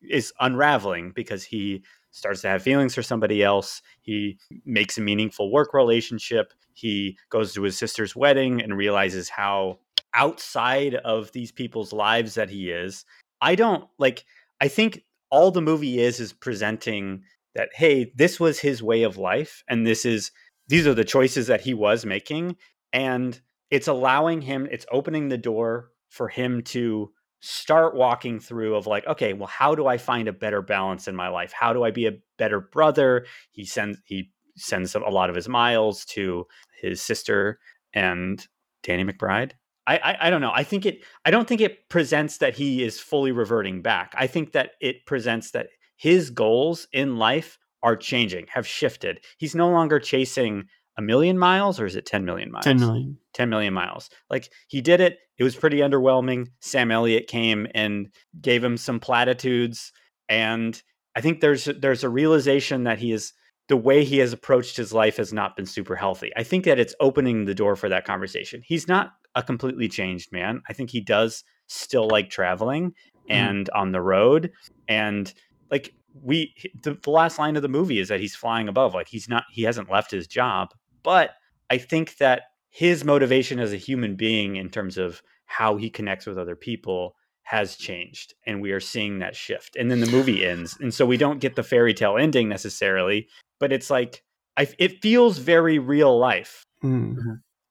[0.02, 3.82] is unraveling because he starts to have feelings for somebody else.
[4.02, 6.52] He makes a meaningful work relationship.
[6.74, 9.80] He goes to his sister's wedding and realizes how
[10.14, 13.04] outside of these people's lives that he is.
[13.40, 14.24] I don't like,
[14.60, 17.24] I think all the movie is is presenting
[17.54, 19.64] that, hey, this was his way of life.
[19.68, 20.30] And this is,
[20.68, 22.56] these are the choices that he was making.
[22.92, 23.40] And
[23.74, 27.10] it's allowing him, it's opening the door for him to
[27.40, 31.16] start walking through of like okay well how do i find a better balance in
[31.16, 31.52] my life?
[31.52, 33.26] How do i be a better brother?
[33.50, 36.46] He sends he sends a lot of his miles to
[36.80, 37.58] his sister
[37.92, 38.46] and
[38.84, 39.52] danny mcbride.
[39.88, 40.52] I, I i don't know.
[40.54, 44.14] I think it i don't think it presents that he is fully reverting back.
[44.16, 49.20] I think that it presents that his goals in life are changing have shifted.
[49.36, 50.64] He's no longer chasing
[50.96, 54.08] a million miles or is it 10 million miles 10 million 10 million miles.
[54.30, 55.18] Like he did it.
[55.36, 56.48] It was pretty underwhelming.
[56.60, 58.08] Sam Elliott came and
[58.40, 59.92] gave him some platitudes
[60.28, 60.80] and
[61.16, 63.32] I think there's there's a realization that he is
[63.68, 66.30] the way he has approached his life has not been super healthy.
[66.36, 68.62] I think that it's opening the door for that conversation.
[68.64, 70.62] He's not a completely changed man.
[70.68, 73.32] I think he does still like traveling mm-hmm.
[73.32, 74.52] and on the road
[74.88, 75.32] and
[75.70, 79.08] like we the, the last line of the movie is that he's flying above like
[79.08, 80.68] he's not he hasn't left his job
[81.04, 81.30] but
[81.70, 86.26] i think that his motivation as a human being in terms of how he connects
[86.26, 87.14] with other people
[87.44, 89.76] has changed and we are seeing that shift.
[89.76, 93.28] And then the movie ends and so we don't get the fairy tale ending necessarily
[93.60, 94.24] but it's like
[94.56, 97.16] I, it feels very real life Mm.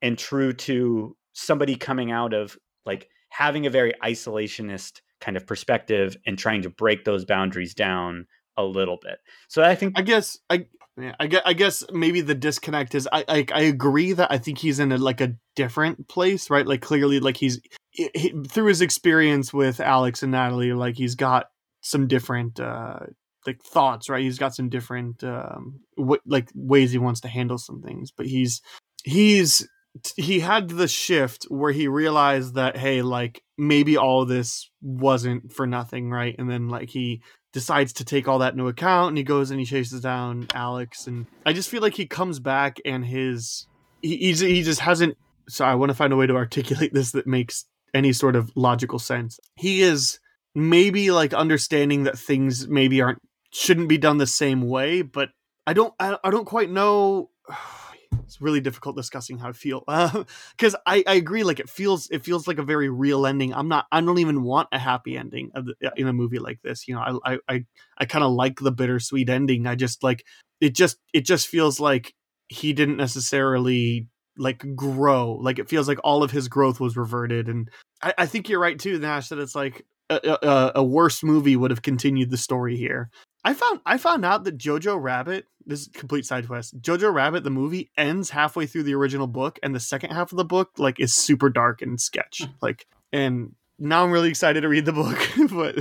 [0.02, 6.16] and true to somebody coming out of like having a very isolationist kind of perspective
[6.26, 8.26] and trying to break those boundaries down
[8.58, 9.20] a little bit.
[9.50, 10.66] So i think I guess I
[10.98, 14.38] yeah, I guess, I guess maybe the disconnect is I, I I agree that I
[14.38, 16.68] think he's in a like a different place, right?
[16.68, 17.60] Like clearly, like he's
[17.92, 21.48] he, through his experience with Alex and Natalie, like he's got
[21.82, 23.00] some different uh
[23.48, 24.22] like thoughts, right?
[24.22, 28.28] He's got some different um w- like ways he wants to handle some things, but
[28.28, 28.62] he's
[29.04, 29.68] he's
[30.16, 35.66] he had the shift where he realized that hey, like maybe all this wasn't for
[35.66, 36.36] nothing, right?
[36.38, 39.60] And then like he decides to take all that into account and he goes and
[39.60, 43.68] he chases down Alex and I just feel like he comes back and his
[44.02, 45.18] he he just hasn't
[45.48, 48.52] so I want to find a way to articulate this that makes any sort of
[48.56, 49.40] logical sense.
[49.56, 50.20] He is
[50.56, 53.22] maybe like understanding that things maybe aren't
[53.52, 55.30] shouldn't be done the same way, but
[55.68, 57.30] I don't I, I don't quite know
[58.24, 60.24] it's really difficult discussing how I feel uh,
[60.58, 63.54] because I, I agree like it feels it feels like a very real ending.
[63.54, 66.62] I'm not i don't even want a happy ending the, uh, in a movie like
[66.62, 67.66] this you know i i i,
[67.98, 69.68] I kind of like the bittersweet ending.
[69.68, 70.26] I just like
[70.62, 72.14] it just it just feels like
[72.50, 77.48] he didn't necessarily like grow like it feels like all of his growth was reverted.
[77.48, 77.70] And
[78.02, 81.56] i, I think you're right too nash that it's like a, a, a worse movie
[81.56, 83.10] would have continued the story here
[83.44, 85.48] I found I found out that Jojo Rabbit.
[85.66, 86.80] This is complete side quest.
[86.82, 90.38] Jojo Rabbit, the movie, ends halfway through the original book, and the second half of
[90.38, 92.42] the book like is super dark and sketch.
[92.44, 92.52] Hmm.
[92.62, 95.18] like, and now I'm really excited to read the book.
[95.52, 95.78] but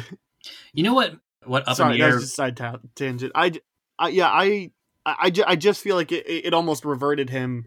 [0.72, 1.14] You know what?
[1.44, 2.18] What up sorry, in the air?
[2.20, 3.32] just side ta- tangent.
[3.34, 3.52] I,
[3.98, 4.70] I yeah, I,
[5.04, 7.66] I, I, ju- I just feel like it, it it almost reverted him.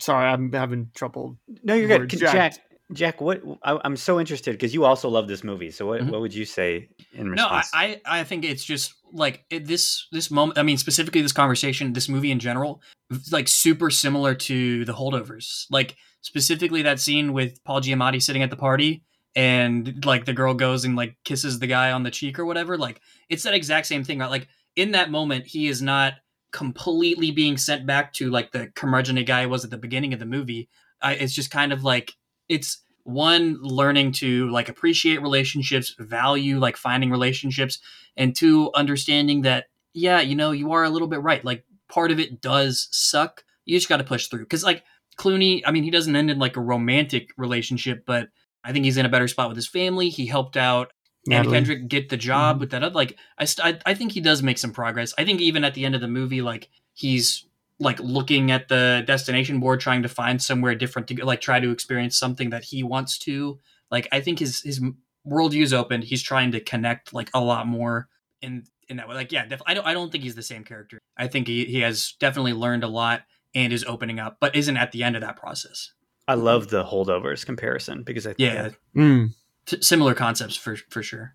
[0.00, 1.36] Sorry, I'm having trouble.
[1.64, 2.00] No, you're good.
[2.02, 2.32] Word, Jack.
[2.32, 2.58] Jack,
[2.92, 3.42] Jack, what?
[3.62, 5.70] I, I'm so interested because you also love this movie.
[5.70, 6.00] So what?
[6.00, 6.10] Mhm.
[6.10, 7.70] What would you say in response?
[7.72, 8.00] No, I.
[8.04, 10.58] I I think it's just like it, this this moment.
[10.58, 12.82] I mean, specifically this conversation, this movie in general,
[13.30, 15.66] like super similar to the holdovers.
[15.70, 19.04] Like specifically that scene with Paul Giamatti sitting at the party
[19.36, 22.76] and like the girl goes and like kisses the guy on the cheek or whatever.
[22.76, 24.18] Like it's that exact same thing.
[24.18, 24.30] Right?
[24.30, 26.14] Like in that moment, he is not
[26.52, 30.26] completely being sent back to like the curmudgeon guy was at the beginning of the
[30.26, 30.68] movie.
[31.00, 32.12] I, it's just kind of like
[32.50, 37.78] it's one learning to like appreciate relationships value like finding relationships
[38.16, 39.64] and two understanding that
[39.94, 43.42] yeah you know you are a little bit right like part of it does suck
[43.64, 44.84] you just got to push through because like
[45.18, 48.28] clooney i mean he doesn't end in like a romantic relationship but
[48.64, 50.92] i think he's in a better spot with his family he helped out
[51.26, 51.56] Anna Natalie.
[51.56, 52.60] Kendrick get the job Mhm.
[52.60, 55.12] with that other like I, st- I I think he does make some progress.
[55.18, 57.44] I think even at the end of the movie like he's
[57.80, 61.70] like looking at the destination board trying to find somewhere different to like try to
[61.70, 63.58] experience something that he wants to.
[63.90, 64.80] Like I think his his
[65.26, 66.02] worldview is open.
[66.02, 68.08] He's trying to connect like a lot more
[68.42, 69.14] in in that way.
[69.14, 70.98] Like yeah, def- I don't I don't think he's the same character.
[71.16, 73.22] I think he he has definitely learned a lot
[73.54, 75.92] and is opening up, but isn't at the end of that process.
[76.28, 79.34] I love the holdovers comparison because I think Yeah, Mm.
[79.66, 81.34] t- similar concepts for for sure.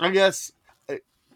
[0.00, 0.57] I guess I-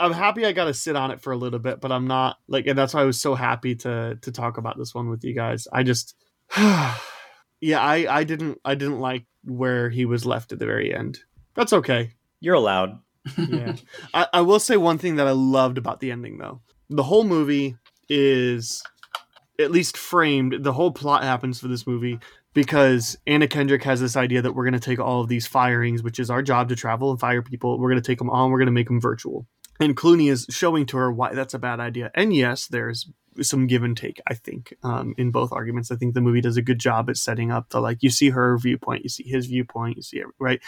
[0.03, 2.39] I'm happy I got to sit on it for a little bit, but I'm not
[2.49, 5.23] like, and that's why I was so happy to to talk about this one with
[5.23, 5.69] you guys.
[5.73, 6.17] I just,
[6.59, 11.21] yeah, I I didn't I didn't like where he was left at the very end.
[11.55, 12.13] That's okay.
[12.41, 12.99] you're allowed.
[13.39, 13.77] Yeah,
[14.15, 16.63] I, I will say one thing that I loved about the ending though.
[16.91, 17.77] The whole movie
[18.09, 18.83] is
[19.61, 20.65] at least framed.
[20.65, 22.19] The whole plot happens for this movie
[22.55, 26.03] because Anna Kendrick has this idea that we're going to take all of these firings,
[26.03, 27.79] which is our job to travel and fire people.
[27.79, 28.51] We're going to take them on.
[28.51, 29.47] We're going to make them virtual.
[29.81, 32.11] And Clooney is showing to her why that's a bad idea.
[32.15, 33.11] And yes, there's
[33.41, 34.21] some give and take.
[34.27, 37.17] I think um, in both arguments, I think the movie does a good job at
[37.17, 40.27] setting up the like you see her viewpoint, you see his viewpoint, you see it
[40.39, 40.61] right,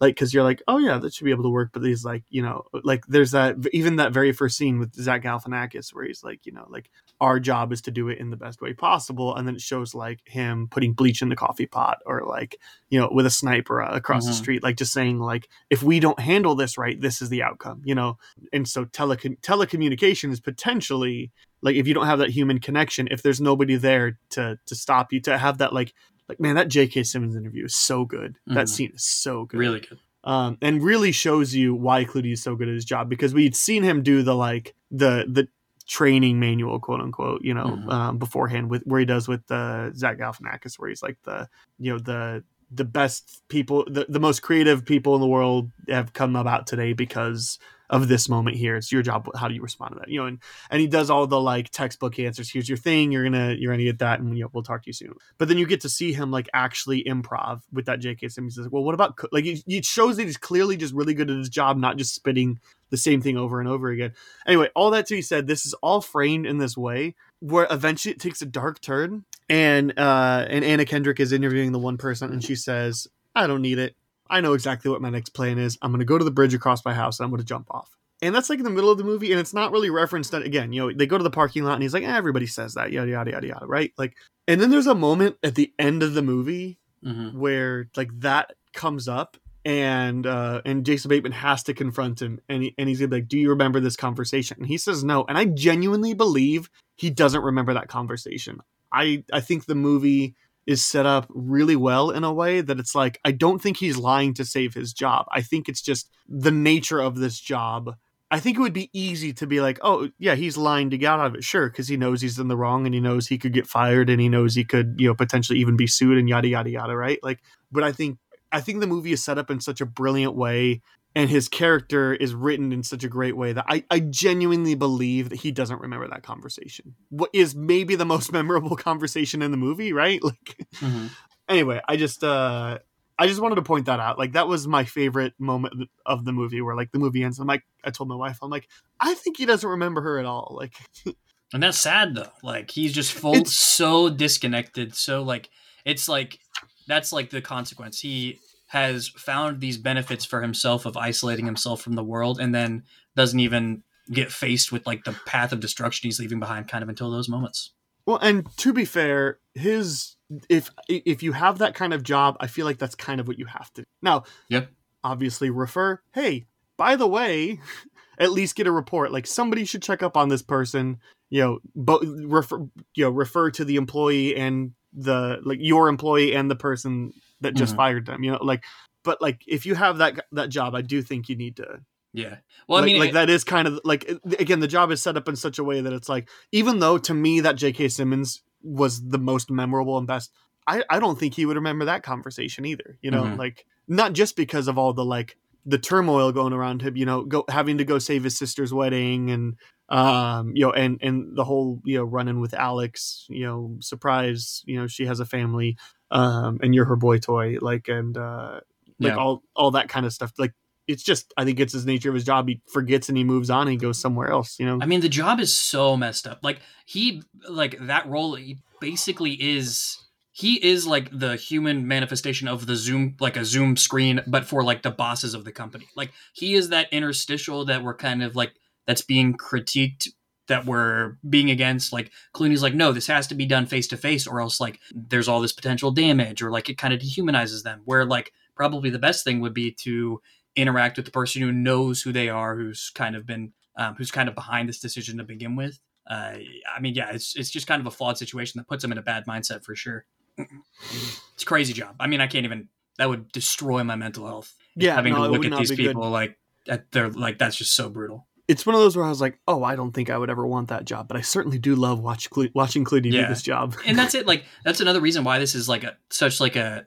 [0.00, 1.70] like because you're like, oh yeah, that should be able to work.
[1.72, 5.22] But he's like, you know, like there's that even that very first scene with Zach
[5.22, 6.90] Galifianakis where he's like, you know, like
[7.20, 9.94] our job is to do it in the best way possible, and then it shows
[9.94, 12.58] like him putting bleach in the coffee pot or like
[12.90, 14.36] you know with a sniper uh, across the Mhm.
[14.36, 17.82] street, like just saying like if we don't handle this right, this is the outcome,
[17.84, 18.18] you know.
[18.52, 21.30] And so telecom- telecommunication is potentially
[21.62, 25.12] like if you don't have that human connection, if there's nobody there to to stop
[25.12, 25.94] you, to have that like
[26.28, 27.02] like man, that J.K.
[27.04, 28.36] Simmons interview is so good.
[28.46, 28.68] That Mhm.
[28.68, 29.98] scene is so good Really good.
[30.24, 33.56] um, and really shows you why Clooney is so good at his job because we'd
[33.56, 35.48] seen him do the like the the
[35.86, 37.92] training manual, quote unquote, you know, Mhm.
[37.92, 41.48] um, beforehand with where he does with the Zach Galifianakis, where he's like the
[41.78, 42.44] you know the
[42.74, 46.92] the best people, the, the most creative people in the world have come about today
[46.92, 47.58] because
[47.92, 48.76] of this moment here.
[48.76, 49.28] It's your job.
[49.36, 50.08] How do you respond to that?
[50.08, 50.38] You know, and
[50.70, 52.50] and he does all the like textbook answers.
[52.50, 53.12] Here's your thing.
[53.12, 55.12] You're gonna you're gonna get that, and you know, we'll talk to you soon.
[55.36, 58.28] But then you get to see him like actually improv with that J.K.
[58.28, 58.56] Simmons.
[58.56, 61.12] He's like, well, what about co-" like it, it shows that he's clearly just really
[61.12, 64.12] good at his job, not just spitting the same thing over and over again.
[64.46, 68.12] Anyway, all that to be said, this is all framed in this way where eventually
[68.12, 72.32] it takes a dark turn, and uh, and Anna Kendrick is interviewing the one person,
[72.32, 73.96] and she says, "I don't need it.
[74.30, 75.78] I know exactly what my next plan is.
[75.82, 77.66] I'm going to go to the bridge across my house and I'm going to jump
[77.70, 77.90] off."
[78.22, 80.30] And that's like in the middle of the movie, and it's not really referenced.
[80.30, 82.46] That again, you know, they go to the parking lot, and he's like, eh, "Everybody
[82.46, 83.92] says that, yada yada yada yada," right?
[83.98, 84.16] Like,
[84.48, 88.52] and then there's a moment at the end of the movie hmm where like that
[88.74, 93.00] comes up and uh and Jason Bateman has to confront him and he, and he's
[93.00, 96.14] gonna be like do you remember this conversation and he says no and I genuinely
[96.14, 98.60] believe he doesn't remember that conversation
[98.92, 100.34] I I think the movie
[100.66, 103.96] is set up really well in a way that it's like I don't think he's
[103.96, 105.26] lying to save his job.
[105.32, 107.96] I think it's just the nature of this job.
[108.30, 111.12] I think it would be easy to be like, oh yeah, he's lying to get
[111.12, 113.36] out of it, sure, because he knows he's in the wrong and he knows he
[113.36, 116.28] could get fired and he knows he could, you know, potentially even be sued and
[116.28, 117.18] yada yada yada, right?
[117.22, 117.40] Like,
[117.70, 118.18] but I think
[118.50, 120.80] I think the movie is set up in such a brilliant way
[121.14, 125.28] and his character is written in such a great way that I, I genuinely believe
[125.28, 126.94] that he doesn't remember that conversation.
[127.10, 130.20] What is maybe the most memorable conversation in the movie, right?
[130.32, 131.06] Like hmm
[131.48, 132.78] anyway, I just uh
[133.18, 134.18] I just wanted to point that out.
[134.18, 137.38] Like that was my favorite moment of the movie where like the movie ends.
[137.38, 138.68] I'm like I told my wife, I'm like,
[138.98, 140.56] I think he doesn't remember her at all.
[140.58, 140.74] Like
[141.54, 142.30] And that's sad though.
[142.42, 144.94] Like he's just full It's- so disconnected.
[144.94, 145.50] So like
[145.84, 146.38] it's like
[146.86, 148.00] that's like the consequence.
[148.00, 148.38] He
[148.72, 152.82] has found these benefits for himself of isolating himself from the world and then
[153.14, 156.88] doesn't even get faced with like the path of destruction he's leaving behind kind of
[156.88, 157.72] until those moments.
[158.06, 160.16] Well, and to be fair, his
[160.48, 163.38] if if you have that kind of job, I feel like that's kind of what
[163.38, 163.84] you have to.
[164.00, 164.70] Now, Yep.
[165.04, 166.46] obviously refer, hey,
[166.78, 167.60] by the way,
[168.18, 169.12] at least get a report.
[169.12, 173.50] Like somebody should check up on this person, you know, but refer you know, refer
[173.50, 177.12] to the employee and the like your employee and the person
[177.42, 177.76] that just Mhm.
[177.76, 178.64] fired them, you know, like
[179.04, 181.80] but like if you have that that job, I do think you need to
[182.14, 182.36] Yeah.
[182.68, 184.08] Well, like, I mean, like it- that is kind of like
[184.38, 186.98] again the job is set up in such a way that it's like even though
[186.98, 187.88] to me that J.K.
[187.88, 190.30] Simmons was the most memorable and best,
[190.66, 192.98] I I don't think he would remember that conversation either.
[193.02, 193.38] You know, Mhm.
[193.38, 197.22] like not just because of all the like the turmoil going around him, you know,
[197.24, 199.56] go having to go save his sister's wedding and
[199.88, 204.62] um you know and and the whole you know running with Alex, you know, surprise,
[204.66, 205.76] you know, she has a family
[206.10, 208.60] um and you're her boy toy like and uh
[209.00, 209.16] like Yeah.
[209.16, 210.52] all all that kind of stuff like
[210.88, 212.48] it's just I think it's his nature of his job.
[212.48, 214.58] He forgets and he moves on and he goes somewhere else.
[214.58, 214.78] You know.
[214.82, 216.40] I mean, the job is so messed up.
[216.42, 219.98] Like he, like that role, he basically is.
[220.32, 224.64] He is like the human manifestation of the Zoom, like a Zoom screen, but for
[224.64, 225.86] like the bosses of the company.
[225.94, 228.52] Like he is that interstitial that we're kind of like
[228.86, 230.08] that's being critiqued,
[230.48, 231.92] that we're being against.
[231.92, 234.80] Like Clooney's like, no, this has to be done face to face, or else like
[234.94, 237.82] there's all this potential damage, or like it kind of dehumanizes them.
[237.84, 240.20] Where like probably the best thing would be to
[240.56, 244.10] interact with the person who knows who they are, who's kind of been, um, who's
[244.10, 245.78] kind of behind this decision to begin with.
[246.08, 246.34] Uh,
[246.74, 248.98] I mean, yeah, it's it's just kind of a flawed situation that puts them in
[248.98, 250.04] a bad mindset for sure.
[250.36, 251.96] It's a crazy job.
[252.00, 252.68] I mean, I can't even.
[252.98, 254.54] That would destroy my mental health.
[254.76, 255.86] yeah, having no, to look at these be good.
[255.88, 256.36] people like
[256.68, 258.26] at they're like that's just so brutal.
[258.48, 260.46] It's one of those where I was like, oh, I don't think I would ever
[260.46, 263.76] want that job, but I certainly do love watch Cle- watching Clooney do this job.
[263.86, 266.86] and that's it like that's another reason why this is like a such like a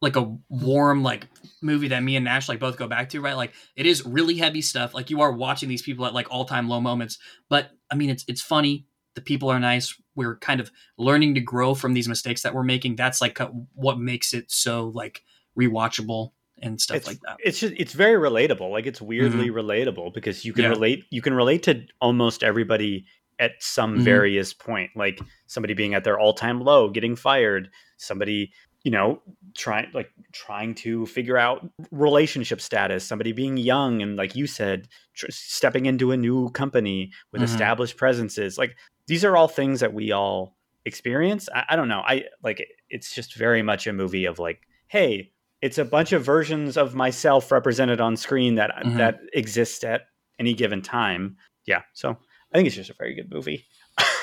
[0.00, 1.26] like a warm like
[1.60, 3.36] movie that me and Nash like both go back to right?
[3.36, 4.94] Like it is really heavy stuff.
[4.94, 7.18] Like you are watching these people at like all-time low moments.
[7.48, 8.86] But I mean it's it's funny.
[9.14, 10.00] The people are nice.
[10.14, 12.94] We're kind of learning to grow from these mistakes that we're making.
[12.94, 15.22] That's like uh, what makes it so like
[15.58, 16.32] rewatchable
[16.62, 18.70] and stuff it's like that It's just it's very relatable.
[18.70, 20.70] Like it's weirdly relatable because you can Yeah.
[20.70, 23.06] relate you can relate to almost everybody
[23.38, 24.02] at some Mhm.
[24.02, 24.90] various point.
[24.96, 28.52] Like somebody being at their all time low, getting fired, somebody
[28.84, 29.20] you know
[29.56, 34.86] trying like trying to figure out relationship status somebody being young and like you said
[35.14, 37.46] tr- stepping into a new company with Mhm.
[37.46, 38.76] established presences like
[39.08, 43.12] these are all things that we all experience I, I don't know i like it's
[43.12, 47.50] just very much a movie of like hey it's a bunch of versions of myself
[47.50, 48.96] represented on screen that Mhm.
[48.98, 50.02] that exist at
[50.38, 51.36] any given time
[51.66, 52.10] yeah so
[52.52, 53.66] i think it's just a very good movie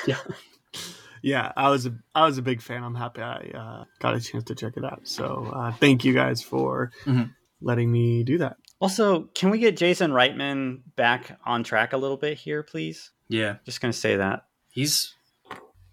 [0.06, 0.18] Yeah,
[1.22, 1.52] yeah.
[1.56, 2.82] I was a I was a big fan.
[2.84, 5.00] I'm happy I uh, got a chance to check it out.
[5.04, 7.34] So uh, thank you guys for Mhm.
[7.60, 8.56] letting me do that.
[8.80, 13.56] also can we get jason reitman back on track a little bit here please yeah
[13.64, 15.14] just gonna say that he's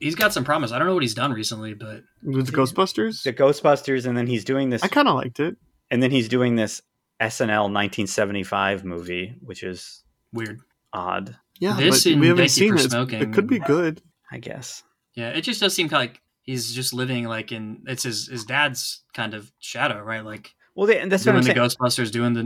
[0.03, 3.23] he's got some promise I don't know what he's done recently but With the Ghostbusters,
[3.23, 5.55] the ghostbusters and then he's doing this I kind of liked it.
[5.91, 6.81] and then he's doing this
[7.21, 10.03] snl 1975 movie which is
[10.33, 10.59] weird
[10.91, 12.89] odd Yeah, This but we haven't Thank seen it.
[12.91, 13.21] Smoking.
[13.21, 14.01] It could be good.
[14.31, 14.83] i guess
[15.15, 18.27] Yeah, it just does seem kind of like he's just living like in it's his
[18.27, 20.25] his dad's kind of shadow, right?
[20.25, 21.69] Like well they, and that's what doing i'm the saying
[22.07, 22.41] Ghostbusters, doing the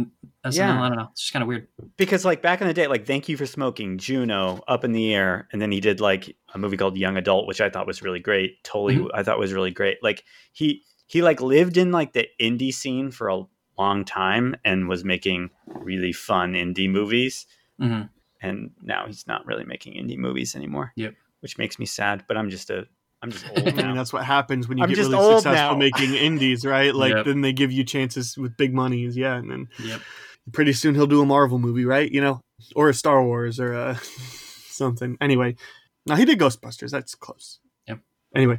[0.46, 0.54] SNL.
[0.56, 0.82] Yeah.
[0.84, 1.08] I don't know.
[1.12, 1.68] It's just kind of weird.
[1.98, 5.14] because like back in the day like thank you for smoking juno up in the
[5.14, 8.02] air and then he did like a movie called young adult which i thought was
[8.02, 9.10] really great totally Mhm.
[9.14, 10.24] i thought was really great like
[10.54, 13.44] he he like lived in like the indie scene for a
[13.78, 17.46] long time and was making really fun indie movies
[17.80, 18.04] hmm
[18.40, 21.16] and now he's not really making indie movies anymore Yep.
[21.40, 22.88] which makes me sad but i'm just a
[23.22, 25.36] i'm just old I mean, now that's what happens when you I'm get just really
[25.36, 25.78] successful now.
[25.78, 26.94] making indies, right?
[26.94, 27.26] Like Yep.
[27.26, 30.02] then they give you chances with big monies, yeah, and then Yep.
[30.54, 32.12] pretty soon he'll do a Marvel movie, right?
[32.12, 32.42] You know,
[32.76, 33.96] or a Star Wars or a
[34.70, 35.18] something.
[35.22, 35.56] Anyway,
[36.06, 36.92] now he did Ghostbusters.
[36.92, 37.60] That's close.
[37.88, 38.00] Yep.
[38.36, 38.58] Anyway,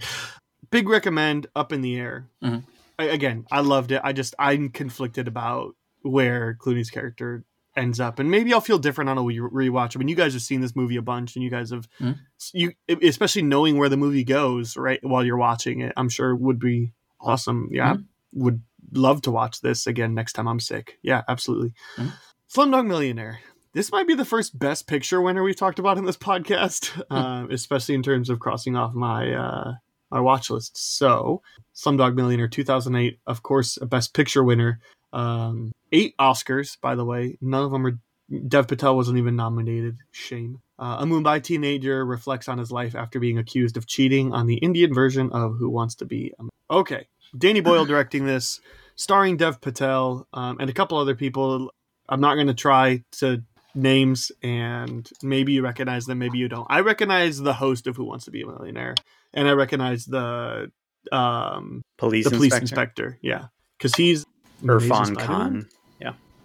[0.70, 1.47] big recommend.
[1.55, 2.26] Up in the air.
[2.43, 2.64] Mhm.
[2.98, 4.01] I, again, I loved it.
[4.02, 7.44] I just I'm conflicted about where Clooney's character
[7.78, 9.96] ends up, and maybe I'll feel different on a rewatch.
[9.96, 12.18] I mean, you guys have seen this movie a bunch, and you guys have Mhm.
[12.52, 12.72] you
[13.02, 15.92] especially knowing where the movie goes right while you're watching it.
[15.96, 17.68] I'm sure would be awesome.
[17.72, 17.96] Yeah,
[18.32, 20.98] would love to watch this again next time I'm sick.
[21.02, 21.72] Yeah, absolutely.
[21.96, 22.12] Mhm.
[22.50, 23.40] Slumdog Millionaire.
[23.74, 27.46] This might be the first Best Picture winner we've talked about in this podcast, uh,
[27.50, 29.74] especially in terms of crossing off my uh,
[30.10, 30.76] my watch list.
[30.98, 31.42] So,
[31.74, 34.80] Slumdog Millionaire 2008, of course, a Best Picture winner.
[35.12, 37.39] Um, eight Oscars, by the way.
[37.40, 37.98] None of them are.
[38.47, 39.97] Dev Patel wasn't even nominated.
[40.10, 40.60] Shame.
[40.78, 44.56] Uh, a Mumbai teenager reflects on his life after being accused of cheating on the
[44.56, 46.32] Indian version of Who Wants to Be.
[46.39, 48.60] a Okay, Danny Boyle directing this,
[48.94, 51.72] starring Dev Patel um, and a couple other people.
[52.09, 53.43] I'm not going to try to
[53.74, 56.66] names, and maybe you recognize them, maybe you don't.
[56.70, 58.94] I recognize the host of Who Wants to Be a Millionaire,
[59.32, 60.70] and I recognize the
[61.10, 63.18] um, Police, the police inspector, inspector.
[63.22, 64.24] Yeah, because he's
[64.62, 65.26] Irfan Amazing Spider-Man?
[65.26, 65.68] Khan.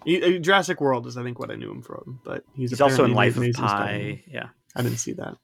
[0.05, 2.19] He, uh, Jurassic World is, I think, what I knew him from.
[2.25, 4.23] But he's, He's also in apparently Life of Amazing Pi.
[4.27, 4.47] Yeah.
[4.75, 5.37] I didn't see that.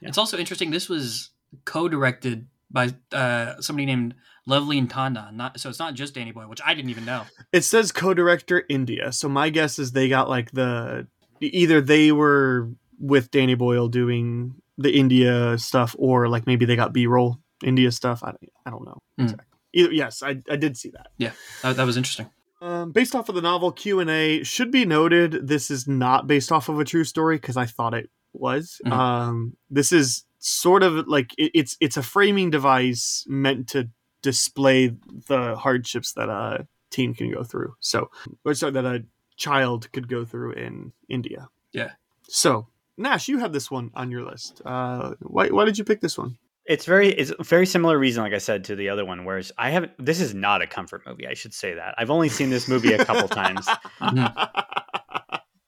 [0.00, 0.08] Yeah.
[0.08, 0.70] It's also interesting.
[0.70, 1.28] This was
[1.66, 4.14] co-directed by uh, somebody named
[4.48, 5.34] Loveleen Tandan.
[5.34, 7.24] Not so it's not just Danny Boyle, which I didn't even know.
[7.52, 11.06] It says co-director India, so my guess is they got like the
[11.40, 16.94] either they were with Danny Boyle doing the India stuff, or like maybe they got
[16.94, 18.22] B-roll India stuff.
[18.24, 18.32] I,
[18.64, 19.02] I don't know.
[19.18, 19.24] Hmm.
[19.24, 19.46] Exactly.
[19.78, 21.08] Either, yes, I, I did see that.
[21.18, 21.32] Yeah,
[21.62, 22.28] that, that was interesting.
[22.60, 26.26] Um, based off of the novel Q and A, should be noted this is not
[26.26, 28.80] based off of a true story because I thought it was.
[28.84, 28.92] Mhm.
[28.92, 33.88] Um, this is sort of like it, it's it's a framing device meant to
[34.22, 34.88] display
[35.28, 37.74] the hardships that a teen can go through.
[37.78, 38.10] So,
[38.44, 39.04] or sorry, that a
[39.36, 41.48] child could go through in India.
[41.72, 41.92] Yeah.
[42.24, 44.62] So, Nash, you have this one on your list.
[44.64, 46.38] Uh, why why did you pick this one?
[46.68, 49.24] It's very it's very similar reason, like I said, to the other one.
[49.24, 49.92] Whereas I haven't.
[49.98, 51.26] This is not a comfort movie.
[51.26, 51.94] I should say that.
[51.96, 53.66] I've only seen this movie a couple times,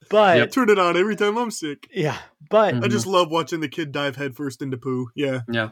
[0.09, 1.87] but Turn it on every time I'm sick.
[1.93, 2.17] yeah,
[2.49, 2.83] but Mhm.
[2.83, 5.07] I just love watching the kid dive headfirst into poo.
[5.15, 5.41] Yeah.
[5.51, 5.69] Yeah.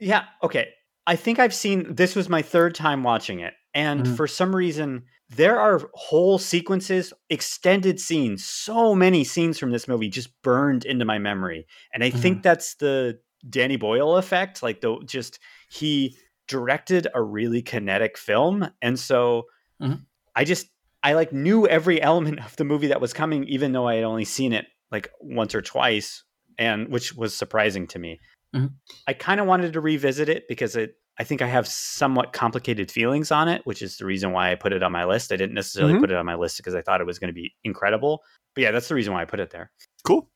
[0.00, 0.68] Yeah, okay.
[1.06, 3.54] I think I've seen this was my third time watching it.
[3.74, 4.16] And Mhm.
[4.16, 10.08] for some reason, there are whole sequences, extended scenes, so many scenes from this movie
[10.08, 11.66] just burned into my memory.
[11.94, 14.62] And I think that's the Danny Boyle effect.
[14.62, 15.38] Like the just
[15.70, 16.16] he
[16.48, 18.68] directed a really kinetic film.
[18.80, 19.44] And so
[19.80, 20.04] Mhm.
[20.34, 20.68] I just
[21.02, 24.04] I like knew every element of the movie that was coming, even though I had
[24.04, 26.22] only seen it like once or twice,
[26.58, 28.20] and which was surprising to me.
[28.54, 28.74] Mhm.
[29.06, 32.90] I kind of wanted to revisit it because it I think I have somewhat complicated
[32.90, 35.30] feelings on it, which is the reason why I put it on my list.
[35.30, 36.00] I didn't necessarily Mhm.
[36.00, 38.22] put it on my list because I thought it was going to be incredible.
[38.54, 39.70] But yeah, that's the reason why I put it there.
[40.04, 40.30] Cool.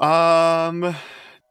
[0.00, 0.96] Um,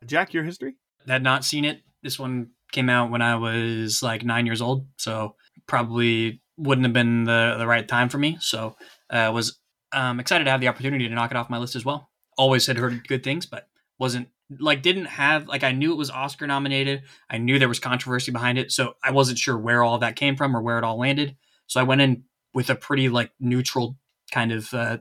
[0.05, 0.75] Jack, your history?
[1.07, 1.81] Had not seen it.
[2.03, 5.35] This one came out when I was like nine years old, so
[5.67, 8.37] probably wouldn't have been the the right time for me.
[8.39, 8.75] So
[9.09, 9.59] uh, was
[9.91, 12.09] um, excited to have the opportunity to knock it off my list as well.
[12.37, 13.67] Always had heard good things, but
[13.99, 14.29] wasn't
[14.59, 17.03] like didn't have like I knew it was Oscar nominated.
[17.29, 20.35] I knew there was controversy behind it, so I wasn't sure where all that came
[20.35, 21.35] from or where it all landed.
[21.67, 22.23] So I went in
[22.53, 23.97] with a pretty like neutral
[24.31, 24.97] kind of uh,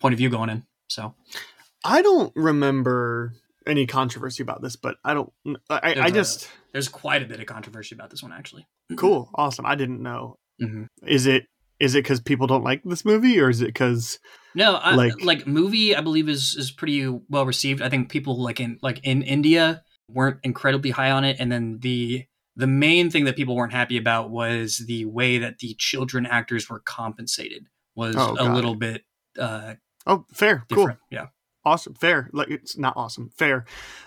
[0.00, 0.64] point of view going in.
[0.88, 1.14] So
[1.84, 3.34] I don't remember
[3.66, 5.32] any controversy about this, but I don't.
[5.70, 8.66] I, I There's a- just there's quite a bit of controversy about this one actually.
[8.96, 9.66] cool, awesome.
[9.66, 10.36] I didn't know.
[10.62, 10.86] Mhm.
[11.06, 11.46] Is it
[11.80, 14.18] is it because people don't like this movie, or is it because
[14.54, 17.82] No, I, Like- like movie, I believe is is pretty well received.
[17.82, 21.78] I think people like in like in India weren't incredibly high on it, and then
[21.80, 22.24] the
[22.56, 26.70] the main thing that people weren't happy about was the way that the children actors
[26.70, 27.66] were compensated
[27.96, 29.02] was Oh, a little bit
[29.38, 29.74] uh,
[30.06, 30.90] oh fair, cool.
[31.10, 31.26] Yeah,
[31.64, 32.30] awesome, fair?
[32.32, 33.64] Like it's not awesome, fair,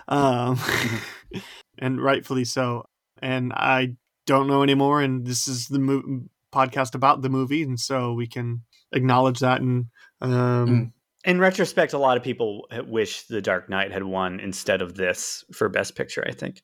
[0.08, 1.38] um, Mm-hmm.
[1.80, 2.86] and rightfully so.
[3.22, 6.24] And I don't know anymore, and this is the mo-
[6.54, 8.62] podcast about the movie, and so we can
[8.92, 9.88] acknowledge that and
[10.22, 10.68] um.
[10.68, 10.92] Mm.
[11.26, 15.44] In retrospect, a lot of people wish The Dark Knight had won instead of this
[15.52, 16.24] for Best Picture.
[16.26, 16.62] I think.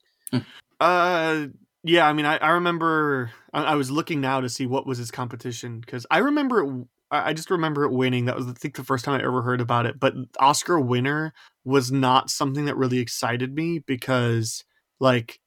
[0.80, 1.48] Uh,
[1.84, 2.07] yeah.
[2.07, 5.11] I mean, I, I remember I, I was looking now to see what was his
[5.11, 6.86] competition because I remember it.
[7.19, 8.26] I just remember it winning.
[8.26, 9.99] That was, I think, the first time I ever heard about it.
[9.99, 11.34] But Oscar winner
[11.64, 14.64] was not something that really excited me because,
[14.99, 15.40] like,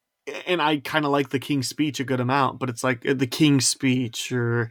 [0.47, 3.15] and I kind of like the King's Speech a good amount, but it's like uh,
[3.15, 4.71] the King's Speech or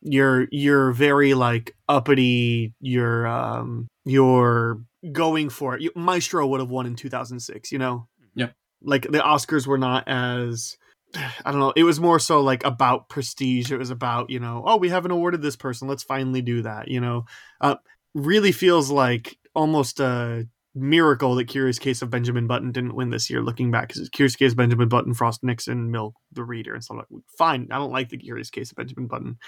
[0.00, 2.72] you're you're very like uppity.
[2.80, 4.80] You're um you're
[5.12, 5.96] going for it.
[5.96, 7.72] Maestro would have won in 2006.
[7.72, 8.54] You know yep
[8.84, 10.76] like the Oscars were not as
[11.14, 11.72] I don't know.
[11.76, 13.70] It was more so like about prestige.
[13.70, 15.88] It was about you know, oh, we haven't awarded this person.
[15.88, 16.88] Let's finally do that.
[16.88, 17.24] You know,
[17.60, 17.76] uh,
[18.14, 23.28] really feels like almost a miracle that Curious Case of Benjamin Button didn't win this
[23.28, 23.42] year.
[23.42, 26.98] Looking back, because Curious Case of Benjamin Button, Frost Nixon, Milk, The Reader, and stuff
[26.98, 27.22] like.
[27.38, 29.38] Fine, I don't like the Curious Case of Benjamin Button.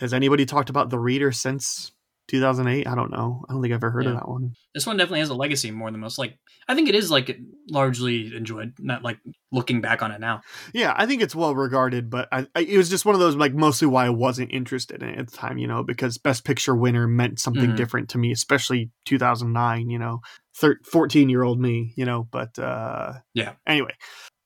[0.00, 1.92] Has anybody talked about The Reader since
[2.28, 2.86] 2008?
[2.86, 3.44] I don't know.
[3.48, 4.52] I don't think I've ever heard of that one.
[4.74, 6.18] this one definitely has a legacy more than most.
[6.18, 6.38] Like
[6.68, 7.38] I think it is like
[7.70, 8.74] largely enjoyed.
[8.78, 9.18] Not like
[9.52, 10.40] looking back on it now.
[10.72, 13.36] Yeah, I think it's well regarded, but I, I, it was just one of those
[13.36, 16.44] like mostly why I wasn't interested in it at the time, you know, because Best
[16.44, 17.76] Picture winner meant something Mhm.
[17.76, 20.20] different to me, especially 2009, you know,
[20.56, 22.26] thir- 14 year old me, you know.
[22.30, 23.52] But uh, Yeah.
[23.66, 23.92] Anyway,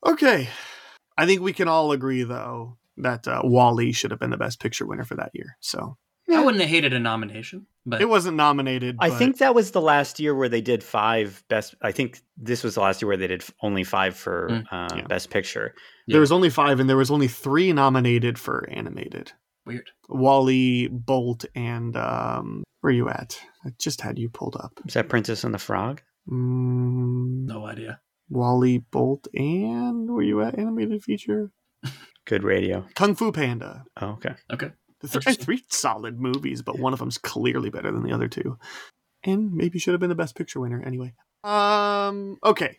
[0.07, 0.49] okay,
[1.17, 4.61] I think we can all agree though that uh, WALL-E should have been the Best
[4.61, 5.57] Picture winner for that year.
[5.61, 5.97] So
[6.31, 8.97] I wouldn't have hated a nomination, but it wasn't nominated.
[9.01, 11.75] I but- think that was the last year where they did five best.
[11.83, 14.89] I think this was the last year where they did only five for Mm, uh,
[14.97, 15.07] yeah.
[15.07, 15.75] Best Picture.
[16.07, 19.33] there was only five, and there was only three nominated for animated.
[19.67, 19.91] Weird.
[20.09, 23.39] WALL-E, Bolt, and um, where are you at?
[23.67, 24.73] I just had you pulled up.
[24.87, 26.01] Is that Princess and the Frog?
[26.31, 28.01] Mm, No idea.
[28.31, 30.59] WALL-E, Bolt, and where you at?
[30.59, 31.51] Animated feature.
[32.27, 32.87] Good radio.
[32.95, 33.85] Kung Fu Panda.
[34.01, 34.35] Oh, okay.
[34.53, 34.71] Okay.
[35.07, 38.59] Th- three solid movies, but one of them's clearly better than the other two,
[39.25, 41.15] and maybe should have been the best picture winner anyway.
[41.45, 42.39] Um.
[42.45, 42.79] Okay.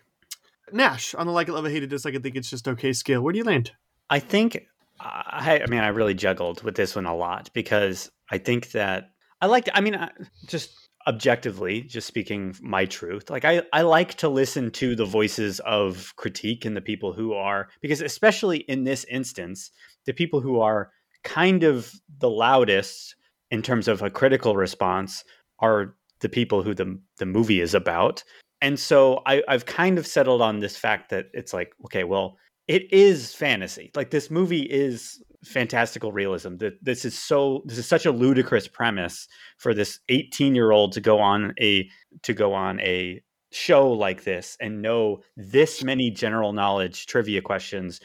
[0.71, 2.93] Nash on the like it, love it, hate it, dislike it, think it's just okay
[2.93, 3.21] scale.
[3.21, 3.71] Where do you land?
[4.09, 4.67] I think
[4.99, 9.11] I, I mean I really juggled with this one a lot because I think that
[9.41, 10.09] I liked I mean I,
[10.47, 15.59] just objectively just speaking my truth like I I like to listen to the voices
[15.61, 19.71] of critique and the people who are because especially in this instance
[20.05, 20.91] the people who are
[21.23, 23.15] kind of the loudest
[23.51, 25.23] in terms of a critical response
[25.59, 28.23] are the people who the the movie is about
[28.61, 32.37] and so I, I've kind of settled on this fact that it's like okay well
[32.69, 33.89] it is fantasy.
[33.95, 36.57] Like this movie is fantastical realism.
[36.57, 39.27] That this is so this is such a ludicrous premise
[39.57, 41.89] for this 18 year old to go on a
[42.21, 43.21] to go on a
[43.51, 47.99] show like this and know this many general knowledge trivia questions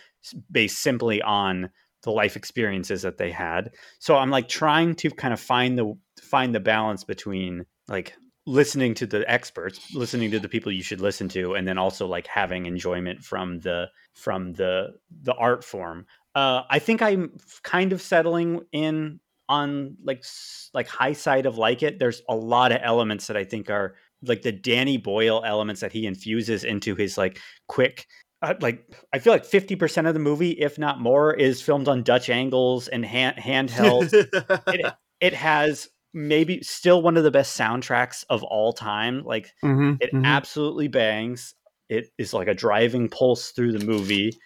[0.50, 1.68] based simply on
[2.04, 3.72] the life experiences that they had.
[3.98, 8.14] So I'm like trying to kind of find the find the balance between like
[8.46, 12.06] listening to the experts, listening to the people you should listen to, and then also
[12.06, 16.06] like having enjoyment from the from the the art form.
[16.34, 20.24] Uh, I think I'm kind of settling in on like
[20.72, 21.98] like high side of like it.
[21.98, 25.92] There's a lot of elements that I think are like the Danny Boyle elements that
[25.92, 28.06] he infuses into his like quick.
[28.44, 31.88] Uh, like I feel like fifty percent of the movie, if not more, is filmed
[31.88, 34.12] on Dutch angles and hand handheld
[34.66, 39.24] it, it has maybe still one of the best soundtracks of all time.
[39.24, 40.24] Like Mhm, it mhm.
[40.24, 41.54] absolutely bangs.
[41.88, 44.36] It is like a driving pulse through the movie.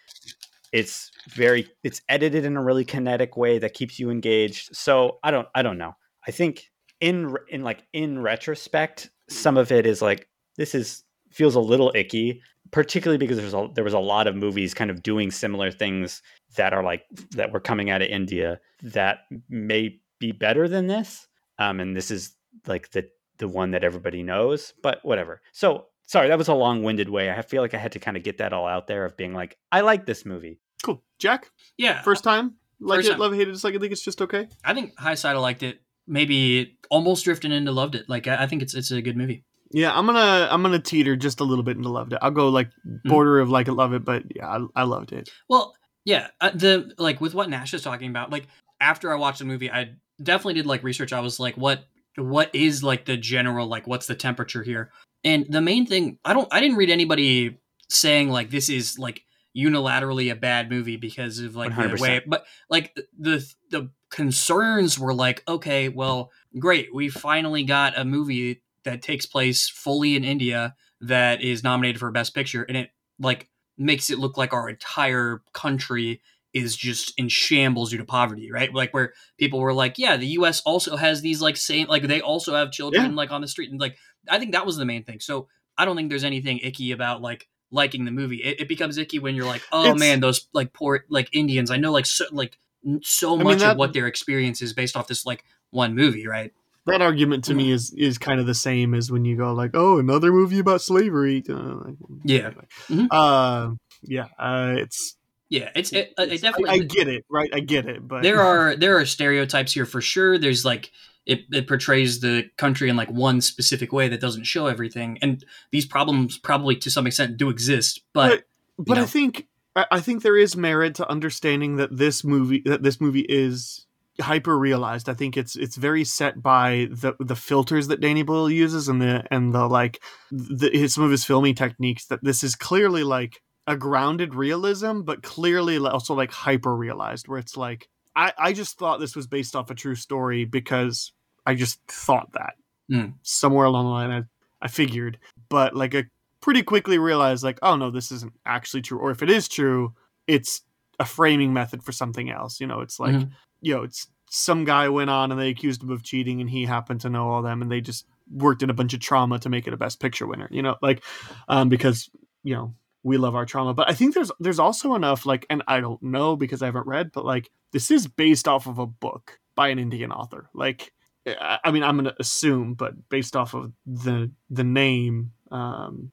[0.73, 4.77] It's very it's edited in a really kinetic way that keeps you engaged.
[4.77, 5.95] So I don't I don't know.
[6.27, 6.65] I think
[7.01, 11.93] in in like in retrospect, some of it is like this is feels a little
[11.95, 15.71] icky, particularly because there's a, there was a lot of movies kind of doing similar
[15.71, 16.23] things
[16.57, 21.27] that are like that were coming out of India that may be better than this.
[21.59, 22.35] Um, and this is
[22.67, 23.09] like the
[23.39, 25.41] the one that everybody knows, but whatever.
[25.53, 27.31] So sorry, that was a long winded way.
[27.31, 29.33] I feel like I had to kind of get that all out there of being
[29.35, 30.59] like, I like this movie.
[30.83, 31.03] cool.
[31.19, 32.03] Jack, Yeah.
[32.03, 33.21] first time, like First it, time.
[33.21, 34.49] love it, hate it, dislike it, think it's just okay.
[34.65, 35.81] I think High Side I liked it.
[36.07, 38.09] Maybe almost drifting into loved it.
[38.09, 39.45] Like I, I think it's it's a good movie.
[39.73, 42.19] Yeah, I'm gonna I'm gonna teeter just a little bit into loved it.
[42.23, 43.09] I'll go like Mm-hmm.
[43.09, 45.29] border of like love it, but yeah, I, I loved it.
[45.49, 45.75] Well,
[46.05, 48.31] yeah, uh, the like with what Nash is talking about.
[48.31, 48.47] Like
[48.81, 49.91] after I watched the movie, I
[50.23, 51.13] definitely did like research.
[51.13, 51.85] I was like, what
[52.17, 54.91] what is like the general like what's the temperature here?
[55.25, 57.59] And the main thing, I don't I didn't read anybody
[57.91, 59.23] saying like this is like
[59.57, 62.01] unilaterally a bad movie because of like the 100%.
[62.01, 68.05] way but like the the concerns were like okay well great we finally got a
[68.05, 72.91] movie that takes place fully in india that is nominated for best picture and it
[73.21, 76.21] like makes it look like our entire country
[76.55, 78.73] is just in shambles due to poverty right?
[78.75, 82.21] Like where people were like yeah the us also has these like same like they
[82.21, 83.17] also have children Yeah.
[83.17, 83.97] like on the street and like
[84.29, 85.21] i think that was the main thing.
[85.21, 85.47] So
[85.77, 88.39] i don't think there's anything icky about like liking the movie.
[88.43, 91.71] It, it becomes icky when you're like oh It's- man those like poor like indians.
[91.71, 92.59] I know like so like
[93.03, 96.27] so mean, much that- of what their experience is based off this like one movie
[96.27, 96.53] right
[96.89, 97.59] That argument to Mm-hmm.
[97.59, 100.59] me is is kind of the same as when you go like, oh, another movie
[100.59, 101.43] about slavery.
[101.49, 101.93] Uh,
[102.25, 102.47] Yeah.
[102.47, 102.65] anyway.
[102.89, 103.09] Mhm.
[103.11, 104.27] Uh, yeah.
[104.39, 105.17] Uh, it's
[105.51, 107.51] yeah it's it, it I, definitely I get it, right?
[107.53, 110.39] I get it, but there are there are stereotypes here for sure.
[110.39, 110.91] There's like
[111.27, 115.45] it, it portrays the country in like one specific way that doesn't show everything, and
[115.73, 118.01] these problems probably to some extent do exist.
[118.15, 118.45] But
[118.79, 119.47] but you I think
[119.77, 123.87] I I think there is merit to understanding that this movie that this movie is
[124.21, 125.09] hyper realized.
[125.09, 129.01] I think it's it's very set by the the filters that Danny Boyle uses and
[129.01, 132.07] the and the like the, his, some of his filming techniques.
[132.07, 137.39] That this is clearly like a grounded realism, but clearly also like hyper realized, where
[137.39, 141.13] it's like I I just thought this was based off a true story because
[141.47, 142.55] I just thought that
[142.91, 143.11] Hmm.
[143.23, 144.23] somewhere along the line I
[144.65, 145.19] I figured,
[145.49, 146.05] but like I
[146.41, 149.93] pretty quickly realized like oh no this isn't actually true or if it is true
[150.29, 150.63] it's
[150.99, 153.31] a framing method for something else you know it's like Mhm.
[153.61, 156.65] you know it's some guy went on and they accused him of cheating and he
[156.67, 159.49] happened to know all them and they just worked in a bunch of trauma to
[159.49, 161.03] make it a best picture winner you know like
[161.49, 162.11] um because
[162.43, 165.63] you know we love our trauma but i think there's there's also enough like and
[165.67, 168.87] i don't know because i haven't read but like this is based off of a
[168.87, 170.93] book by an indian author like
[171.27, 176.11] I I mean, I'm gonna assume, but based off of the the name, um,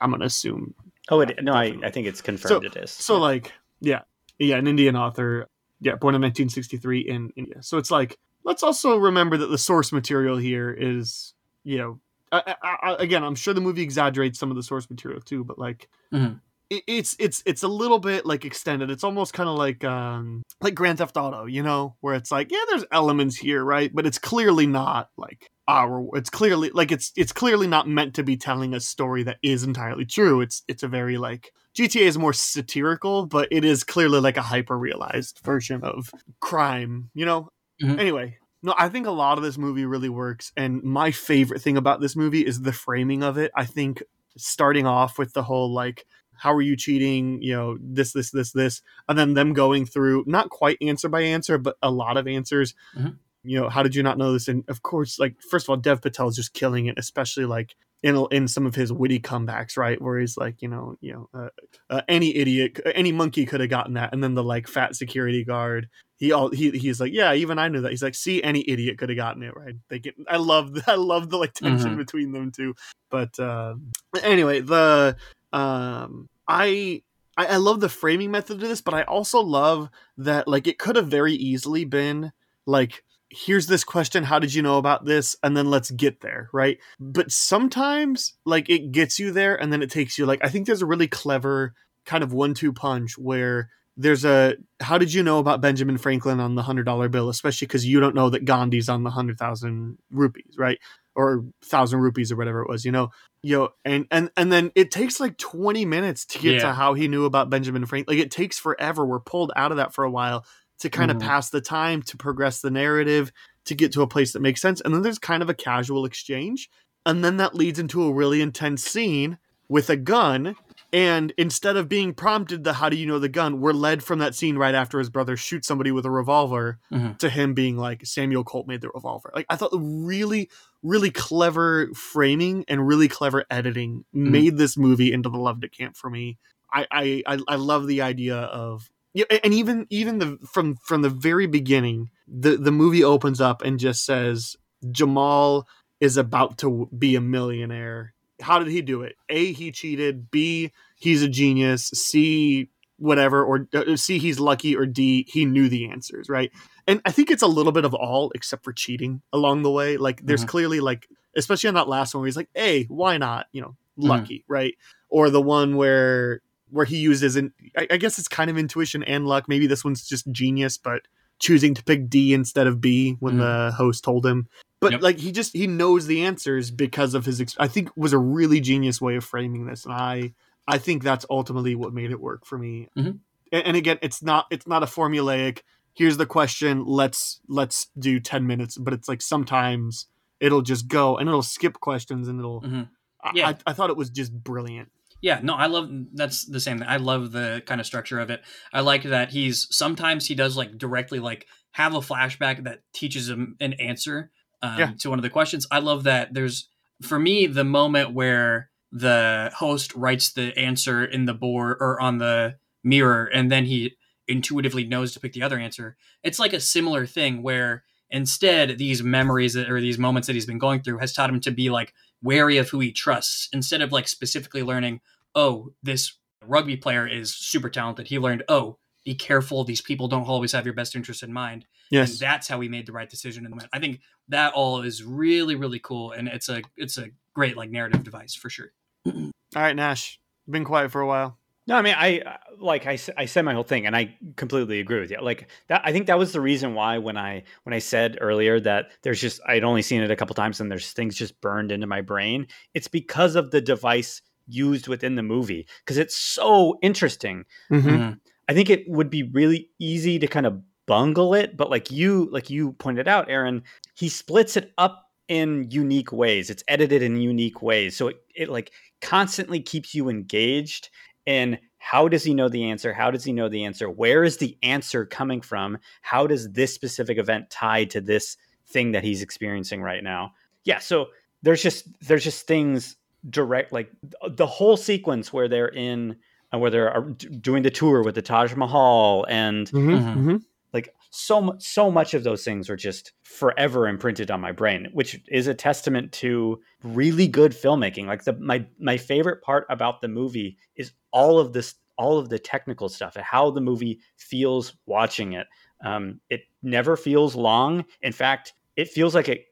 [0.00, 0.74] I'm gonna assume.
[1.08, 2.90] Oh, it, no, I, I think it's confirmed it is.
[2.90, 4.02] So, like, yeah,
[4.38, 5.48] yeah, an Indian author.
[5.80, 7.62] yeah, born in 1963 in India.
[7.62, 11.34] So it's like let's also remember that the source material here is
[11.64, 12.00] you know
[12.32, 15.44] I, I, I, again I'm sure the movie exaggerates some of the source material too,
[15.44, 15.88] but like.
[16.12, 16.40] Mhm.
[16.70, 18.90] It- It's it's it's a little bit like extended.
[18.90, 22.50] It's almost kind of like um like Grand Theft Auto, you know, where it's like
[22.50, 23.90] yeah, there's elements here, right?
[23.94, 26.06] But it's clearly not like our.
[26.14, 29.62] It's clearly like it's it's clearly not meant to be telling a story that is
[29.64, 30.40] entirely true.
[30.40, 34.42] It's it's a very like GTA is more satirical, but it is clearly like a
[34.42, 36.10] hyper realized version of
[36.40, 37.48] crime, you know?
[37.82, 37.98] Mhm.
[38.00, 40.52] Anyway, no, I think a lot of this movie really works.
[40.56, 43.50] And my favorite thing about this movie is the framing of it.
[43.54, 44.02] I think
[44.36, 46.06] starting off with the whole like,
[46.38, 47.40] how are you cheating?
[47.42, 51.22] You know, this, this, this, this, and then them going through not quite answer by
[51.22, 52.74] answer, but a lot of answers.
[52.96, 53.18] Mhm.
[53.44, 54.48] You know, how did you not know this?
[54.48, 57.76] And of course, like first of all, Dev Patel is just killing it, especially like
[58.02, 60.00] in in some of his witty comebacks, right?
[60.02, 61.48] Where he's like, you know, you know, uh,
[61.88, 65.44] uh, any idiot, any monkey could have gotten that, and then the like fat security
[65.44, 67.90] guard, he all he he's like, yeah, even I knew that.
[67.92, 69.76] He's like, see, any idiot could have gotten it, right?
[69.90, 71.98] They get, I love, I love the like tension Mhm.
[71.98, 72.74] between them two.
[73.10, 73.76] But uh,
[74.24, 75.16] anyway, the
[75.52, 77.02] um, I.
[77.38, 80.78] I I love the framing method of this, but I also love that like it
[80.78, 82.32] could have very easily been
[82.64, 86.48] like here's this question how did you know about this and then let's get there
[86.52, 90.48] right but sometimes like it gets you there and then it takes you like i
[90.48, 91.74] think there's a really clever
[92.04, 96.54] kind of one-two punch where there's a how did you know about benjamin franklin on
[96.54, 99.98] the hundred dollar bill especially because you don't know that gandhi's on the hundred thousand
[100.10, 100.78] rupees right
[101.16, 103.10] or thousand rupees or whatever it was you know?
[103.42, 106.94] You know and and and then it takes like 20 minutes to get to how
[106.94, 109.04] he knew about benjamin franklin like it takes forever.
[109.06, 110.44] We're pulled out of that for a while
[110.80, 111.22] to kind of Mhm.
[111.22, 113.32] pass the time to progress the narrative
[113.64, 116.04] to get to a place that makes sense and then there's kind of a casual
[116.04, 116.68] exchange
[117.04, 119.38] and then that leads into a really intense scene
[119.68, 120.54] with a gun
[120.92, 124.18] and instead of being prompted the how do you know the gun we're led from
[124.18, 127.18] that scene right after his brother shoots somebody with a revolver Mhm.
[127.18, 130.48] to him being like samuel colt made the revolver like i thought the really
[130.82, 135.96] really clever framing and really clever editing made this movie into the loved it camp
[135.96, 136.38] for me
[136.72, 141.00] I, I I I love the idea of yeah, and even even the from from
[141.02, 144.56] the very beginning, the the movie opens up and just says
[144.90, 145.66] Jamal
[146.00, 148.12] is about to be a millionaire.
[148.40, 149.16] How did he do it?
[149.28, 150.30] A, he cheated.
[150.30, 151.86] B, he's a genius.
[151.94, 152.68] C,
[152.98, 153.44] whatever.
[153.44, 154.76] Or uh, C, he's lucky.
[154.76, 156.28] Or D, he knew the answers.
[156.28, 156.50] Right.
[156.86, 159.96] And I think it's a little bit of all, except for cheating along the way.
[159.96, 160.48] Like there's Mhm.
[160.48, 163.76] clearly like, especially on that last one, where he's like, A, why not?" You know,
[163.96, 164.74] lucky, right?
[165.08, 169.02] Or the one where where he uses an I, I guess it's kind of intuition
[169.04, 169.48] and luck.
[169.48, 171.02] Maybe this one's just genius, but
[171.38, 173.38] choosing to pick D instead of B when Mhm.
[173.38, 174.48] the host told him.
[174.80, 175.02] But Yep.
[175.02, 177.40] like he just he knows the answers because of his.
[177.40, 180.34] Ex- I think was a really genius way of framing this, and I
[180.68, 182.88] I think that's ultimately what made it work for me.
[182.96, 183.20] Mhm.
[183.52, 185.60] And, and again, it's not it's not a formulaic.
[185.94, 186.84] Here's the question.
[186.84, 188.76] Let's let's do ten minutes.
[188.76, 190.08] But it's like sometimes
[190.40, 192.60] it'll just go and it'll skip questions and it'll.
[192.62, 192.88] Mhm.
[193.34, 193.48] Yeah.
[193.48, 194.90] I, I thought it was just brilliant.
[195.22, 196.86] Yeah, no, I love that's the same thing.
[196.86, 198.42] I love the kind of structure of it.
[198.72, 203.30] I like that he's sometimes he does like directly like have a flashback that teaches
[203.30, 204.30] him an answer
[204.62, 204.92] um, Yeah.
[205.00, 205.66] to one of the questions.
[205.70, 206.68] I love that there's
[207.02, 212.18] for me the moment where the host writes the answer in the board or on
[212.18, 213.96] the mirror and then he
[214.28, 215.96] intuitively knows to pick the other answer.
[216.22, 220.46] It's like a similar thing where instead these memories that, or these moments that he's
[220.46, 221.92] been going through has taught him to be like
[222.22, 225.00] wary of who he trusts instead of like specifically learning
[225.34, 230.26] oh this rugby player is super talented he learned oh be careful these people don't
[230.28, 232.18] always have your best interest in mind and Yes.
[232.18, 235.02] that's how we made the right decision in the moment i think that all is
[235.02, 238.72] really really cool and it's a it's a great like narrative device for sure
[239.06, 240.20] All right, Nash.
[240.50, 241.38] Been quiet for a while.
[241.68, 245.00] No, I mean, I uh, like I said my whole thing, and I completely agree
[245.00, 245.18] with you.
[245.20, 248.60] Like that, I think that was the reason why when I when I said earlier
[248.60, 251.70] that there's just I'd only seen it a couple times, and there's things just burned
[251.72, 252.46] into my brain.
[252.74, 257.44] It's because of the device used within the movie because it's so interesting.
[257.70, 257.88] Mm-hmm.
[257.88, 258.20] Mhm.
[258.48, 262.28] I think it would be really easy to kind of bungle it, but like you
[262.30, 263.62] like you pointed out, Aaron,
[263.94, 266.50] he splits it up in unique ways.
[266.50, 267.96] It's edited in unique ways.
[267.96, 270.90] So it, it like constantly keeps you engaged
[271.26, 272.92] in how does he know the answer?
[272.92, 273.90] How does he know the answer?
[273.90, 275.78] Where is the answer coming from?
[276.02, 278.36] How does this specific event tie to this
[278.68, 280.32] thing that he's experiencing right now?
[280.64, 281.06] Yeah, so
[281.42, 282.96] there's just there's just things
[283.28, 283.90] direct like
[284.28, 286.16] the whole sequence where they're in
[286.56, 287.00] uh, where they're uh,
[287.40, 289.90] doing the tour with the Taj Mahal and Mm-hmm.
[289.90, 290.16] Mhm.
[290.16, 290.36] Mm-hmm.
[290.72, 294.88] like so much so much of those things are just forever imprinted on my brain
[294.92, 300.00] which is a testament to really good filmmaking like the my my favorite part about
[300.00, 304.74] the movie is all of this all of the technical stuff, how the movie feels
[304.84, 305.46] watching it.
[305.82, 307.86] Um, it never feels long.
[308.02, 309.46] In fact, it feels like it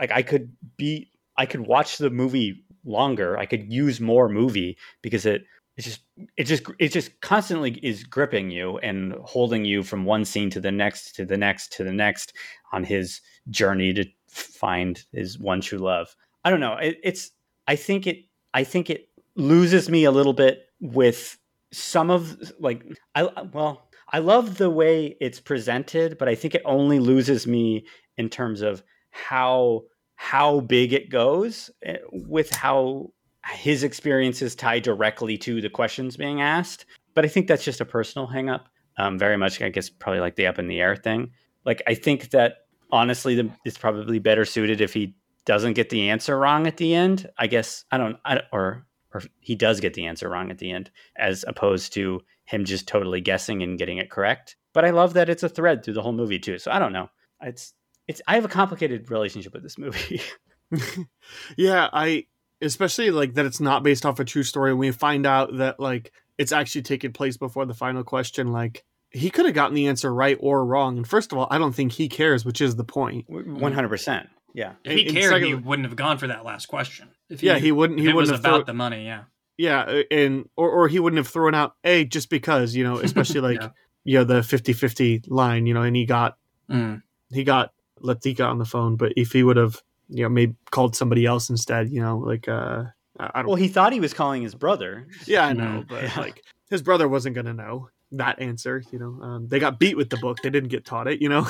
[0.00, 3.38] like I could be I could watch the movie longer.
[3.38, 5.44] I could use more movie because it
[5.76, 6.00] it's just
[6.36, 10.60] it just it just constantly is gripping you and holding you from one scene to
[10.60, 12.32] the next to the next to the next
[12.72, 13.20] on his
[13.50, 16.14] journey to find his one true love.
[16.44, 16.76] I don't know.
[16.76, 17.30] It, it's
[17.66, 21.38] I think it I think it loses me a little bit with
[21.72, 22.84] some of like
[23.14, 27.86] I well I love the way it's presented, but I think it only loses me
[28.16, 29.82] in terms of how
[30.14, 33.10] how big it goes eh, with how
[33.52, 36.86] his experiences tie directly to the questions being asked.
[37.14, 38.62] But I think that's just a personal hangup.
[38.96, 41.30] Um, very much, I guess, probably like the up in the air thing.
[41.64, 46.10] Like, I think that honestly, the, it's probably better suited if he doesn't get the
[46.10, 47.28] answer wrong at the end.
[47.38, 50.72] I guess I don't, I, or or he does get the answer wrong at the
[50.72, 54.56] end, as opposed to him just totally guessing and getting it correct.
[54.72, 56.58] But I love that it's a thread through the whole movie too.
[56.58, 57.08] So I don't know.
[57.40, 57.74] It's
[58.08, 60.20] it's I have a complicated relationship with this movie.
[61.56, 62.26] yeah, I
[62.64, 64.70] especially like that it's not based off a true story.
[64.70, 68.50] And we find out that like it's actually taken place before the final question.
[68.52, 70.96] Like he could have gotten the answer right or wrong.
[70.96, 73.26] And first of all, I don't think he cares, which is the point.
[73.28, 74.28] One hundred percent.
[74.54, 74.72] Yeah.
[74.84, 77.08] If he And- and cared, he wouldn't have gone for that last question.
[77.28, 77.98] If Yeah, he wouldn't.
[78.00, 79.04] He if it was wouldn't have about thrown, the money.
[79.06, 79.22] Yeah.
[79.56, 82.98] yeah, uh, and or or he wouldn't have thrown out a just because you know,
[82.98, 83.70] especially like Yeah.
[84.04, 86.36] you know the 50-50 line, you know, and he got
[86.70, 87.02] Mm.
[87.30, 87.72] he got
[88.02, 91.50] Latika on the phone, but if he would have you know maybe called somebody else
[91.50, 92.84] instead, you know, like uh,
[93.18, 93.46] I don't.
[93.46, 95.06] Well, he thought he was calling his brother.
[95.26, 96.20] yeah, I know, but yeah.
[96.20, 98.82] like his brother wasn't gonna know that answer.
[98.90, 101.22] You know, um, they got beat with the book; they didn't get taught it.
[101.22, 101.46] You know,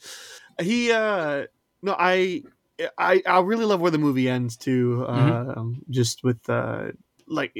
[0.60, 1.46] he uh
[1.82, 2.42] no, I
[2.98, 5.04] I I really love where the movie ends too.
[5.08, 5.56] Mhm.
[5.56, 6.88] Um, just with uh
[7.26, 7.54] like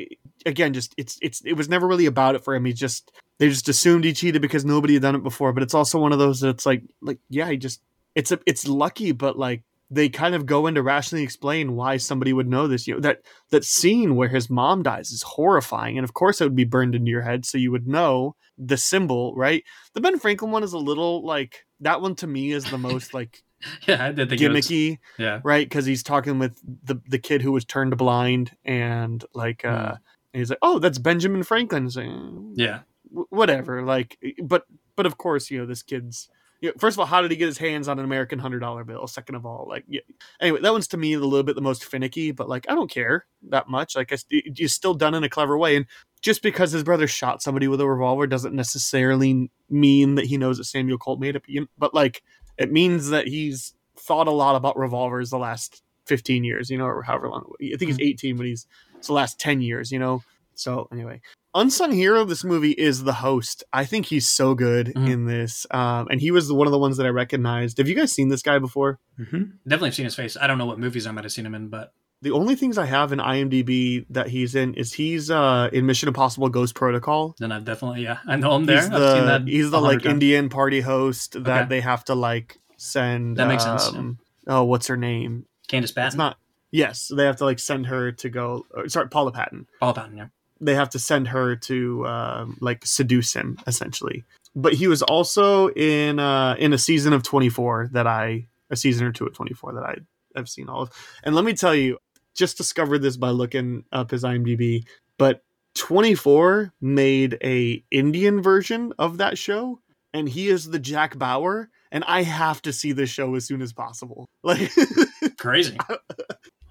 [0.44, 2.64] again, just it's it's it was never really about it for him.
[2.64, 5.52] He just they just assumed he cheated because nobody had done it before.
[5.52, 7.80] But it's also one of those that's like like yeah, he just
[8.14, 12.32] it's a it's lucky, but like they kind of go into rationally explain why somebody
[12.32, 12.86] would know this.
[12.86, 16.44] You know that that scene where his mom dies is horrifying, and of course it
[16.44, 19.62] would be burned into your head, so you would know the symbol, right?
[19.94, 23.12] The Ben Franklin one is a little like that one to me is the most
[23.18, 23.42] like
[23.86, 25.40] Yeah, I did think it was- gimmicky Yeah.
[25.44, 25.66] right?
[25.68, 29.98] Because he's talking with the the kid who was turned blind, and like, uh, Mm.
[30.34, 32.80] and he's like, "Oh, that's Benjamin Franklin." Saying, Yeah.
[33.10, 33.82] Whatever.
[33.82, 34.64] Like, but
[34.96, 36.28] but of course, you know, this kid's.
[36.60, 38.60] You know, first of all, how did he get his hands on an American hundred
[38.60, 39.06] dollar bill?
[39.06, 40.00] Second of all, like, yeah.
[40.40, 42.90] anyway, that one's to me a little bit the most finicky, but like, I don't
[42.90, 43.94] care that much.
[43.94, 45.86] Like, I, it's still done in a clever way, and
[46.22, 50.58] just because his brother shot somebody with a revolver doesn't necessarily mean that he knows
[50.58, 51.68] that Samuel Colt made it.
[51.78, 52.22] But, like,
[52.56, 56.86] it means that he's thought a lot about revolvers the last 15 years, you know,
[56.86, 57.52] or however long.
[57.60, 58.08] I think he's mm-hmm.
[58.08, 58.66] 18 when he's
[58.96, 60.22] it's the last 10 years, you know.
[60.54, 61.20] So anyway,
[61.58, 63.64] unsung hero of this movie is the host.
[63.72, 65.10] I think he's so good Mhm.
[65.10, 67.78] in this, um, and he was one of the ones that I recognized.
[67.78, 68.98] Have you guys seen this guy before?
[69.16, 70.36] hmm Definitely seen his face.
[70.40, 71.92] I don't know what movies I might have seen him in, but
[72.22, 76.08] The only things I have in IMDb that he's in is he's uh, in Mission
[76.08, 77.34] Impossible Ghost Protocol.
[77.38, 78.76] then I've definitely yeah, I know him there.
[78.80, 79.42] He's I've the seen that.
[79.48, 80.14] he's the like times.
[80.14, 81.68] Indian party host that Okay.
[81.68, 83.36] they have to like send.
[83.36, 85.44] That makes sense, um, Oh, what's her name?
[85.68, 86.06] Candace Patton.
[86.08, 86.36] It's not.
[86.70, 88.64] Yes, they have to like send her to go.
[88.74, 89.66] Or, sorry, Paula Patton.
[89.80, 90.16] Paula Patton.
[90.16, 90.26] Yeah.
[90.60, 94.24] They have to send her to um, like seduce him essentially.
[94.54, 98.76] But he was also in uh, in a season of Twenty Four that I a
[98.76, 99.96] season or two of Twenty Four that I
[100.34, 100.90] have seen all of.
[101.22, 101.98] And let me tell you,
[102.34, 104.84] just discovered this by looking up his IMDb.
[105.18, 105.42] But
[105.74, 109.80] Twenty Four made a Indian version of that show,
[110.14, 111.68] and he is the Jack Bauer.
[111.92, 114.26] And I have to see this show as soon as possible.
[114.42, 114.70] Like.
[115.38, 115.78] Crazy.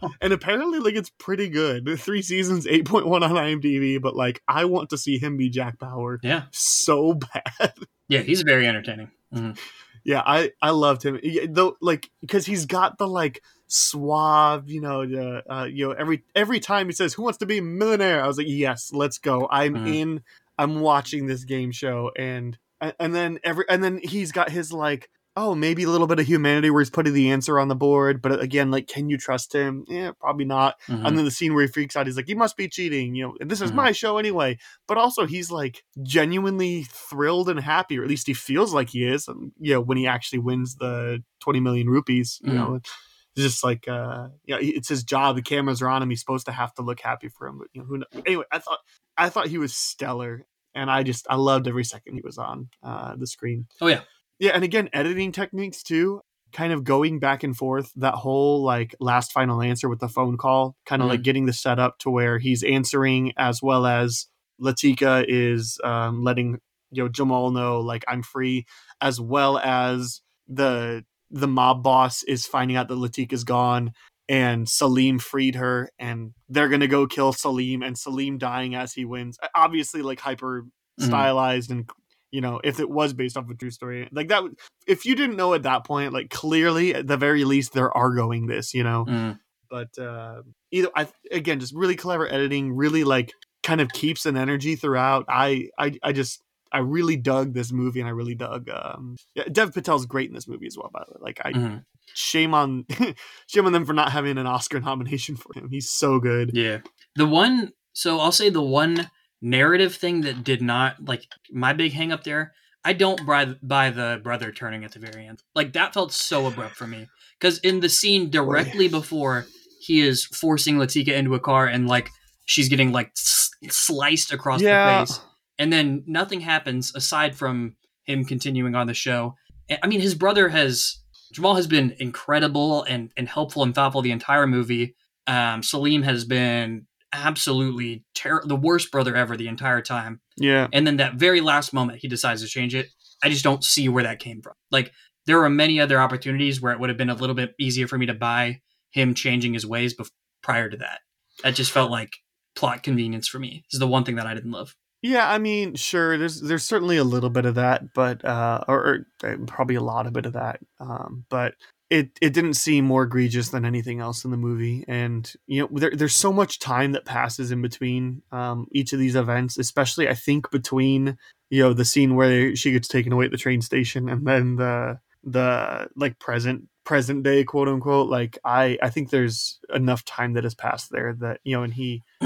[0.22, 4.90] and apparently like it's pretty good three seasons 8.1 on imdb but like i want
[4.92, 6.44] to see him be jack bauer Yeah.
[6.52, 7.74] so bad
[8.08, 8.22] Yeah.
[8.22, 9.12] He's very entertaining.
[9.34, 9.58] Mhm.
[10.04, 11.20] yeah i i loved him
[11.50, 16.24] though like because he's got the like suave you know the uh you know every
[16.36, 19.18] every time he says who wants to be a millionaire i was like yes let's
[19.18, 19.96] go i'm Mhm.
[19.96, 20.22] in
[20.58, 22.58] i'm watching this game show and
[23.00, 26.26] and then every and then he's got his like oh maybe a little bit of
[26.26, 29.52] humanity where he's putting the answer on the board but again like can you trust
[29.54, 31.06] him yeah probably not Mhm.
[31.06, 33.24] and then the scene where he freaks out he's like he must be cheating you
[33.28, 33.76] know and this is Mhm.
[33.76, 34.58] my show anyway
[34.88, 39.04] but also he's like genuinely thrilled and happy or at least he feels like he
[39.06, 42.56] is and, you know when he actually wins the 20 million rupees you Mhm.
[42.56, 42.92] know it's
[43.36, 46.52] just like uh yeah it's his job the cameras are on him he's supposed to
[46.54, 48.80] have to look happy for him but you know who knows anyway i thought
[49.18, 52.70] i thought he was stellar and i just i loved every second he was on
[52.84, 54.02] uh the screen Oh yeah.
[54.40, 56.22] Yeah, and again, editing techniques too,
[56.52, 57.92] kind of going back and forth.
[57.96, 61.54] That whole like last final answer with the phone call, kind of like getting the
[61.54, 64.28] setup to where he's answering as well as
[64.62, 66.60] Latika is um, letting
[66.92, 68.66] you know Jamal know like I'm free,
[69.02, 73.92] as well as the the mob boss is finding out that Latika's gone
[74.30, 79.06] and Salim freed her and they're gonna go kill Salim and Salim dying as he
[79.06, 79.38] wins.
[79.56, 80.64] Obviously, like hyper
[81.00, 81.06] Mhm.
[81.08, 81.90] stylized and
[82.32, 84.44] you know if it was based off a true story like that
[84.88, 88.48] if you didn't know at that point like clearly at the very least they're arguing
[88.48, 89.40] this you know Mm.
[89.70, 90.42] but uh
[90.72, 93.32] either i again just really clever editing really like
[93.64, 96.42] kind of keeps an energy throughout i i, I just
[96.72, 100.36] i really dug this movie and i really dug um yeah, dev patel's great in
[100.36, 101.84] this movie as well by the way like i Mhm.
[102.14, 102.86] shame on
[103.48, 106.80] shame on them for not having an oscar nomination for him he's so good Yeah.
[107.16, 109.10] The one, so I'll say the one
[109.42, 112.54] narrative thing that did not, like, my big hang up there,
[112.84, 115.42] I don't buy, buy the brother turning at the very end.
[115.56, 117.08] Like, that felt so abrupt for me.
[117.40, 119.46] Because in the scene directly before
[119.82, 122.10] he is forcing Latika into a car and, like,
[122.46, 125.02] she's getting, like, s- sliced across Yeah.
[125.02, 125.20] the face.
[125.58, 127.76] And then nothing happens aside from
[128.06, 129.36] him continuing on the show.
[129.70, 130.98] I- I mean, his brother has.
[131.34, 134.96] Jamal has been incredible and, and helpful and thoughtful the entire movie.
[135.28, 136.86] Um, Salim has been
[137.16, 140.22] absolutely ter- the worst brother ever the entire time.
[140.38, 142.90] yeah And then that very last moment, he decides to change it.
[143.24, 144.54] I just don't see where that came from.
[144.72, 144.92] Like,
[145.26, 147.98] there were many other opportunities where it would have been a little bit easier for
[147.98, 148.62] me to buy
[148.92, 150.12] him changing his ways bef-
[150.44, 151.00] prior to that.
[151.44, 152.12] That just felt like
[152.56, 153.64] plot convenience for me.
[153.68, 154.76] This is the one thing that I didn't love.
[155.02, 156.18] Yeah, I mean, sure.
[156.18, 159.82] There's there's certainly a little bit of that, but uh, or, or uh, probably a
[159.82, 160.62] lot of bit of that.
[160.80, 161.54] Um, but
[161.90, 165.70] it it didn't seem more egregious than anything else in the movie, and you know,
[165.80, 170.10] there, there's so much time that passes in between um, each of these events, especially
[170.10, 171.18] I think between
[171.50, 174.56] you know the scene where she gets taken away at the train station and then
[174.56, 180.34] the the like present present day quote unquote like i i think there's enough time
[180.34, 182.04] that has passed there that you know and he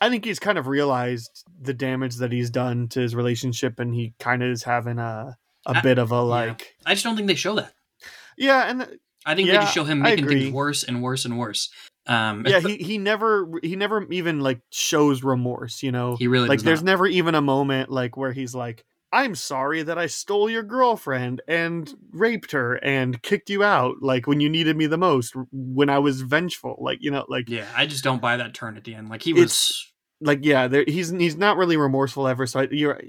[0.00, 3.94] I think he's kind of realized the damage that he's done to his relationship, and
[3.94, 5.36] he kind of is having a
[5.66, 7.74] a I- bit of a like, I just don't think they show that.
[8.36, 11.38] Yeah, and th- I think they just show him making things worse and worse and
[11.38, 11.70] worse.
[12.06, 16.48] Um, yeah, he he never he never even like shows remorse, you know, he really
[16.48, 16.90] like does there's not.
[16.90, 21.42] never even a moment like where he's like, I'm sorry that I stole your girlfriend
[21.46, 25.90] and raped her and kicked you out, like when you needed me the most, when
[25.90, 28.84] I was vengeful, like you know, like Yeah, I just don't buy that turn at
[28.84, 29.08] the end.
[29.08, 29.89] Like he was.
[30.20, 32.46] Like yeah, there, he's he's not really remorseful ever.
[32.46, 33.00] So I, you're,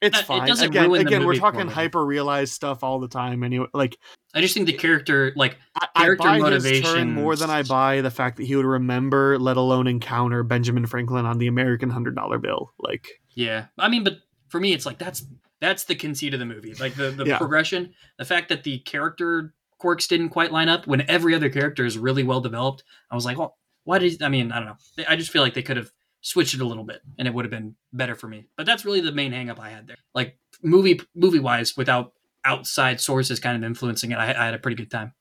[0.00, 0.46] it's it fine.
[0.46, 3.44] doesn't again, again, we're talking hyper realized stuff all the time.
[3.44, 3.96] Anyway, like
[4.34, 7.62] I just think the character, like I, I Character buy his turn more than I
[7.62, 11.90] buy the fact that he would remember, let alone encounter Benjamin Franklin on the American
[11.90, 12.72] hundred dollar bill.
[12.78, 14.18] Like Yeah, I mean, but
[14.48, 15.24] for me, it's like that's
[15.60, 16.74] that's the conceit of the movie.
[16.74, 17.38] Like the the Yeah.
[17.38, 21.84] progression, the fact that the character quirks didn't quite line up when every other character
[21.84, 22.84] is really well developed.
[23.10, 24.52] I was like, well, why did I mean?
[24.52, 25.04] I don't know.
[25.08, 25.90] I just feel like they could have
[26.28, 28.48] switched it a little bit, and it would have been better for me.
[28.56, 29.96] But that's really the main hangup I had there.
[30.14, 32.12] Like movie movie wise, without
[32.44, 35.14] outside sources kind of influencing it, I, I had a pretty good time.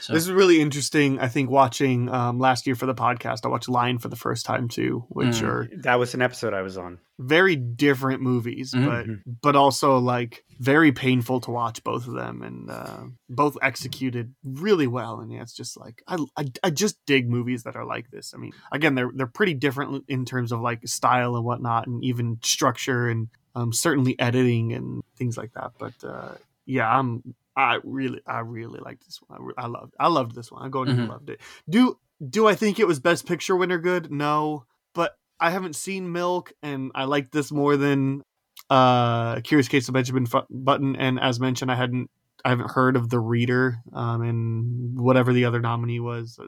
[0.00, 1.18] So this is really interesting.
[1.18, 4.46] I think watching um, last year for the podcast, I watched Lion for the first
[4.46, 5.46] time too, which Mm.
[5.48, 6.98] are That was an episode I was on.
[7.18, 8.86] very different movies, Mhm.
[8.86, 9.06] but
[9.42, 14.86] but also like very painful to watch both of them, and uh, both executed really
[14.86, 15.20] well.
[15.20, 18.32] And yeah, it's just like I, I I just dig movies that are like this.
[18.34, 22.04] I mean, again, they're they're pretty different in terms of like style and whatnot, and
[22.04, 25.72] even structure, and um, certainly editing and things like that.
[25.78, 26.34] But uh,
[26.66, 29.38] yeah, I'm I really I really like this one.
[29.40, 30.62] I, re- I loved I loved this one.
[30.64, 31.08] I go and Mhm.
[31.08, 31.40] loved it.
[31.68, 31.98] Do
[32.28, 34.10] do I think it was Best Picture winner good?
[34.10, 34.64] No,
[34.94, 38.22] but I haven't seen Milk, and I like this more than
[38.68, 40.96] uh Curious Case of Benjamin Fu- Button.
[40.96, 42.10] And as mentioned, I hadn't
[42.44, 46.38] I haven't heard of the Reader, um, and whatever the other nominee was.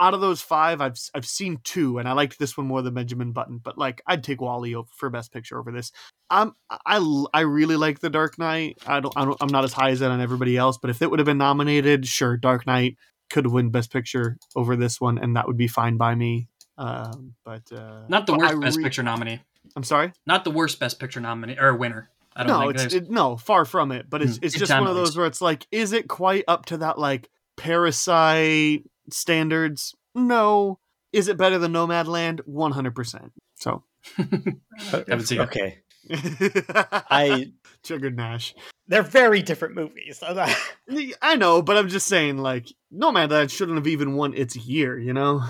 [0.00, 2.94] Out of those five, I've I've seen two, and I liked this one more than
[2.94, 3.58] Benjamin Button.
[3.58, 5.92] But like, I'd take WALL-E over for Best Picture over this.
[6.30, 8.78] I'm I I really like The Dark Knight.
[8.86, 11.02] I don't, I don't I'm not as high as that on everybody else, but if
[11.02, 12.96] it would have been nominated, sure, Dark Knight
[13.30, 16.48] could win Best Picture over this one, and that would be fine by me.
[16.78, 19.40] Um, but uh, not the worst best re- picture nominee.
[19.76, 20.12] I'm sorry.
[20.26, 22.08] Not the worst best picture nominee or winner.
[22.36, 24.08] I don't No, think it's it, no far from it.
[24.08, 24.44] But it's Hmm.
[24.44, 26.98] it's just time one of those where it's like, is it quite up to that
[26.98, 29.94] like Parasite standards?
[30.14, 30.78] No.
[31.12, 32.40] Is it better than Nomadland?
[32.46, 33.32] One hundred percent.
[33.56, 33.82] So
[34.16, 35.40] Haven't seen.
[35.40, 35.78] Okay.
[36.10, 37.52] I I
[37.82, 38.54] triggered Nash.
[38.88, 40.22] they're very different movies.
[41.22, 44.98] I know, but I'm just saying, like, Nomadland shouldn't have even won its year.
[44.98, 45.42] You know?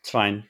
[0.00, 0.44] it's fine.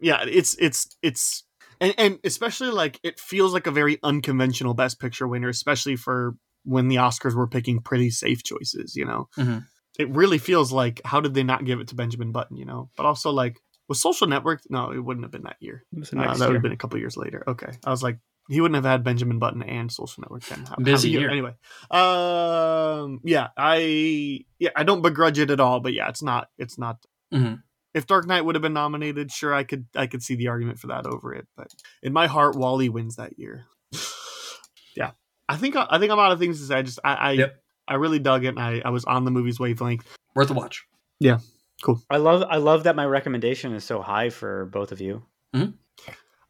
[0.00, 1.44] yeah it's it's it's
[1.80, 6.34] and, and especially like it feels like a very unconventional best picture winner especially for
[6.64, 9.64] when the oscars were picking pretty safe choices you know Mhm.
[9.98, 12.90] it really feels like how did they not give it to benjamin button you know
[12.96, 14.60] but also like Was Social Network?
[14.68, 15.82] No, it wouldn't have been that year.
[15.96, 17.42] Uh, that would have been a couple years later.
[17.48, 20.66] Okay, I was like, he wouldn't have had Benjamin Button and Social Network then.
[20.68, 21.30] How, Busy how- year.
[21.30, 21.54] Anyway,
[21.90, 26.76] um, yeah, I yeah, I don't begrudge it at all, but yeah, it's not, it's
[26.78, 26.98] not.
[27.32, 27.62] Mhm.
[27.94, 30.78] If Dark Knight would have been nominated, sure, I could, I could see the argument
[30.78, 31.68] for that over it, but
[32.02, 33.66] in my heart, WALL-E wins that year.
[34.96, 35.12] yeah,
[35.48, 36.76] I think, I think I'm out of things to say.
[36.76, 37.62] I just, I, I, Yep.
[37.88, 38.48] I really dug it.
[38.48, 40.06] And I, I was on the movie's wavelength.
[40.34, 40.86] Worth a watch.
[41.20, 41.38] Yeah,
[41.82, 42.02] cool.
[42.10, 45.24] I love I love that my recommendation is so high for both of you.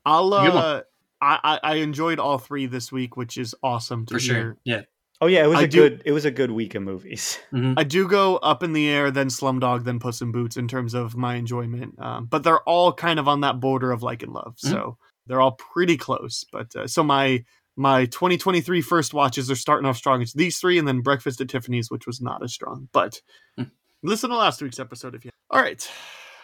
[0.05, 0.83] I'll, uh,
[1.21, 4.35] I, I, I enjoyed all three this week, which is awesome to For hear.
[4.35, 4.57] sure.
[4.65, 4.83] Yeah.
[5.21, 7.39] Oh yeah, it was I a do- good it was a good week of movies.
[7.53, 7.75] Mhm.
[7.77, 10.95] I do go up in the air, then Slumdog, then Puss in Boots in terms
[10.95, 11.99] of my enjoyment.
[11.99, 14.97] Um, but they're all kind of on that border of like and love, so
[15.27, 16.45] they're all pretty close.
[16.53, 17.45] But uh, so my
[17.77, 20.21] my 2023 first watches are starting off strong.
[20.23, 22.89] It's these three, and then Breakfast at Tiffany's, which was not as strong.
[22.93, 23.21] But
[23.57, 23.65] Hmm.
[24.03, 25.31] listen to last week's episode if you.
[25.51, 25.89] All right,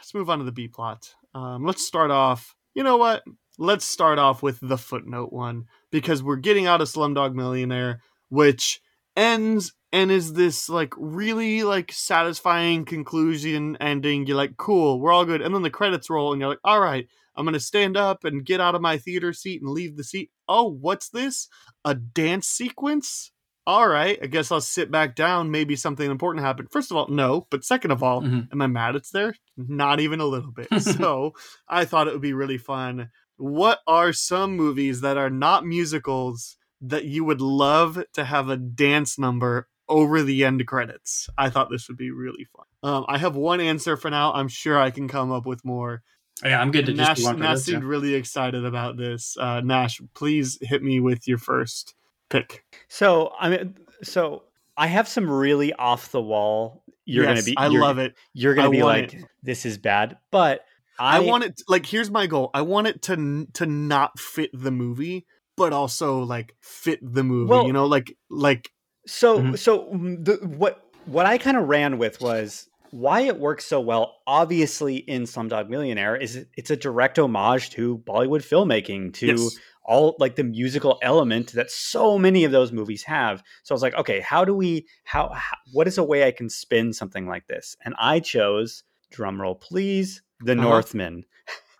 [0.00, 1.14] let's move on to the B plot.
[1.34, 2.54] Um, let's start off.
[2.74, 3.22] You know what?
[3.58, 8.80] Let's start off with the footnote one because we're getting out of Slumdog Millionaire, which
[9.16, 14.26] ends and is this like really like satisfying conclusion ending.
[14.26, 15.40] You're like, cool, we're all good.
[15.40, 17.06] And then the credits roll and you're like, all right,
[17.36, 20.30] I'm gonna stand up and get out of my theater seat and leave the seat.
[20.48, 21.48] Oh, what's this?
[21.84, 23.30] A dance sequence?
[23.66, 25.50] All right, I guess I'll sit back down.
[25.50, 26.68] Maybe something important happened.
[26.70, 27.46] First of all, no.
[27.50, 28.48] But second of all, Mhm.
[28.52, 29.34] am I mad it's there?
[29.56, 30.68] Not even a little bit.
[30.82, 31.32] so
[31.68, 33.08] I thought it would be really fun.
[33.36, 36.56] What are some movies that are not musicals
[36.88, 41.28] that you would love to have a dance number over the end credits?
[41.36, 42.64] I thought this would be really fun.
[42.82, 44.32] Um, I have one answer for now.
[44.32, 46.02] I'm sure I can come up with more.
[46.44, 47.68] Yeah, I'm good to just Nash, do one for Nash this.
[47.68, 47.72] yeah.
[47.74, 49.36] seemed really excited about this.
[49.38, 51.94] Uh, Nash, please hit me with your first
[52.28, 52.64] pick.
[52.88, 54.42] So I mean, so
[54.76, 56.82] I have some really off the wall.
[57.04, 57.56] You're Yes, gonna be.
[57.56, 58.14] I love it.
[58.32, 60.64] You're gonna I be want like, this is bad, but
[60.98, 62.50] I, I, want it like here's my goal.
[62.54, 67.50] I want it to to not fit the movie, but also like fit the movie.
[67.50, 68.70] Well- you know, like like
[69.06, 69.58] So Mhm.
[69.58, 73.80] so mm, the, what what I kind of ran with was why it works so
[73.80, 74.16] well.
[74.26, 79.58] Obviously, in Slumdog Millionaire, is it's a direct homage to Bollywood filmmaking, to yes.
[79.84, 83.42] all like the musical element that so many of those movies have.
[83.64, 86.30] So I was like, okay, how do we how, how what is a way I
[86.30, 87.76] can spin something like this?
[87.84, 90.62] And I chose drumroll please, The Uh-huh.
[90.62, 91.24] Northman.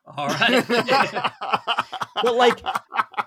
[0.07, 0.65] All right.
[2.23, 2.61] But like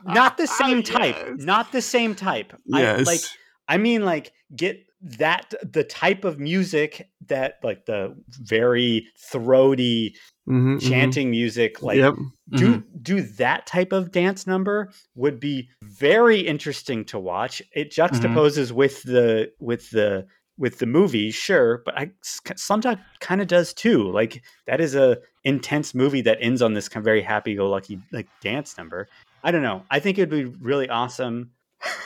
[0.06, 1.40] not the same type, Yes.
[1.40, 2.54] not the same type.
[2.74, 3.22] I, like
[3.68, 10.16] I mean, like, get that the type of music that, like, the very throaty
[10.48, 10.90] Mhm, mhm.
[10.90, 12.16] chanting music, like, yep.
[12.56, 12.84] do Mhm.
[13.04, 17.62] do that type of dance number would be very interesting to watch.
[17.76, 20.26] It juxtaposes with the with the
[20.58, 24.12] with the movie, sure, but I sometimes kind of does too.
[24.12, 27.70] Like that is a intense movie that ends on this kind of very happy go
[27.70, 29.08] lucky like dance number.
[29.44, 29.84] I don't know.
[29.92, 31.52] I think it'd be really awesome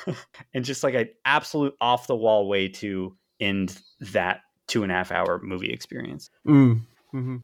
[0.54, 4.96] and just like an absolute off the wall way to end that two and a
[4.96, 6.30] half hour movie experience.
[6.48, 6.82] Mm.
[7.12, 7.38] hmm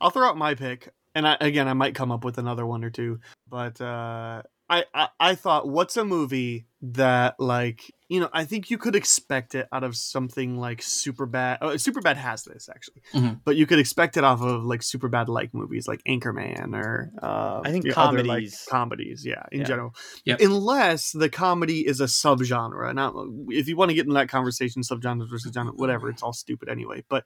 [0.00, 2.84] I'll throw out my pick, and I, again, I might come up with another one
[2.84, 3.20] or two.
[3.48, 8.70] But uh, I, I, I thought, what's a movie that, like, you know, I think
[8.70, 11.58] you could expect it out of something like Super Bad.
[11.62, 13.40] Oh, Super Bad has this actually, Mhm.
[13.44, 17.12] but you could expect it off of like Super Bad like movies, like Anchorman or
[17.22, 18.66] uh, I think you know, other, like, comedies.
[18.68, 19.64] comedies, yeah, in Yeah.
[19.66, 19.94] general.
[20.24, 20.40] Yep.
[20.40, 22.92] Unless the comedy is a subgenre.
[22.94, 23.14] Now,
[23.48, 26.68] if you want to get in that conversation, subgenres versus genre, whatever, it's all stupid
[26.68, 27.04] anyway.
[27.08, 27.24] But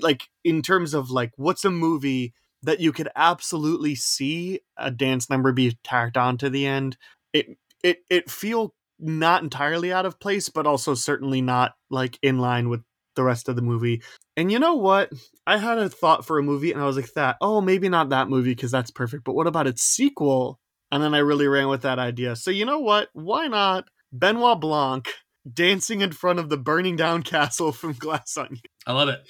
[0.00, 5.28] like in terms of like what's a movie that you could absolutely see a dance
[5.28, 6.96] number be tacked on to the end
[7.32, 7.46] it
[7.82, 12.68] it it feel not entirely out of place but also certainly not like in line
[12.68, 12.82] with
[13.16, 14.02] the rest of the movie
[14.36, 15.10] and you know what
[15.46, 18.10] i had a thought for a movie and i was like that oh maybe not
[18.10, 20.58] that movie because that's perfect but what about its sequel
[20.92, 24.60] and then i really ran with that idea so you know what why not benoit
[24.60, 25.08] blanc
[25.52, 29.20] dancing in front of the burning down castle from glass onion I love it.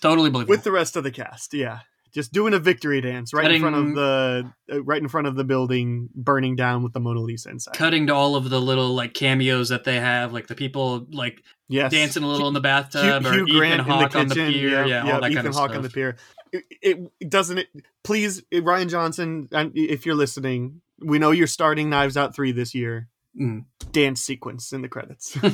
[0.00, 0.50] Totally believable.
[0.52, 1.54] with the rest of the cast.
[1.54, 1.80] Yeah,
[2.16, 5.36] just doing a victory dance right in front of the uh, right in front of
[5.36, 7.74] the building burning down with the Mona Lisa inside.
[7.74, 11.42] Cutting to all of the little like cameos that they have, like the people like
[11.68, 14.28] yes, dancing a little in the Hugh, bathtub, or Hugh Ethan Grant Hawke in on
[14.28, 15.76] the pier, yeah, yeah, all that Ethan kind of Hawke stuff.
[15.76, 16.16] on the pier.
[16.52, 17.68] It, it, doesn't it.
[18.02, 23.08] Please, Rian Johnson, if you're listening, we know you're starting Knives Out three this year.
[23.38, 23.66] Mm.
[23.92, 25.36] Dance sequence in the credits.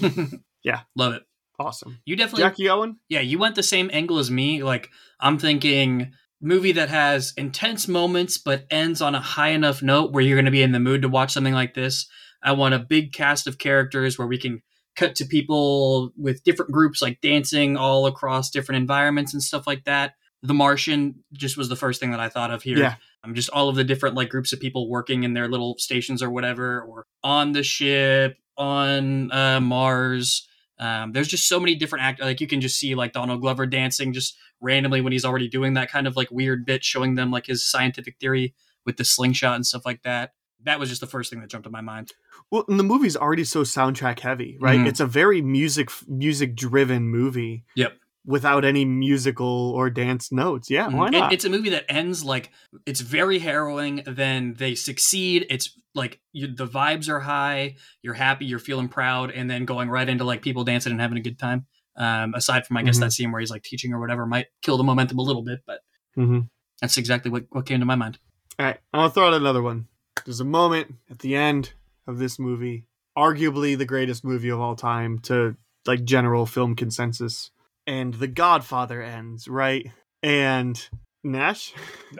[0.64, 0.82] Yeah.
[0.94, 1.24] love it.
[1.58, 1.98] awesome.
[2.04, 3.00] You definitely Jackie Owen.
[3.08, 4.62] yeah, you went the same angle as me.
[4.62, 6.12] Like I'm thinking
[6.42, 10.44] movie that has intense moments but ends on a high enough note where you're going
[10.44, 12.06] to be in the mood to watch something like this.
[12.42, 14.62] I want a big cast of characters where we can
[14.96, 19.84] cut to people with different groups like dancing all across different environments and stuff like
[19.84, 20.14] that.
[20.42, 22.78] The Martian just was the first thing that I thought of here.
[22.78, 22.96] Yeah.
[23.22, 26.20] Um, just all of the different like groups of people working in their little stations
[26.22, 30.48] or whatever, or on the ship, on uh, Mars.
[30.78, 32.20] Um, there's just so many different act.
[32.20, 35.74] Like you can just see like Donald Glover dancing just randomly when he's already doing
[35.74, 38.54] that kind of like weird bit, showing them like his scientific theory
[38.84, 40.32] with the slingshot and stuff like that.
[40.64, 42.12] That was just the first thing that jumped in my mind.
[42.50, 44.78] Well, and the movie's already so soundtrack heavy, right?
[44.78, 44.86] Mhm.
[44.86, 47.64] It's a very music music driven movie.
[47.74, 47.98] Yep.
[48.24, 50.70] Without any musical or dance notes.
[50.70, 51.14] Yeah, why Mhm.
[51.14, 51.32] It- not?
[51.32, 52.50] it's a movie that ends like
[52.86, 54.02] it's very harrowing.
[54.06, 55.46] Then they succeed.
[55.50, 57.74] It's like you, the vibes are high.
[58.00, 58.44] You're happy.
[58.46, 61.38] You're feeling proud, and then going right into like people dancing and having a good
[61.38, 61.66] time.
[61.96, 63.00] Um, aside from I guess Mhm.
[63.00, 65.60] that scene where he's like teaching or whatever might kill the momentum a little bit,
[65.66, 65.80] but
[66.16, 66.48] Mhm.
[66.80, 68.18] that's exactly what, what came to my mind.
[68.58, 69.88] All right, I'll throw out another one.
[70.24, 71.72] There's a moment at the end
[72.06, 72.86] of this movie,
[73.18, 77.50] arguably the greatest movie of all time to like general film consensus,
[77.86, 79.90] and The Godfather ends, right?
[80.22, 80.80] And
[81.24, 81.72] Nash,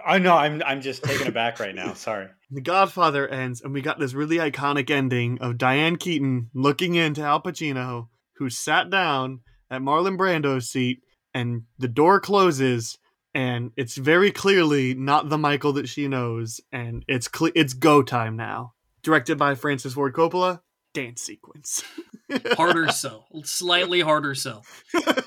[0.07, 1.95] I know I'm I'm just taken aback right now.
[1.95, 2.29] Sorry.
[2.51, 7.23] The Godfather ends, and we got this really iconic ending of Diane Keaton looking into
[7.23, 9.41] Al Pacino, who sat down
[9.71, 11.01] at Marlon Brando's seat,
[11.35, 12.99] and the door closes,
[13.35, 18.03] and it's very clearly not the Michael that she knows, and it's cle- it's go
[18.03, 18.75] time now.
[19.03, 20.61] Directed by Francis Ford Coppola,
[20.95, 21.83] dance sequence.
[22.53, 24.63] Harder so, slightly harder so.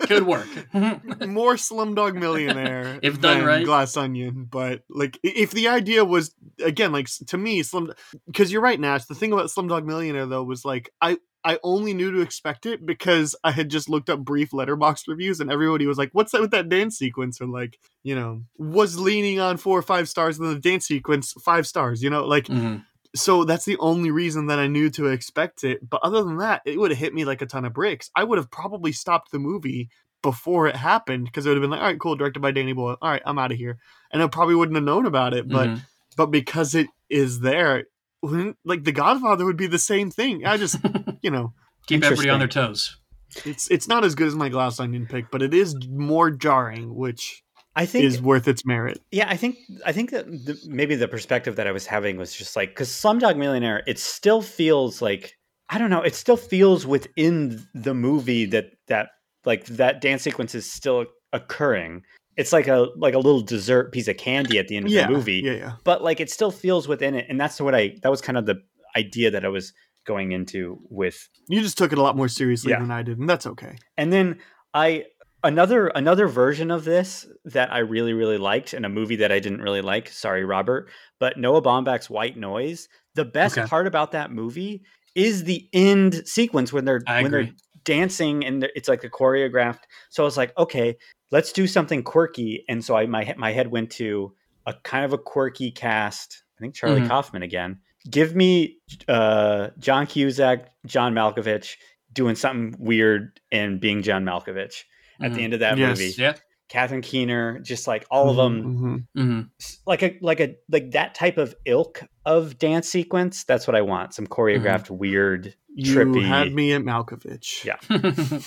[0.08, 0.48] Could work.
[0.74, 3.66] More Slumdog Millionaire If done than right.
[3.66, 6.34] Glass Onion, but like if the idea was
[6.64, 7.94] again like to me Slum
[8.26, 9.06] because you're right Nash.
[9.06, 12.84] The thing about Slumdog Millionaire though was like I I only knew to expect it
[12.84, 16.42] because I had just looked up brief Letterboxd reviews and everybody was like, "What's that
[16.42, 20.40] with that dance sequence?" or like you know was leaning on four or five stars
[20.40, 22.02] and the dance sequence five stars.
[22.02, 22.84] You know like Mhm.
[23.16, 25.90] So that's the only reason that I knew to expect it.
[25.90, 28.12] But other than that, it would have hit me like a ton of bricks.
[28.16, 29.90] I would have probably stopped the movie
[30.22, 32.74] before it happened because it would have been like, all right, cool, directed by Danny
[32.74, 32.98] Boyle.
[33.02, 33.78] All right, I'm out of here.
[34.12, 35.48] And I probably wouldn't have known about it.
[35.48, 35.82] But Mhm.
[36.18, 37.86] but because it is there,
[38.22, 40.46] like The Godfather would be the same thing.
[40.46, 40.78] I just
[41.22, 41.54] you know,
[41.88, 42.98] keep everybody on their toes.
[43.46, 46.96] it's it's not as good as my glass onion pick, but it is more jarring,
[46.96, 47.44] which
[47.76, 49.02] I think is worth its merit.
[49.12, 52.34] Yeah, I think I think that the, maybe the perspective that I was having was
[52.34, 55.34] just like because Slumdog Millionaire, it still feels like
[55.70, 59.10] I don't know, it still feels within the movie that that
[59.46, 62.04] like that dance sequence is still occurring.
[62.38, 65.08] It's like a like a little dessert piece of candy at the end of Yeah,
[65.08, 65.72] the movie, yeah, yeah.
[65.84, 68.46] but like it still feels within it, and that's what I that was kind of
[68.46, 68.62] the
[68.96, 69.74] idea that I was
[70.06, 72.80] going into with You just took it a lot more seriously Yeah.
[72.80, 73.76] than I did, and that's okay.
[73.98, 74.40] and then
[74.74, 75.06] I
[75.46, 79.40] another another version of this that I really really liked in a movie that I
[79.40, 80.10] didn't really like.
[80.10, 80.90] Sorry, Robert,
[81.20, 82.90] but Noah Baumbach's White Noise.
[83.16, 83.68] The best Okay.
[83.68, 84.84] part about that movie
[85.16, 87.50] is the end sequence when they're I when they're
[87.86, 89.84] dancing and it's like a choreographed.
[90.10, 90.98] So I was like, okay,
[91.32, 92.66] let's do something quirky.
[92.68, 94.34] And so I my my head went to
[94.66, 96.44] a kind of a quirky cast.
[96.58, 97.08] I think Charlie Mhm.
[97.08, 97.80] Kaufman again.
[98.10, 98.78] Give me
[99.08, 101.76] uh, John Cusack, John Malkovich
[102.14, 104.84] doing something weird and being John Malkovich
[105.22, 105.44] at the Mhm.
[105.44, 105.98] end of that Yes.
[106.00, 106.14] movie.
[106.18, 106.34] Yeah.
[106.68, 109.22] Catherine Keener, just like all of them, Mhm.
[109.22, 109.42] hmm
[109.86, 113.44] like a like a like that type of ilk of dance sequence.
[113.44, 114.14] That's what I want.
[114.16, 116.22] Some choreographed, weird, You trippy.
[116.22, 117.64] You had me at Malkovich.
[117.66, 117.78] Yeah.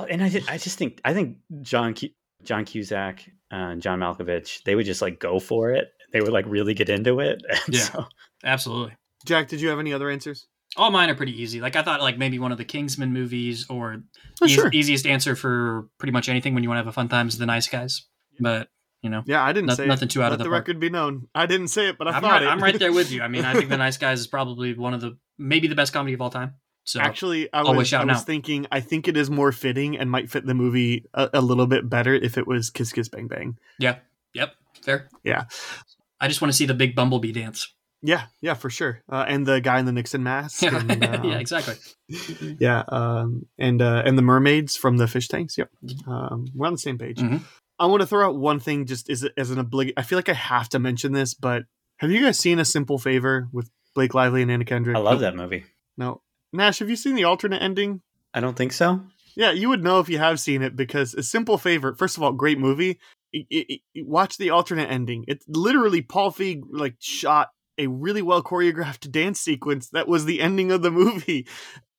[0.00, 2.10] Oh, and I, ju- I just think I think John Cu-
[2.44, 5.88] John Cusack, uh, John Malkovich, they would just like go for it.
[6.12, 7.42] They would like really get into it.
[7.48, 7.80] And Yeah.
[7.80, 8.06] so-
[8.44, 8.94] Absolutely.
[9.26, 10.46] Jack, did you have any other answers?
[10.76, 11.60] All mine are pretty easy.
[11.60, 14.02] Like I thought, like maybe one of the Kingsman movies, or
[14.40, 14.70] Oh, eas- sure.
[14.72, 17.38] easiest answer for pretty much anything when you want to have a fun time is
[17.38, 18.04] the Nice Guys.
[18.38, 18.68] But
[19.02, 20.10] you know, Yeah, I didn't No- say nothing it.
[20.12, 20.68] too out Let of the the park.
[20.68, 21.28] record be known.
[21.34, 22.48] I didn't say it, but I I'm thought right, it.
[22.48, 23.22] I'm right there with you.
[23.22, 25.92] I mean, I think the Nice Guys is probably one of the maybe the best
[25.92, 26.54] comedy of all time.
[26.84, 28.26] So Actually, I Always was, I was out.
[28.26, 28.66] thinking.
[28.72, 31.88] I think it is more fitting and might fit the movie a, a little bit
[31.90, 33.58] better if it was Kiss Kiss Bang Bang.
[33.78, 33.96] yeah,
[34.32, 35.08] yep, fair.
[35.22, 35.44] Yeah.
[36.20, 37.72] I just want to see the big bumblebee dance.
[38.02, 39.02] Yeah, yeah, for sure.
[39.10, 40.62] Uh, and the guy in the Nixon mask.
[40.62, 41.74] Yeah, and, uh, yeah, exactly.
[42.60, 45.58] yeah, um, and uh, and the mermaids from the fish tanks.
[45.58, 45.70] Yep,
[46.06, 47.18] um, we're on the same page.
[47.18, 47.40] Mhm.
[47.80, 49.92] I want to throw out one thing, just as as an oblig.
[49.96, 51.64] I feel like I have to mention this, but
[51.98, 54.96] have you guys seen A Simple Favor with Blake Lively and Anna Kendrick?
[54.96, 55.64] I love that movie.
[55.96, 56.22] No,
[56.52, 58.00] Nash, have you seen the alternate ending?
[58.32, 59.00] I don't think so.
[59.34, 61.94] Yeah, you would know if you have seen it because a simple favor.
[61.94, 62.98] First of all, great movie.
[63.34, 65.24] I- I- I- watch the alternate ending.
[65.28, 70.40] It's literally Paul Feig like shot a really well choreographed dance sequence that was the
[70.40, 71.46] ending of the movie,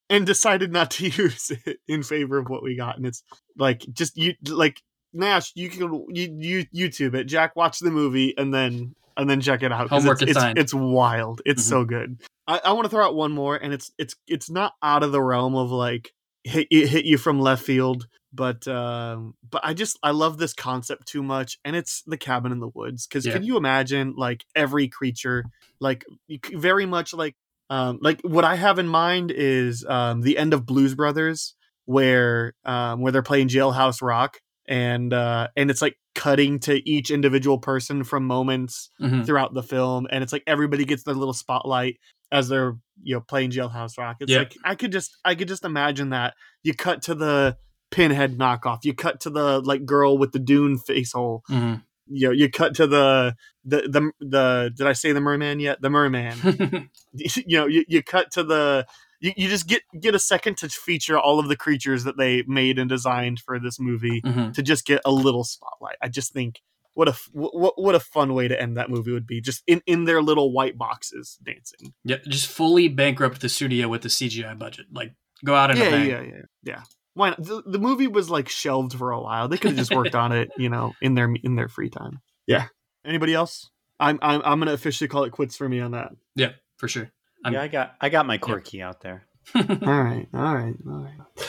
[0.10, 2.98] and decided not to use it in favor of what we got.
[2.98, 3.24] And it's
[3.58, 4.82] like just you like
[5.14, 5.52] Nash.
[5.56, 6.38] You can you,
[6.72, 7.24] you YouTube it.
[7.26, 10.58] Jack, watch the movie and then and then check it out Homework it's, it's, assigned.
[10.58, 11.42] it's wild.
[11.46, 11.70] It's Mhm.
[11.70, 12.22] so good.
[12.48, 15.12] I, I want to throw out one more, and it's it's it's not out of
[15.12, 18.08] the realm of like hit hit you from left field.
[18.34, 22.52] But um, but I just I love this concept too much, and it's the cabin
[22.52, 23.08] in the woods.
[23.08, 23.34] Because Yeah.
[23.34, 25.46] can you imagine like every creature,
[25.80, 26.06] like
[26.54, 27.36] very much like
[27.70, 32.54] um, like what I have in mind is um, the end of Blues Brothers, where
[32.66, 34.38] um, where they're playing Jailhouse Rock,
[34.68, 39.26] and uh, and it's like cutting to each individual person from moments Mhm.
[39.26, 41.98] throughout the film, and it's like everybody gets their little spotlight
[42.32, 44.18] as they're you know playing Jailhouse Rock.
[44.20, 44.40] It's Yeah.
[44.40, 47.58] like I could just I could just imagine that you cut to the
[47.92, 51.84] pinhead knockoff you cut to the like girl with the dune face hole Mhm.
[52.08, 53.36] you know you cut to the
[53.66, 56.38] the the, the did i say the merman yet the merman
[57.14, 58.86] you know you, you cut to the
[59.20, 62.44] you, you just get get a second to feature all of the creatures that they
[62.48, 64.54] made and designed for this movie Mhm.
[64.54, 66.62] to just get a little spotlight i just think
[66.94, 69.82] what a what, what a fun way to end that movie would be just in
[69.86, 74.58] in their little white boxes dancing Yeah, just fully bankrupt the studio with the CGI
[74.58, 74.88] budget.
[74.92, 75.14] Like,
[75.46, 76.82] go out and yeah, yeah, yeah, yeah.
[77.14, 77.44] Why not?
[77.44, 79.48] The, the movie was like shelved for a while.
[79.48, 82.22] They could have just worked on it, you know, in their in their free time.
[82.48, 82.68] Yeah.
[83.06, 83.70] Anybody else?
[84.00, 86.12] I'm I'm I'm gonna officially call it quits for me on that.
[86.36, 87.12] yeah, for sure.
[87.44, 89.26] I'm- yeah, I got I got my quirky out there.
[89.56, 91.48] all right, all right, all right.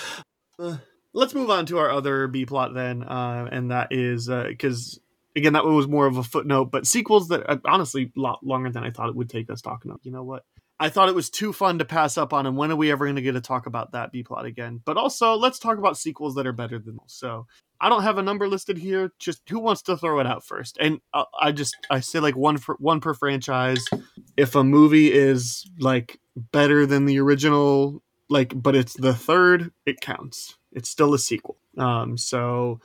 [0.58, 0.76] Uh,
[1.12, 4.98] let's move on to our other B plot then, uh, and that is because
[5.36, 8.44] again that one was more of a footnote, but sequels that uh, honestly a lot
[8.44, 10.00] longer than I thought it would take us talking about.
[10.04, 10.44] You know what?
[10.82, 13.04] I thought it was too fun to pass up on, and when are we ever
[13.04, 14.80] going to get to talk about that B plot again?
[14.82, 17.12] But also, let's talk about sequels that are better than those.
[17.12, 17.46] So
[17.78, 19.12] I don't have a number listed here.
[19.18, 20.78] Just who wants to throw it out first?
[20.80, 23.84] And uh, I just I say like one for one per franchise.
[24.38, 30.00] If a movie is like better than the original, like but it's the third, it
[30.00, 30.56] counts.
[30.72, 31.58] It's still a sequel.
[31.76, 32.80] Um, so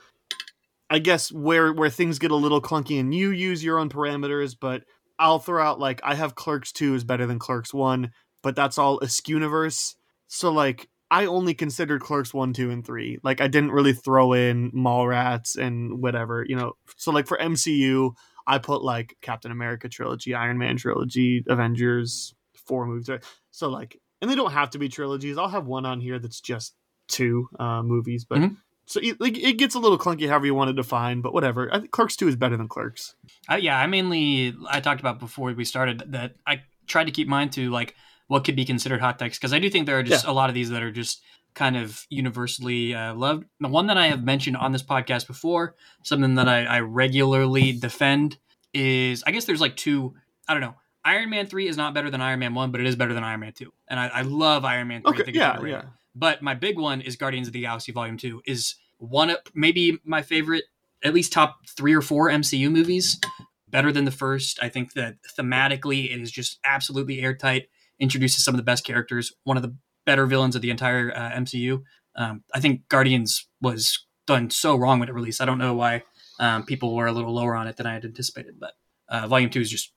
[0.90, 4.54] I guess where where things get a little clunky and you use your own parameters,
[4.58, 4.82] but
[5.18, 8.10] I'll throw out like I have Clerks 2 is better than Clerks 1,
[8.42, 9.96] but that's all Universe.
[10.28, 13.18] So like I only considered Clerks 1, 2, and 3.
[13.22, 16.72] Like I didn't really throw in Mallrats and whatever, you know.
[16.96, 18.12] So like for MCU,
[18.46, 22.34] I put like Captain America trilogy, Iron Man trilogy, Avengers,
[22.66, 23.08] four movies.
[23.52, 25.38] So like and they don't have to be trilogies.
[25.38, 26.74] I'll have one on here that's just
[27.08, 28.56] two uh movies, but Mhm.
[28.86, 31.72] So it, like it gets a little clunky however you want to define, but whatever.
[31.74, 33.14] I think Clerks 2 is better than Clerks.
[33.48, 37.28] I, yeah, I mainly I talked about before we started that I tried to keep
[37.28, 37.96] mine to like
[38.28, 40.48] what could be considered hot takes because I do think there are just a lot
[40.48, 41.22] of these that are just
[41.54, 43.44] kind of universally uh, loved.
[43.60, 47.72] The one that I have mentioned on this podcast before, something that I, I regularly
[47.72, 48.38] defend
[48.72, 50.14] is I guess there's like two.
[50.46, 50.74] I don't know.
[51.04, 53.24] Iron Man three is not better than Iron Man one, but it is better than
[53.24, 55.18] Iron Man two, and I, I love Iron Man three.
[55.18, 55.82] I Okay, yeah, yeah.
[56.18, 58.40] But my big one is Guardians of the Galaxy Volume Two.
[58.46, 60.64] Is one of maybe my favorite,
[61.04, 63.20] at least top three or four MCU movies.
[63.68, 64.58] Better than the first.
[64.62, 67.68] I think that thematically it is just absolutely airtight.
[67.98, 69.34] Introduces some of the best characters.
[69.44, 69.76] One of the
[70.06, 71.82] better villains of the entire uh, MCU.
[72.14, 75.42] Um, I think Guardians was done so wrong when it released.
[75.42, 76.02] I don't know why
[76.40, 78.54] um, people were a little lower on it than I had anticipated.
[78.58, 78.72] But
[79.08, 79.92] uh, Volume Two is just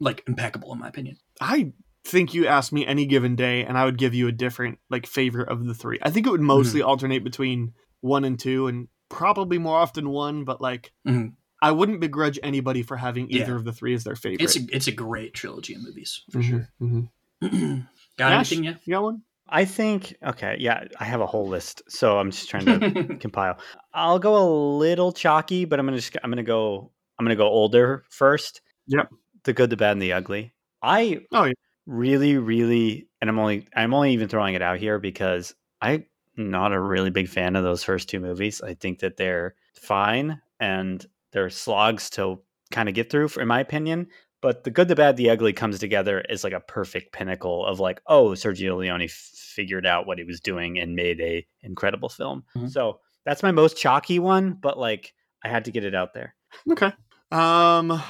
[0.00, 1.18] like impeccable in my opinion.
[1.40, 1.72] I
[2.04, 5.06] think you asked me any given day, and I would give you a different like
[5.06, 5.98] favorite of the three.
[6.02, 10.44] I think it would mostly alternate between one and two, and probably more often one.
[10.44, 11.34] But like, Mhm.
[11.62, 13.56] I wouldn't begrudge anybody for having either Yeah.
[13.56, 14.42] of the three as their favorite.
[14.42, 16.68] It's a it's a great trilogy of movies for Mhm, sure.
[16.80, 17.08] mhm.
[18.18, 18.80] Got Ash, anything yet?
[18.84, 19.22] You got one?
[19.48, 23.58] I think okay, yeah, I have a whole list, so I'm just trying to compile.
[23.92, 24.48] I'll go a
[24.78, 28.60] little chalky, but I'm gonna just I'm gonna go I'm gonna go older first.
[28.88, 29.10] Yep.
[29.44, 30.54] The good, the bad, and the ugly.
[30.82, 31.52] I Oh, yeah.
[31.86, 36.06] Really, really, and I'm only I'm only even throwing it out here because I'm
[36.36, 38.60] not a really big fan of those first two movies.
[38.62, 42.40] I think that they're fine and they're slogs to
[42.70, 44.08] kind of get through, in my opinion.
[44.40, 47.78] But the good, the bad, the ugly comes together as like a perfect pinnacle of
[47.78, 52.42] like, oh, Sergio Leone figured out what he was doing and made a incredible film.
[52.56, 52.68] Mhm.
[52.70, 55.14] So that's my most chalky one, but like
[55.44, 56.34] I had to get it out there.
[56.70, 56.92] Okay.
[57.30, 58.02] Um,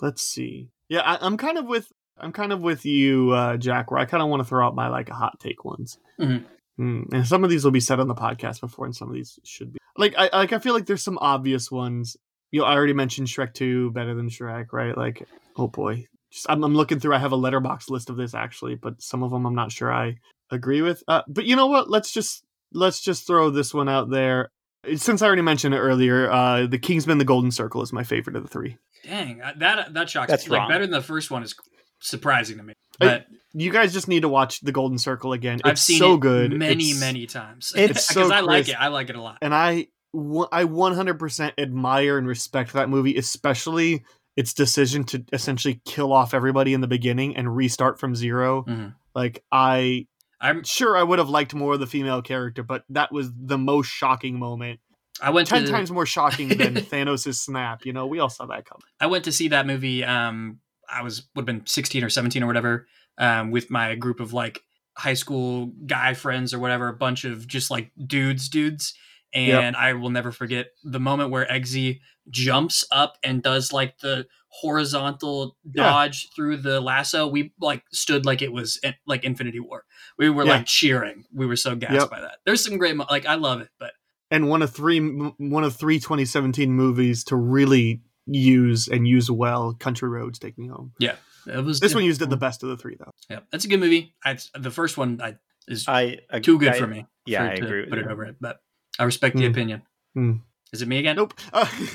[0.00, 0.70] let's see.
[0.88, 3.90] Yeah, I, I'm kind of with I'm kind of with you, uh, Jack.
[3.90, 5.98] Where I kind of want to throw out my like hot take ones.
[6.18, 6.44] Mhm.
[6.78, 9.14] Mm, and some of these will be said on the podcast before, and some of
[9.14, 12.16] these should be like I like I feel like there's some obvious ones.
[12.50, 14.96] You know, I already mentioned Shrek Two better than Shrek, right?
[14.96, 15.26] Like,
[15.56, 17.14] oh boy, just I'm, I'm looking through.
[17.14, 19.92] I have a Letterboxd list of this actually, but some of them I'm not sure
[19.92, 20.18] I
[20.50, 21.02] agree with.
[21.08, 21.90] Uh, but you know what?
[21.90, 24.50] Let's just let's just throw this one out there.
[24.94, 28.36] Since I already mentioned it earlier, uh, the Kingsman: The Golden Circle is my favorite
[28.36, 28.76] of the three.
[29.02, 30.56] Dang, uh, that that shocks That's me.
[30.56, 31.54] Like better than the first one is
[32.00, 32.72] surprising to me.
[32.98, 35.54] But You guys just need to watch The Golden Circle again.
[35.60, 37.72] It's I've seen so it good, many It's- many times.
[37.76, 38.80] it's because so I like it.
[38.80, 39.38] I like it a lot.
[39.42, 44.02] and I I 100% admire and respect that movie, especially
[44.36, 48.94] its decision to essentially kill off everybody in the beginning and restart from 0 Mhm.
[49.14, 50.06] Like I
[50.40, 53.56] I'm Sure, I would have liked more of the female character, but that was the
[53.58, 54.80] most shocking moment.
[55.20, 57.86] I went Ten times more shocking than Thanos' snap.
[57.86, 58.84] You know, we all saw that coming.
[59.00, 60.04] I went to see that movie.
[60.04, 62.86] Um, I was would have been sixteen or seventeen or whatever.
[63.18, 64.60] Um, with my group of like
[64.96, 68.94] high school guy friends or whatever, a bunch of just like dudes, dudes.
[69.34, 72.00] And I will never forget the moment where Eggsy
[72.30, 75.84] jumps up and does like the horizontal Yeah.
[75.84, 77.26] dodge through the lasso.
[77.26, 79.84] We like stood like it was in- like Infinity War.
[80.18, 80.50] We were Yeah.
[80.52, 81.24] like cheering.
[81.32, 82.10] We were so gassed Yep.
[82.10, 82.38] by that.
[82.44, 83.92] There's some great, mo- like I love it, but
[84.30, 89.74] And one of three, one of three 2017 movies to really use and use well.
[89.74, 90.92] Country Roads, Take Me Home.
[90.98, 91.16] Yeah
[91.48, 93.12] it was This one used it the best of the three, though.
[93.30, 94.14] Yeah, that's a good movie.
[94.24, 95.36] I, the first one I,
[95.68, 97.06] is I ag- too good I- for me.
[97.24, 98.58] Yeah, for- I agree with Put it over it, but
[98.98, 99.50] I respect the Hmm.
[99.52, 99.82] opinion.
[100.14, 100.32] Hmm.
[100.72, 101.14] Is it me again?
[101.16, 101.34] Nope.
[101.52, 101.66] Uh,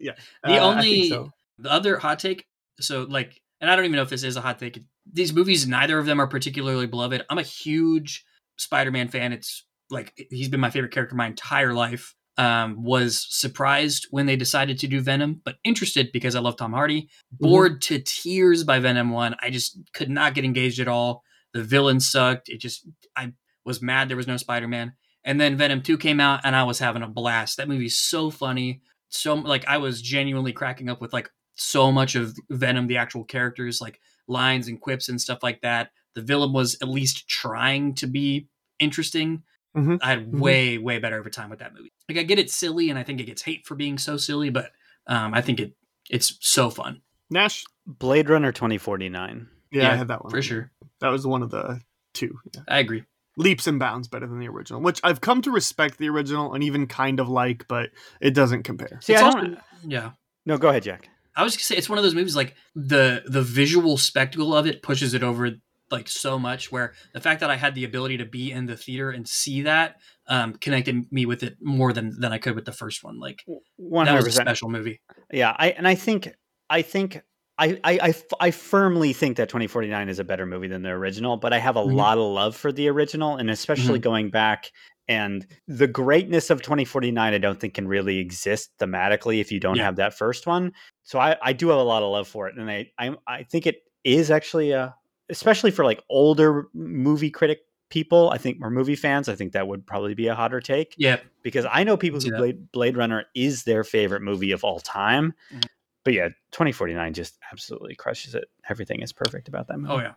[0.00, 0.12] yeah.
[0.44, 1.32] The Uh, only so.
[1.58, 2.46] the other hot take.
[2.80, 4.80] So like, and I don't even know if this is a hot take.
[5.12, 7.24] These movies, neither of them are particularly beloved.
[7.28, 8.24] I'm a huge
[8.58, 9.32] Spider-Man fan.
[9.32, 12.14] It's like he's been my favorite character my entire life.
[12.36, 16.72] Um, was surprised when they decided to do Venom, but interested because I love Tom
[16.72, 17.02] Hardy.
[17.02, 17.44] Mm-hmm.
[17.46, 19.36] Bored to tears by Venom one.
[19.40, 21.22] I just could not get engaged at all.
[21.52, 22.48] The villain sucked.
[22.48, 23.34] It just I
[23.64, 24.94] was mad there was no Spider-Man.
[25.24, 27.56] And then Venom 2 came out and I was having a blast.
[27.56, 28.82] That movie's so funny.
[29.08, 33.24] So like I was genuinely cracking up with like so much of Venom, the actual
[33.24, 35.90] characters, like lines and quips and stuff like that.
[36.14, 38.48] The villain was at least trying to be
[38.78, 39.42] interesting.
[39.76, 39.98] Mhm.
[40.02, 40.38] I had Mhm.
[40.40, 41.92] way, way better of a time with that movie.
[42.08, 44.50] Like I get it silly and I think it gets hate for being so silly,
[44.50, 44.70] but
[45.06, 45.74] um, I think it
[46.10, 47.00] it's so fun.
[47.30, 47.64] Nash.
[47.86, 49.48] Blade Runner 2049.
[49.70, 50.70] Yeah, Yeah, I had that one For sure.
[51.00, 51.80] That was one of the
[52.12, 52.38] two.
[52.54, 52.62] Yeah.
[52.68, 53.04] I agree.
[53.36, 56.62] Leaps and bounds better than the original, which I've come to respect the original and
[56.62, 57.90] even kind of like, but
[58.20, 59.00] it doesn't compare.
[59.02, 59.58] See, It's I also- don't.
[59.82, 60.12] Yeah.
[60.46, 61.08] No, go ahead, Jack.
[61.36, 64.66] I was gonna say it's one of those movies like the the visual spectacle of
[64.68, 65.50] it pushes it over
[65.94, 68.76] like so much where the fact that I had the ability to be in the
[68.76, 69.96] theater and see that
[70.28, 73.18] um connected me with it more than than I could with the first one.
[73.18, 73.42] Like
[73.76, 75.00] One that hundred was a special movie.
[75.32, 76.34] Yeah, I and I think
[76.68, 77.22] I think
[77.56, 80.88] I, I, I, f- I firmly think that 2049 is a better movie than the
[80.88, 81.94] original, but I have a Mhm.
[81.94, 84.72] lot of love for the original, and especially going back
[85.06, 89.76] and the greatness of 2049, I don't think can really exist thematically if you don't
[89.76, 89.84] Yeah.
[89.84, 90.72] have that first one.
[91.04, 93.42] So I, I do have a lot of love for it, and I, I, I
[93.44, 94.92] think it is actually a,
[95.28, 97.60] especially for like older movie critic
[97.90, 100.94] people, I think, or movie fans, I think that would probably be a hotter take
[100.98, 101.18] Yeah.
[101.42, 102.38] because I know people who that.
[102.38, 105.34] Blade, Blade Runner is their favorite movie of all time.
[105.52, 105.64] Mhm.
[106.04, 108.44] But yeah, 2049 just absolutely crushes it.
[108.68, 109.94] Everything is perfect about that movie.
[109.94, 110.12] Oh yeah.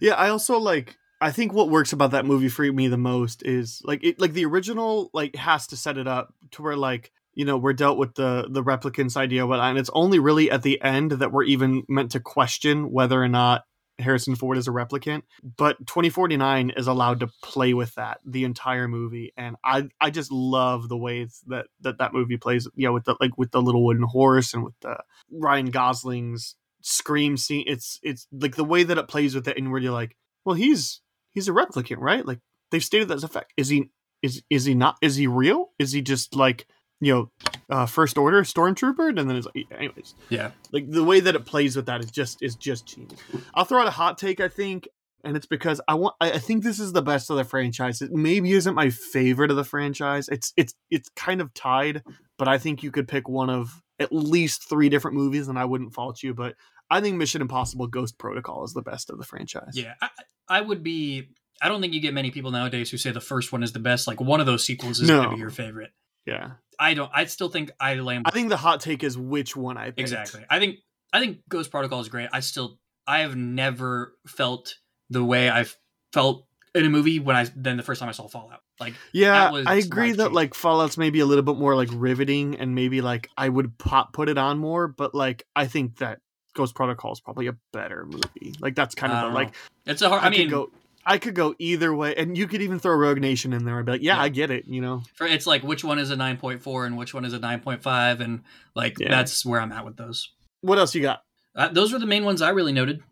[0.00, 0.96] Yeah, I also like.
[1.22, 4.32] I think what works about that movie for me the most is like it, like
[4.32, 7.98] the original like has to set it up to where like you know we're dealt
[7.98, 11.44] with the the replicants idea, what and it's only really at the end that we're
[11.44, 13.64] even meant to question whether or not
[14.00, 15.22] Harrison Ford is a replicant.
[15.56, 20.32] But 2049 is allowed to play with that the entire movie, and I I just
[20.32, 22.68] love the ways that that that movie plays.
[22.74, 24.98] You know, with the like with the little wooden horse and with the
[25.30, 27.64] Ryan Gosling's scream scene.
[27.66, 30.54] It's it's like the way that it plays with it, and where you're like, well,
[30.54, 31.00] he's
[31.30, 32.26] he's a replicant, right?
[32.26, 32.40] Like
[32.70, 33.52] they've stated that's a fact.
[33.56, 33.90] Is he
[34.22, 34.96] is is he not?
[35.02, 35.70] Is he real?
[35.78, 36.66] Is he just like
[37.00, 37.30] you know,
[37.70, 39.08] uh, first order stormtrooper?
[39.18, 40.50] And then it's like, anyways, Yeah.
[40.72, 43.20] like the way that it plays with that is just is just genius.
[43.54, 44.88] I'll throw out a hot take, I think,
[45.24, 48.00] and it's because I want I think this is the best of the franchise.
[48.02, 50.28] It maybe isn't my favorite of the franchise.
[50.28, 52.02] It's it's it's kind of tied,
[52.38, 55.64] but I think you could pick one of at least three different movies, and I
[55.66, 56.32] wouldn't fault you.
[56.34, 56.54] But
[56.90, 59.72] I think Mission Impossible: Ghost Protocol is the best of the franchise.
[59.74, 59.94] Yeah.
[60.00, 60.08] I,
[60.48, 61.28] I would be.
[61.62, 63.78] I don't think you get many people nowadays who say the first one is the
[63.78, 64.06] best.
[64.06, 65.18] Like one of those sequels is No.
[65.18, 65.90] going to be your favorite.
[66.26, 66.52] Yeah.
[66.78, 67.10] I don't.
[67.14, 68.24] I still think I land.
[68.26, 70.00] I think the hot take is which one I picked.
[70.00, 70.44] Exactly.
[70.48, 70.78] I think
[71.12, 72.30] I think Ghost Protocol is great.
[72.32, 74.76] I still I have never felt
[75.10, 75.76] the way I've
[76.12, 78.60] felt in a movie when I then the first time I saw Fallout.
[78.78, 81.90] Like Yeah, That was I agree that like Fallout's maybe a little bit more like
[81.92, 84.88] riveting, and maybe like I would pop put it on more.
[84.88, 86.20] But like I think that
[86.54, 88.54] Ghost Protocol is probably a better movie.
[88.60, 89.54] Like that's kind of the, uh, like
[89.86, 90.22] it's a hard.
[90.22, 90.70] I, I, mean, go.
[91.10, 93.84] I could go either way, and you could even throw Rogue Nation in there I'd
[93.86, 94.22] be like, "Yeah, Yeah.
[94.22, 95.02] I get it," you know.
[95.14, 97.38] for it's like which one is a nine point four and which one is a
[97.38, 98.42] nine point five, and
[98.76, 99.08] like Yeah.
[99.10, 100.30] that's where I'm at with those.
[100.60, 101.22] What else you got?
[101.56, 103.02] Uh, those were the main ones I really noted.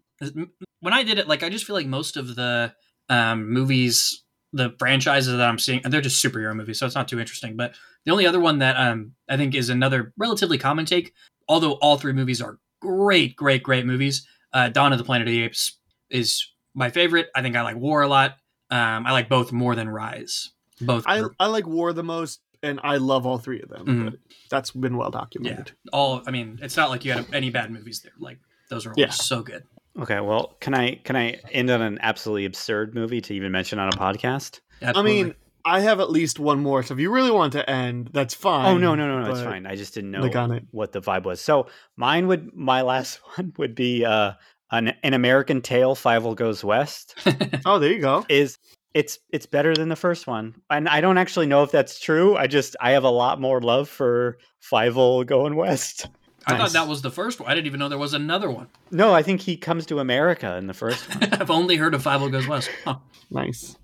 [0.81, 2.73] When I did it, like I just feel like most of the
[3.09, 4.23] um, movies,
[4.53, 7.57] the franchises that I'm seeing, and they're just superhero movies, so it's not too interesting.
[7.57, 11.15] But the only other one that um, I think is another relatively common take,
[11.49, 14.27] although all three movies are great, great, great movies.
[14.53, 15.79] Uh, Dawn of the Planet of the Apes
[16.11, 16.47] is
[16.79, 17.29] my favorite.
[17.35, 18.37] I think I like War a lot.
[18.71, 20.51] Um, I like both more than Rise.
[20.81, 23.87] Both I are I like War the most, and I love all three of them.
[23.87, 24.05] Mhm.
[24.07, 24.15] But
[24.51, 25.73] that's been well documented.
[25.85, 25.91] Yeah.
[25.93, 26.23] all.
[26.27, 28.13] I mean, it's not like you had any bad movies there.
[28.19, 28.39] Like
[28.71, 29.11] those are all Yeah.
[29.11, 29.65] so good.
[29.99, 33.79] Okay, well, can I can I end on an absolutely absurd movie to even mention
[33.81, 34.61] on a podcast?
[34.81, 35.35] I mean,
[35.65, 36.85] I have at least one more.
[36.85, 38.67] So if you really want to end, that's fine.
[38.67, 39.67] Oh no, no, no, no, it's fine.
[39.67, 40.63] I just didn't know like on it.
[40.71, 41.41] what the vibe was.
[41.41, 44.33] So mine would my last one would be uh
[44.71, 47.15] an, an American Tail Fievel Goes West
[47.67, 48.25] Oh, there you go.
[48.29, 48.59] is
[48.95, 50.55] it's it's better than the first one.
[50.71, 52.37] And I don't actually know if that's true.
[52.37, 54.39] I just I have a lot more love for
[54.73, 56.07] Fievel Going West.
[56.47, 56.61] I Nice.
[56.61, 57.51] thought that was the first one.
[57.51, 58.69] I didn't even know there was another one.
[58.91, 61.33] No, I think he comes to America in the first one.
[61.35, 62.71] I've only heard of Fievel Goes West.
[62.85, 62.97] Huh.
[63.31, 63.77] Nice.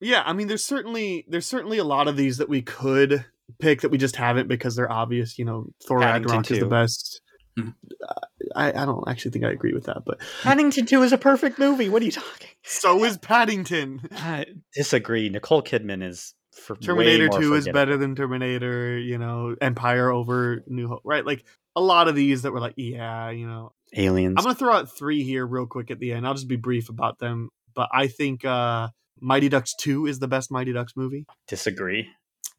[0.00, 3.24] Yeah, I mean, there's certainly there's certainly a lot of these that we could
[3.58, 5.38] pick that we just haven't because they're obvious.
[5.38, 7.20] You know, Thor Paddington Ragnarok is the best.
[7.58, 7.70] Hmm.
[8.06, 8.14] Uh,
[8.56, 11.58] I, I don't actually think I agree with that, but Paddington 2 is a perfect
[11.58, 11.88] movie.
[11.88, 12.48] What are you talking?
[12.62, 14.08] so is Paddington.
[14.12, 15.28] I disagree.
[15.28, 20.10] Nicole Kidman is for way Terminator more 2 is better than Terminator, you know, Empire
[20.10, 21.24] over New Hope, right?
[21.24, 21.44] Like
[21.76, 23.72] a lot of these that were like, yeah, you know.
[23.96, 24.34] Aliens.
[24.36, 26.26] I'm going to throw out three here real quick at the end.
[26.26, 28.88] I'll just be brief about them, but I think uh
[29.20, 31.26] Mighty Ducks 2 is the best Mighty Ducks movie.
[31.46, 32.08] disagree.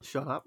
[0.01, 0.45] Shut up.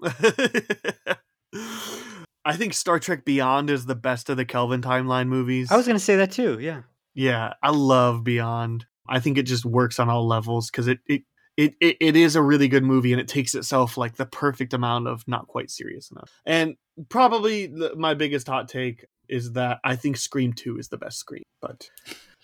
[2.45, 5.71] I think Star Trek Beyond is the best of the Kelvin timeline movies.
[5.71, 6.59] I was going to say that too.
[6.59, 6.83] Yeah.
[7.13, 8.85] Yeah, I love Beyond.
[9.07, 11.23] I think it just works on all levels because it, it
[11.57, 14.73] it, it it is a really good movie and it takes itself like the perfect
[14.73, 16.31] amount of not quite serious enough.
[16.45, 16.75] And
[17.09, 21.19] probably the, my biggest hot take is that I think Scream Two is the best
[21.19, 21.89] Scream, but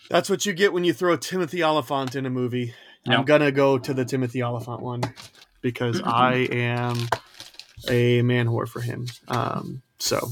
[0.10, 2.74] that's what you get when you throw Timothy Olyphant in a movie.
[3.08, 5.02] I'm gonna go to the Timothy Olyphant one
[5.62, 7.08] because I am
[7.90, 9.08] a man whore for him.
[9.28, 10.30] Um, so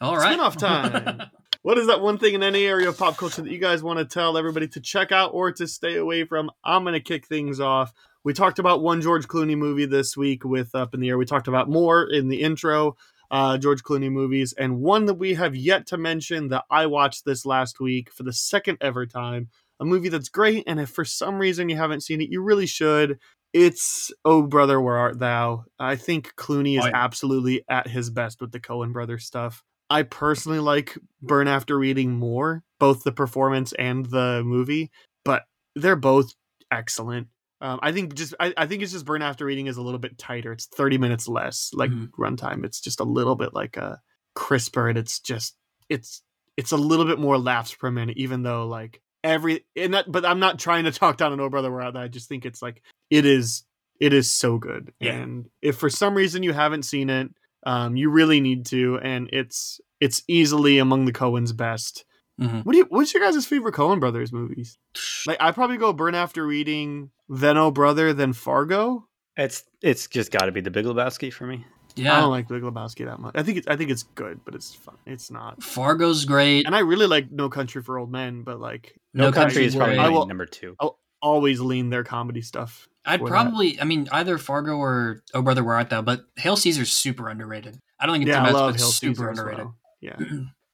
[0.00, 0.32] All right.
[0.32, 1.22] Spin-off time.
[1.62, 3.98] What is that one thing in any area of pop culture that you guys want
[3.98, 6.50] to tell everybody to check out or to stay away from?
[6.64, 7.92] I'm going to kick things off.
[8.24, 11.18] We talked about one George Clooney movie this week with Up in the Air.
[11.18, 12.96] We talked about more in the intro,
[13.30, 17.26] uh, George Clooney movies, and one that we have yet to mention that I watched
[17.26, 19.48] this last week for the second ever time.
[19.80, 22.66] A movie that's great, and if for some reason you haven't seen it, you really
[22.66, 23.18] should.
[23.52, 25.64] It's Oh Brother, Where Art Thou?
[25.78, 26.92] I think Clooney is Oh, yeah.
[26.94, 29.64] absolutely at his best with the Coen brothers stuff.
[29.88, 34.90] I personally like Burn After Reading more, both the performance and the movie,
[35.24, 35.42] but
[35.74, 36.32] they're both
[36.70, 37.26] excellent.
[37.60, 39.98] Um, I think just I, I think it's just Burn After Reading is a little
[39.98, 40.52] bit tighter.
[40.52, 42.10] It's thirty minutes less like Mhm.
[42.18, 42.64] runtime.
[42.64, 43.98] It's just a little bit like a
[44.36, 45.56] crisper, and it's just
[45.88, 46.22] it's
[46.56, 50.10] it's a little bit more laughs per minute, even though like every and that.
[50.10, 51.70] But I'm not trying to talk down an old brother.
[51.70, 53.64] Where that I just think it's like it is
[53.98, 54.92] it is so good.
[55.00, 55.12] Yeah.
[55.12, 57.28] And if for some reason you haven't seen it,
[57.64, 62.04] um, you really need to, and it's it's easily among the Coens' best.
[62.40, 62.64] Mhm.
[62.64, 62.86] What do you?
[62.88, 64.78] What's your guys' favorite Coen Brothers movies?
[65.26, 69.06] Like I probably go Burn After Reading, then Oh Brother, then Fargo.
[69.36, 71.66] It's it's just got to be the Big Lebowski for me.
[72.06, 73.34] I don't like Big Lebowski that much.
[73.36, 74.96] I think it's I think it's good, but it's fun.
[75.06, 75.62] It's not.
[75.62, 76.66] Fargo's great.
[76.66, 79.64] And I really like No Country for Old Men, but like No, No Country Country
[79.66, 80.04] is probably Road.
[80.04, 80.76] I will- number two.
[81.22, 82.88] always lean their comedy stuff.
[83.04, 83.30] I'd for that.
[83.30, 87.28] probably, I mean, either Fargo or Oh Brother Where Art Thou, but Hail Caesar's super
[87.28, 87.78] underrated.
[87.98, 89.64] I don't think it's Yeah, the I best, love but Hail super Caesar underrated.
[89.64, 89.76] well.
[90.02, 90.16] Yeah.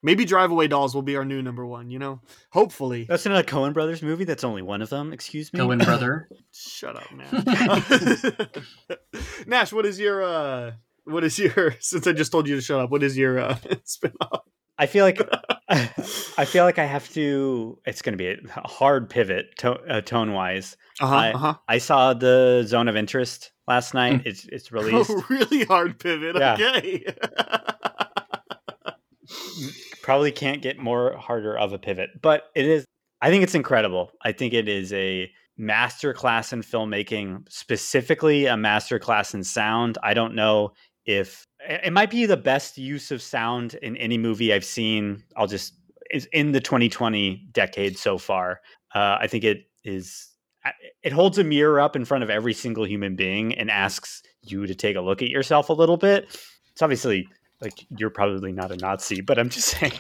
[0.03, 2.21] Maybe Drive Away Dolls will be our new number one, you know?
[2.53, 3.07] Hopefully.
[3.09, 4.23] That's another Coen Brothers movie.
[4.23, 5.13] That's only one of them.
[5.13, 5.59] Excuse me.
[5.59, 6.29] Coen brother.
[6.53, 8.33] Shut up, Nash.
[9.47, 10.73] Nash, what is your uh
[11.07, 13.57] what is your since I just told you to shut up, what is your uh
[13.85, 14.43] spin off?
[14.79, 15.21] I feel like
[15.69, 17.79] I feel like I have to.
[17.87, 20.77] It's going to be a hard pivot to, uh, tone wise.
[21.01, 21.15] Uh-huh.
[21.15, 21.55] I- uh-huh.
[21.69, 24.23] I saw the Zone of Interest last night.
[24.27, 25.11] It's it's released.
[25.11, 26.37] Oh, really hard pivot.
[26.37, 26.55] Yeah.
[26.55, 27.07] Okay.
[30.03, 32.85] Probably can't get more harder of a pivot, but it is.
[33.23, 34.13] I think it's incredible.
[34.23, 39.97] I think it is a masterclass in filmmaking, specifically a masterclass in sound.
[40.03, 40.73] I don't know
[41.07, 45.23] if it might be the best use of sound in any movie I've seen.
[45.37, 45.75] I'll just
[46.11, 48.61] is in the 2020 decade so far.
[48.95, 50.29] Uh, I think it is.
[51.03, 54.67] It holds a mirror up in front of every single human being and asks you
[54.67, 56.25] to take a look at yourself a little bit.
[56.73, 57.29] It's obviously
[57.61, 59.93] like you're probably not a Nazi, but I'm just saying.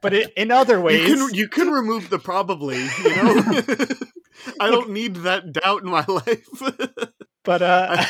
[0.00, 3.42] but it, in other ways, You can you can remove the probably, you know?
[4.60, 6.48] I don't need that doubt in my life.
[7.44, 8.04] but uh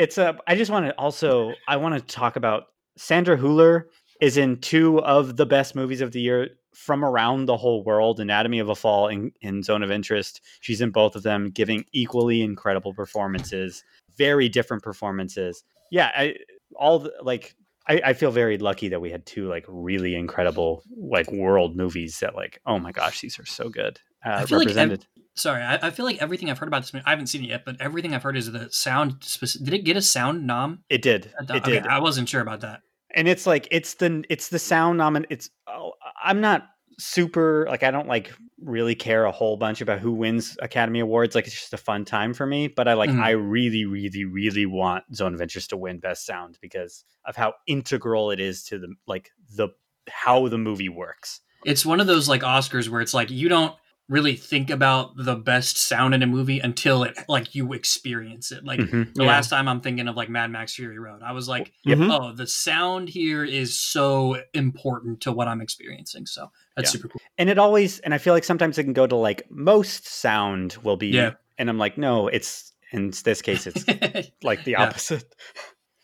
[0.00, 3.84] it's a i just want to also i want to talk about sandra Hüller
[4.20, 8.20] is in two of the best movies of the year from around the whole world
[8.20, 10.40] anatomy of a fall and, and zone of interest.
[10.60, 13.82] She's in both of them giving equally incredible performances
[14.16, 15.64] very different performances.
[15.90, 16.36] Yeah I,
[16.76, 17.54] all the, like
[17.88, 22.20] I, I feel very lucky that we had two like really incredible like world movies
[22.20, 25.62] that like oh my gosh these are so good uh, I feel like represented Sorry,
[25.62, 27.64] I, I feel like everything I've heard about this movie, I haven't seen it yet,
[27.64, 29.20] but everything I've heard is the sound.
[29.20, 30.82] Speci- did it get a sound nom?
[30.90, 32.80] it did I it okay, did I wasn't sure about that.
[33.14, 35.92] and it's like it's the it's the sound nomin it's oh,
[36.22, 36.66] I'm not
[36.98, 38.30] super like I don't like
[38.62, 41.34] really care a whole bunch about who wins Academy Awards.
[41.34, 42.68] Like it's just a fun time for me.
[42.68, 43.22] But I like Mhm.
[43.22, 47.54] I really, really, really want Zone of Interest to win Best Sound because of how
[47.66, 49.68] integral it is to the like the
[50.10, 51.40] how the movie works.
[51.64, 53.74] It's one of those like Oscars where it's like you don't
[54.10, 58.64] really think about the best sound in a movie until it like you experience it.
[58.64, 59.14] Like Mhm.
[59.14, 59.28] the Yeah.
[59.28, 62.10] last time I'm thinking of like Mad Max Fury Road, I was like, Mhm.
[62.10, 66.26] oh, the sound here is so important to what I'm experiencing.
[66.26, 66.98] So that's Yeah.
[66.98, 67.20] super cool.
[67.38, 70.76] And it always and I feel like sometimes it can go to like most sound
[70.82, 71.34] will be Yeah.
[71.56, 73.84] and I'm like, no, it's in this case it's
[74.42, 75.32] like the opposite.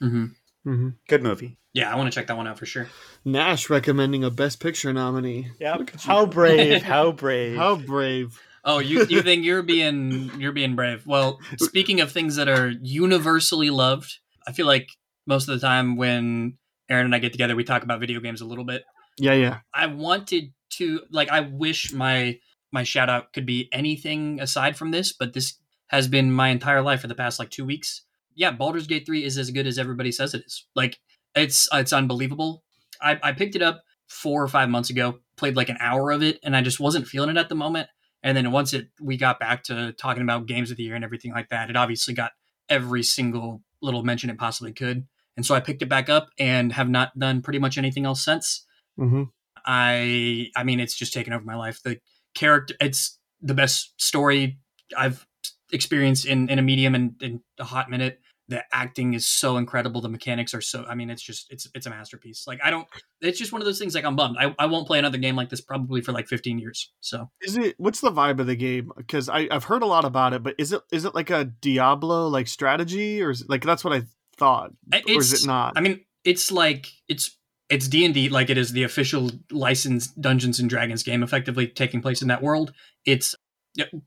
[0.01, 0.26] hmm
[0.67, 0.95] Mhm.
[1.09, 1.59] Good movie.
[1.73, 2.89] Yeah, I want to check that one out for sure.
[3.25, 5.51] Nash recommending a Best Picture nominee.
[5.61, 5.75] Yeah.
[5.77, 6.11] Look at you.
[6.11, 7.57] How brave, how brave.
[7.57, 8.41] How brave.
[8.65, 11.07] Oh, you you think you're being you're being brave?
[11.07, 14.89] Well, speaking of things that are universally loved, I feel like
[15.27, 18.41] most of the time when Aaron and I get together, we talk about video games
[18.41, 18.85] a little bit.
[19.19, 19.59] Yeah, yeah.
[19.73, 22.41] I wanted to like I wish my
[22.73, 26.83] my shout out could be anything aside from this, but this has been my entire
[26.83, 28.03] life for the past like 2 weeks.
[28.36, 30.66] Yeah, Baldur's Gate 3 is as good as everybody says it is.
[30.76, 30.98] Like
[31.34, 32.62] it's it's unbelievable.
[33.02, 36.23] I I picked it up 4 or 5 months ago, played like an hour of
[36.23, 37.89] it and I just wasn't feeling it at the moment.
[38.23, 41.05] And then once it we got back to talking about games of the year and
[41.05, 42.32] everything like that, it obviously got
[42.68, 45.06] every single little mention it possibly could.
[45.36, 48.24] And so I picked it back up and have not done pretty much anything else
[48.24, 48.66] since.
[48.97, 49.24] hmm
[49.65, 51.82] I I mean it's just taken over my life.
[51.82, 51.98] The
[52.34, 54.58] character it's the best story
[54.97, 55.26] I've
[55.73, 58.20] experienced in in a medium in, in a hot minute.
[58.49, 60.00] The acting is so incredible.
[60.00, 62.47] The mechanics are so I mean it's just it's it's a masterpiece.
[62.47, 62.86] Like I don't
[63.20, 64.36] it's just one of those things like I'm bummed.
[64.39, 66.92] I, I won't play another game like this probably for like 15 years.
[67.00, 68.92] So Is it what's the vibe of the game?
[68.97, 71.44] Because I I've heard a lot about it, but is it is it like a
[71.44, 74.02] Diablo like strategy or is it, like that's what I
[74.36, 75.73] thought, or is it's it not?
[75.76, 77.36] I mean, it's like it's
[77.68, 81.66] it's D and D like it is the official licensed Dungeons and Dragons game, effectively
[81.66, 82.73] taking place in that world.
[83.05, 83.34] It's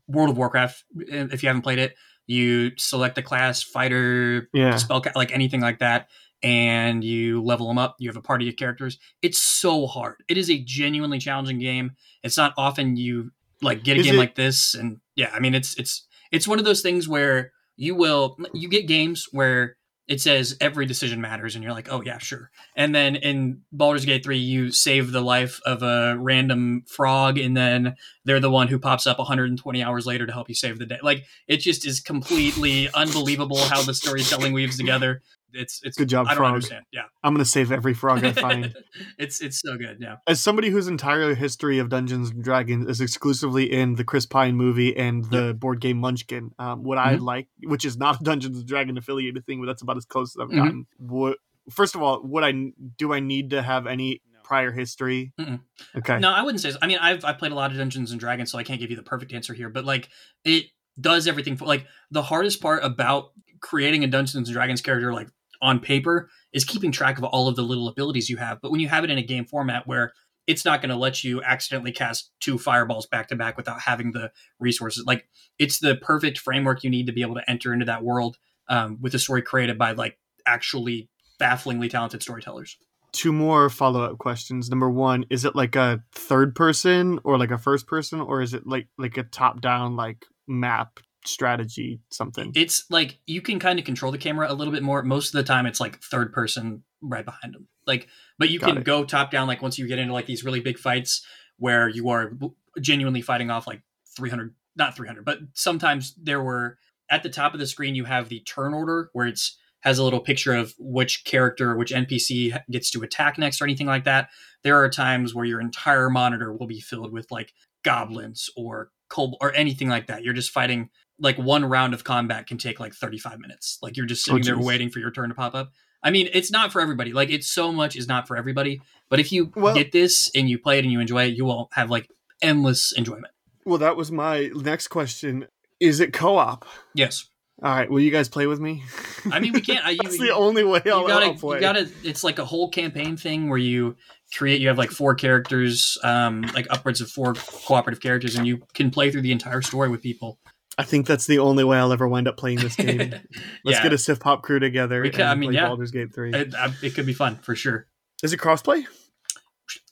[0.08, 0.84] World of Warcraft.
[0.96, 1.94] If you haven't played it,
[2.30, 4.76] you select a class, fighter, yeah.
[4.76, 6.08] spell, like anything like that,
[6.42, 7.96] and you level them up.
[7.98, 8.98] You have a party of characters.
[9.20, 10.16] It's so hard.
[10.28, 11.92] It is a genuinely challenging game.
[12.22, 15.40] It's not often you like get a Is game it- like this, and yeah, I
[15.40, 19.76] mean, it's it's it's one of those things where you will you get games where
[20.10, 22.50] it says every decision matters and you're like oh yeah sure.
[22.76, 27.56] And then in Baldur's Gate 3 you save the life of a random frog and
[27.56, 30.86] then they're the one who pops up 120 hours later to help you save the
[30.86, 30.98] day.
[31.00, 35.22] Like it just is completely unbelievable how the storytelling weaves together
[35.52, 36.54] it's it's Good job, I don't Frog.
[36.54, 38.74] understand yeah I'm gonna save every frog I find.
[39.18, 43.00] it's it's so good yeah As somebody whose entire history of Dungeons and Dragons is
[43.00, 47.20] exclusively in the Chris Pine movie and the board game Munchkin, um, what I Mhm.
[47.20, 50.36] like, which is not a Dungeons and Dragon affiliated thing, but that's about as close
[50.36, 50.56] as I've Mhm.
[50.56, 50.86] gotten.
[50.98, 51.38] What,
[51.70, 52.52] first of all, what I
[52.98, 55.32] do I need to have any prior history?
[55.38, 55.60] Mm-mm.
[55.96, 56.70] Okay, No, I wouldn't say.
[56.72, 56.78] So.
[56.82, 58.90] I mean, I've I've played a lot of Dungeons and Dragons, so I can't give
[58.90, 59.68] you the perfect answer here.
[59.68, 60.08] But like,
[60.44, 60.66] it
[61.00, 63.30] does everything for like the hardest part about
[63.60, 65.28] creating a Dungeons and Dragons character, like
[65.62, 68.60] on paper, is keeping track of all of the little abilities you have.
[68.60, 70.12] But when you have it in a game format where
[70.46, 74.12] it's not going to let you accidentally cast two fireballs back to back without having
[74.12, 77.84] the resources, like it's the perfect framework you need to be able to enter into
[77.84, 78.36] that world
[78.68, 81.08] um, with a story created by like actually
[81.38, 82.76] bafflingly talented storytellers.
[83.12, 84.70] two more follow up questions.
[84.70, 88.54] Number one, is it like a third person or like a first person, or is
[88.54, 92.52] it like like a top down like map strategy something?
[92.54, 95.02] it's like you can kind of control the camera a little bit more.
[95.02, 97.68] Most of the time, it's like third person right behind them.
[97.86, 98.08] Like,
[98.38, 98.84] but you Got can it.
[98.84, 99.48] go top down.
[99.48, 101.24] Like once you get into like these really big fights
[101.58, 102.32] where you are
[102.80, 103.82] genuinely fighting off like
[104.16, 106.78] 300, not 300, but sometimes there were
[107.10, 110.04] at the top of the screen you have the turn order where it's has a
[110.04, 114.28] little picture of which character, which NPC gets to attack next or anything like that.
[114.62, 119.38] There are times where your entire monitor will be filled with like goblins or kobold
[119.40, 120.22] or anything like that.
[120.22, 120.90] You're just fighting
[121.20, 123.78] like one round of combat can take like 35 minutes.
[123.82, 125.70] Like you're just Oh, sitting there waiting for your turn to pop up.
[126.02, 127.12] I mean, it's not for everybody.
[127.12, 128.80] Like it's so much is not for everybody.
[129.08, 131.44] But if you Well- get this and you play it and you enjoy it, you
[131.44, 132.08] will have like
[132.40, 133.32] endless enjoyment.
[133.66, 135.46] Well, that was my next question.
[135.78, 136.66] Is it co op?
[136.94, 137.26] Yes.
[137.62, 138.82] All right, will you guys play with me?
[139.30, 139.84] I mean, we can't.
[139.84, 141.56] I, you, That's the only way I'll, you gotta, I'll play.
[141.58, 141.90] you gotta.
[142.02, 143.96] It's like a whole campaign thing where you
[144.34, 144.62] create.
[144.62, 148.90] You have like four characters, um, like upwards of four cooperative characters, and you can
[148.90, 150.38] play through the entire story with people.
[150.80, 152.98] I think that's the only way I'll ever wind up playing this game.
[153.64, 155.68] Let's yeah, get a SiftPop crew together We could- and I mean, play yeah.
[155.68, 156.32] Baldur's Gate 3.
[156.34, 157.86] it, it could be fun for sure.
[158.22, 158.84] Is it crossplay?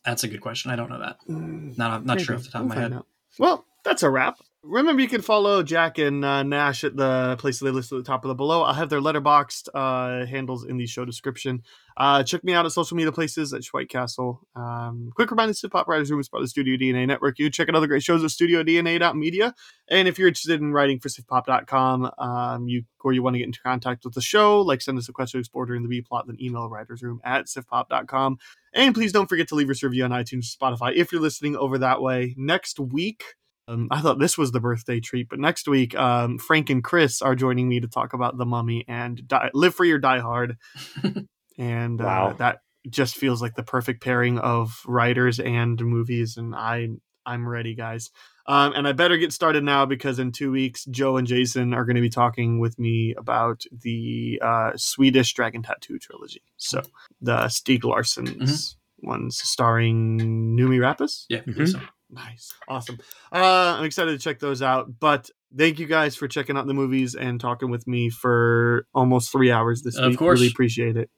[0.05, 0.71] That's a good question.
[0.71, 1.19] I don't know that.
[1.29, 2.93] Mm, Not not sure off the top We'll of my head.
[2.93, 3.07] out.
[3.39, 4.39] Well, that's a wrap.
[4.65, 8.03] Remember, you can follow Jack and uh, Nash at the places they list at the
[8.03, 8.63] top of the below.
[8.63, 11.63] I'll have their Letterboxd uh, handles in the show description.
[11.97, 14.41] Uh, check me out at social media places at White Castle.
[14.57, 17.39] Um, quick reminder: to Pop Writers Room is part of the Studio DNA network.
[17.39, 19.55] You can check out other great shows at StudioDNA.media.
[19.91, 23.47] And if you're interested in writing for SiftPop.com, um, you or you want to get
[23.47, 26.27] into contact with the show, like send us a question explore during the B plot,
[26.27, 28.39] then email writers room at SiftPop.com.
[28.75, 31.57] And please don't forget to leave us a review on iTunes Spotify if you're listening
[31.57, 32.35] over that way.
[32.37, 33.23] Next week,
[33.69, 37.23] um, I thought this was the birthday treat, but next week, um, Frank and Chris
[37.23, 40.57] are joining me to talk about The Mummy and die, Live Free or Die Hard.
[41.59, 42.05] and uh,
[42.39, 46.37] that just feels like the perfect pairing of writers and movies.
[46.37, 46.89] And I,
[47.27, 48.11] I'm ready, guys.
[48.47, 51.85] Um, and I better get started now because in two weeks, Joe and Jason are
[51.85, 56.43] going to be talking with me about the uh, Swedish Dragon Tattoo trilogy.
[56.57, 56.81] So
[57.21, 60.19] the Stieg Larsson's ones starring
[60.57, 61.27] Noomi Rapace.
[61.29, 61.41] Yeah.
[61.41, 61.69] Mhm.
[61.71, 61.81] so-
[62.11, 62.53] Nice.
[62.69, 62.99] Awesome.
[63.33, 64.99] Uh, I'm excited to check those out.
[64.99, 69.31] But thank you guys for checking out the movies and talking with me for almost
[69.31, 70.19] three hours this Of week.
[70.19, 70.39] course.
[70.41, 71.11] Really appreciate it.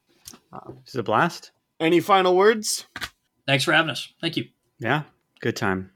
[0.85, 1.53] This is a blast.
[1.79, 2.87] Any final words?
[3.47, 4.13] Thanks for having us.
[4.21, 4.45] Thank you.
[4.79, 5.03] Yeah,
[5.41, 5.91] good time.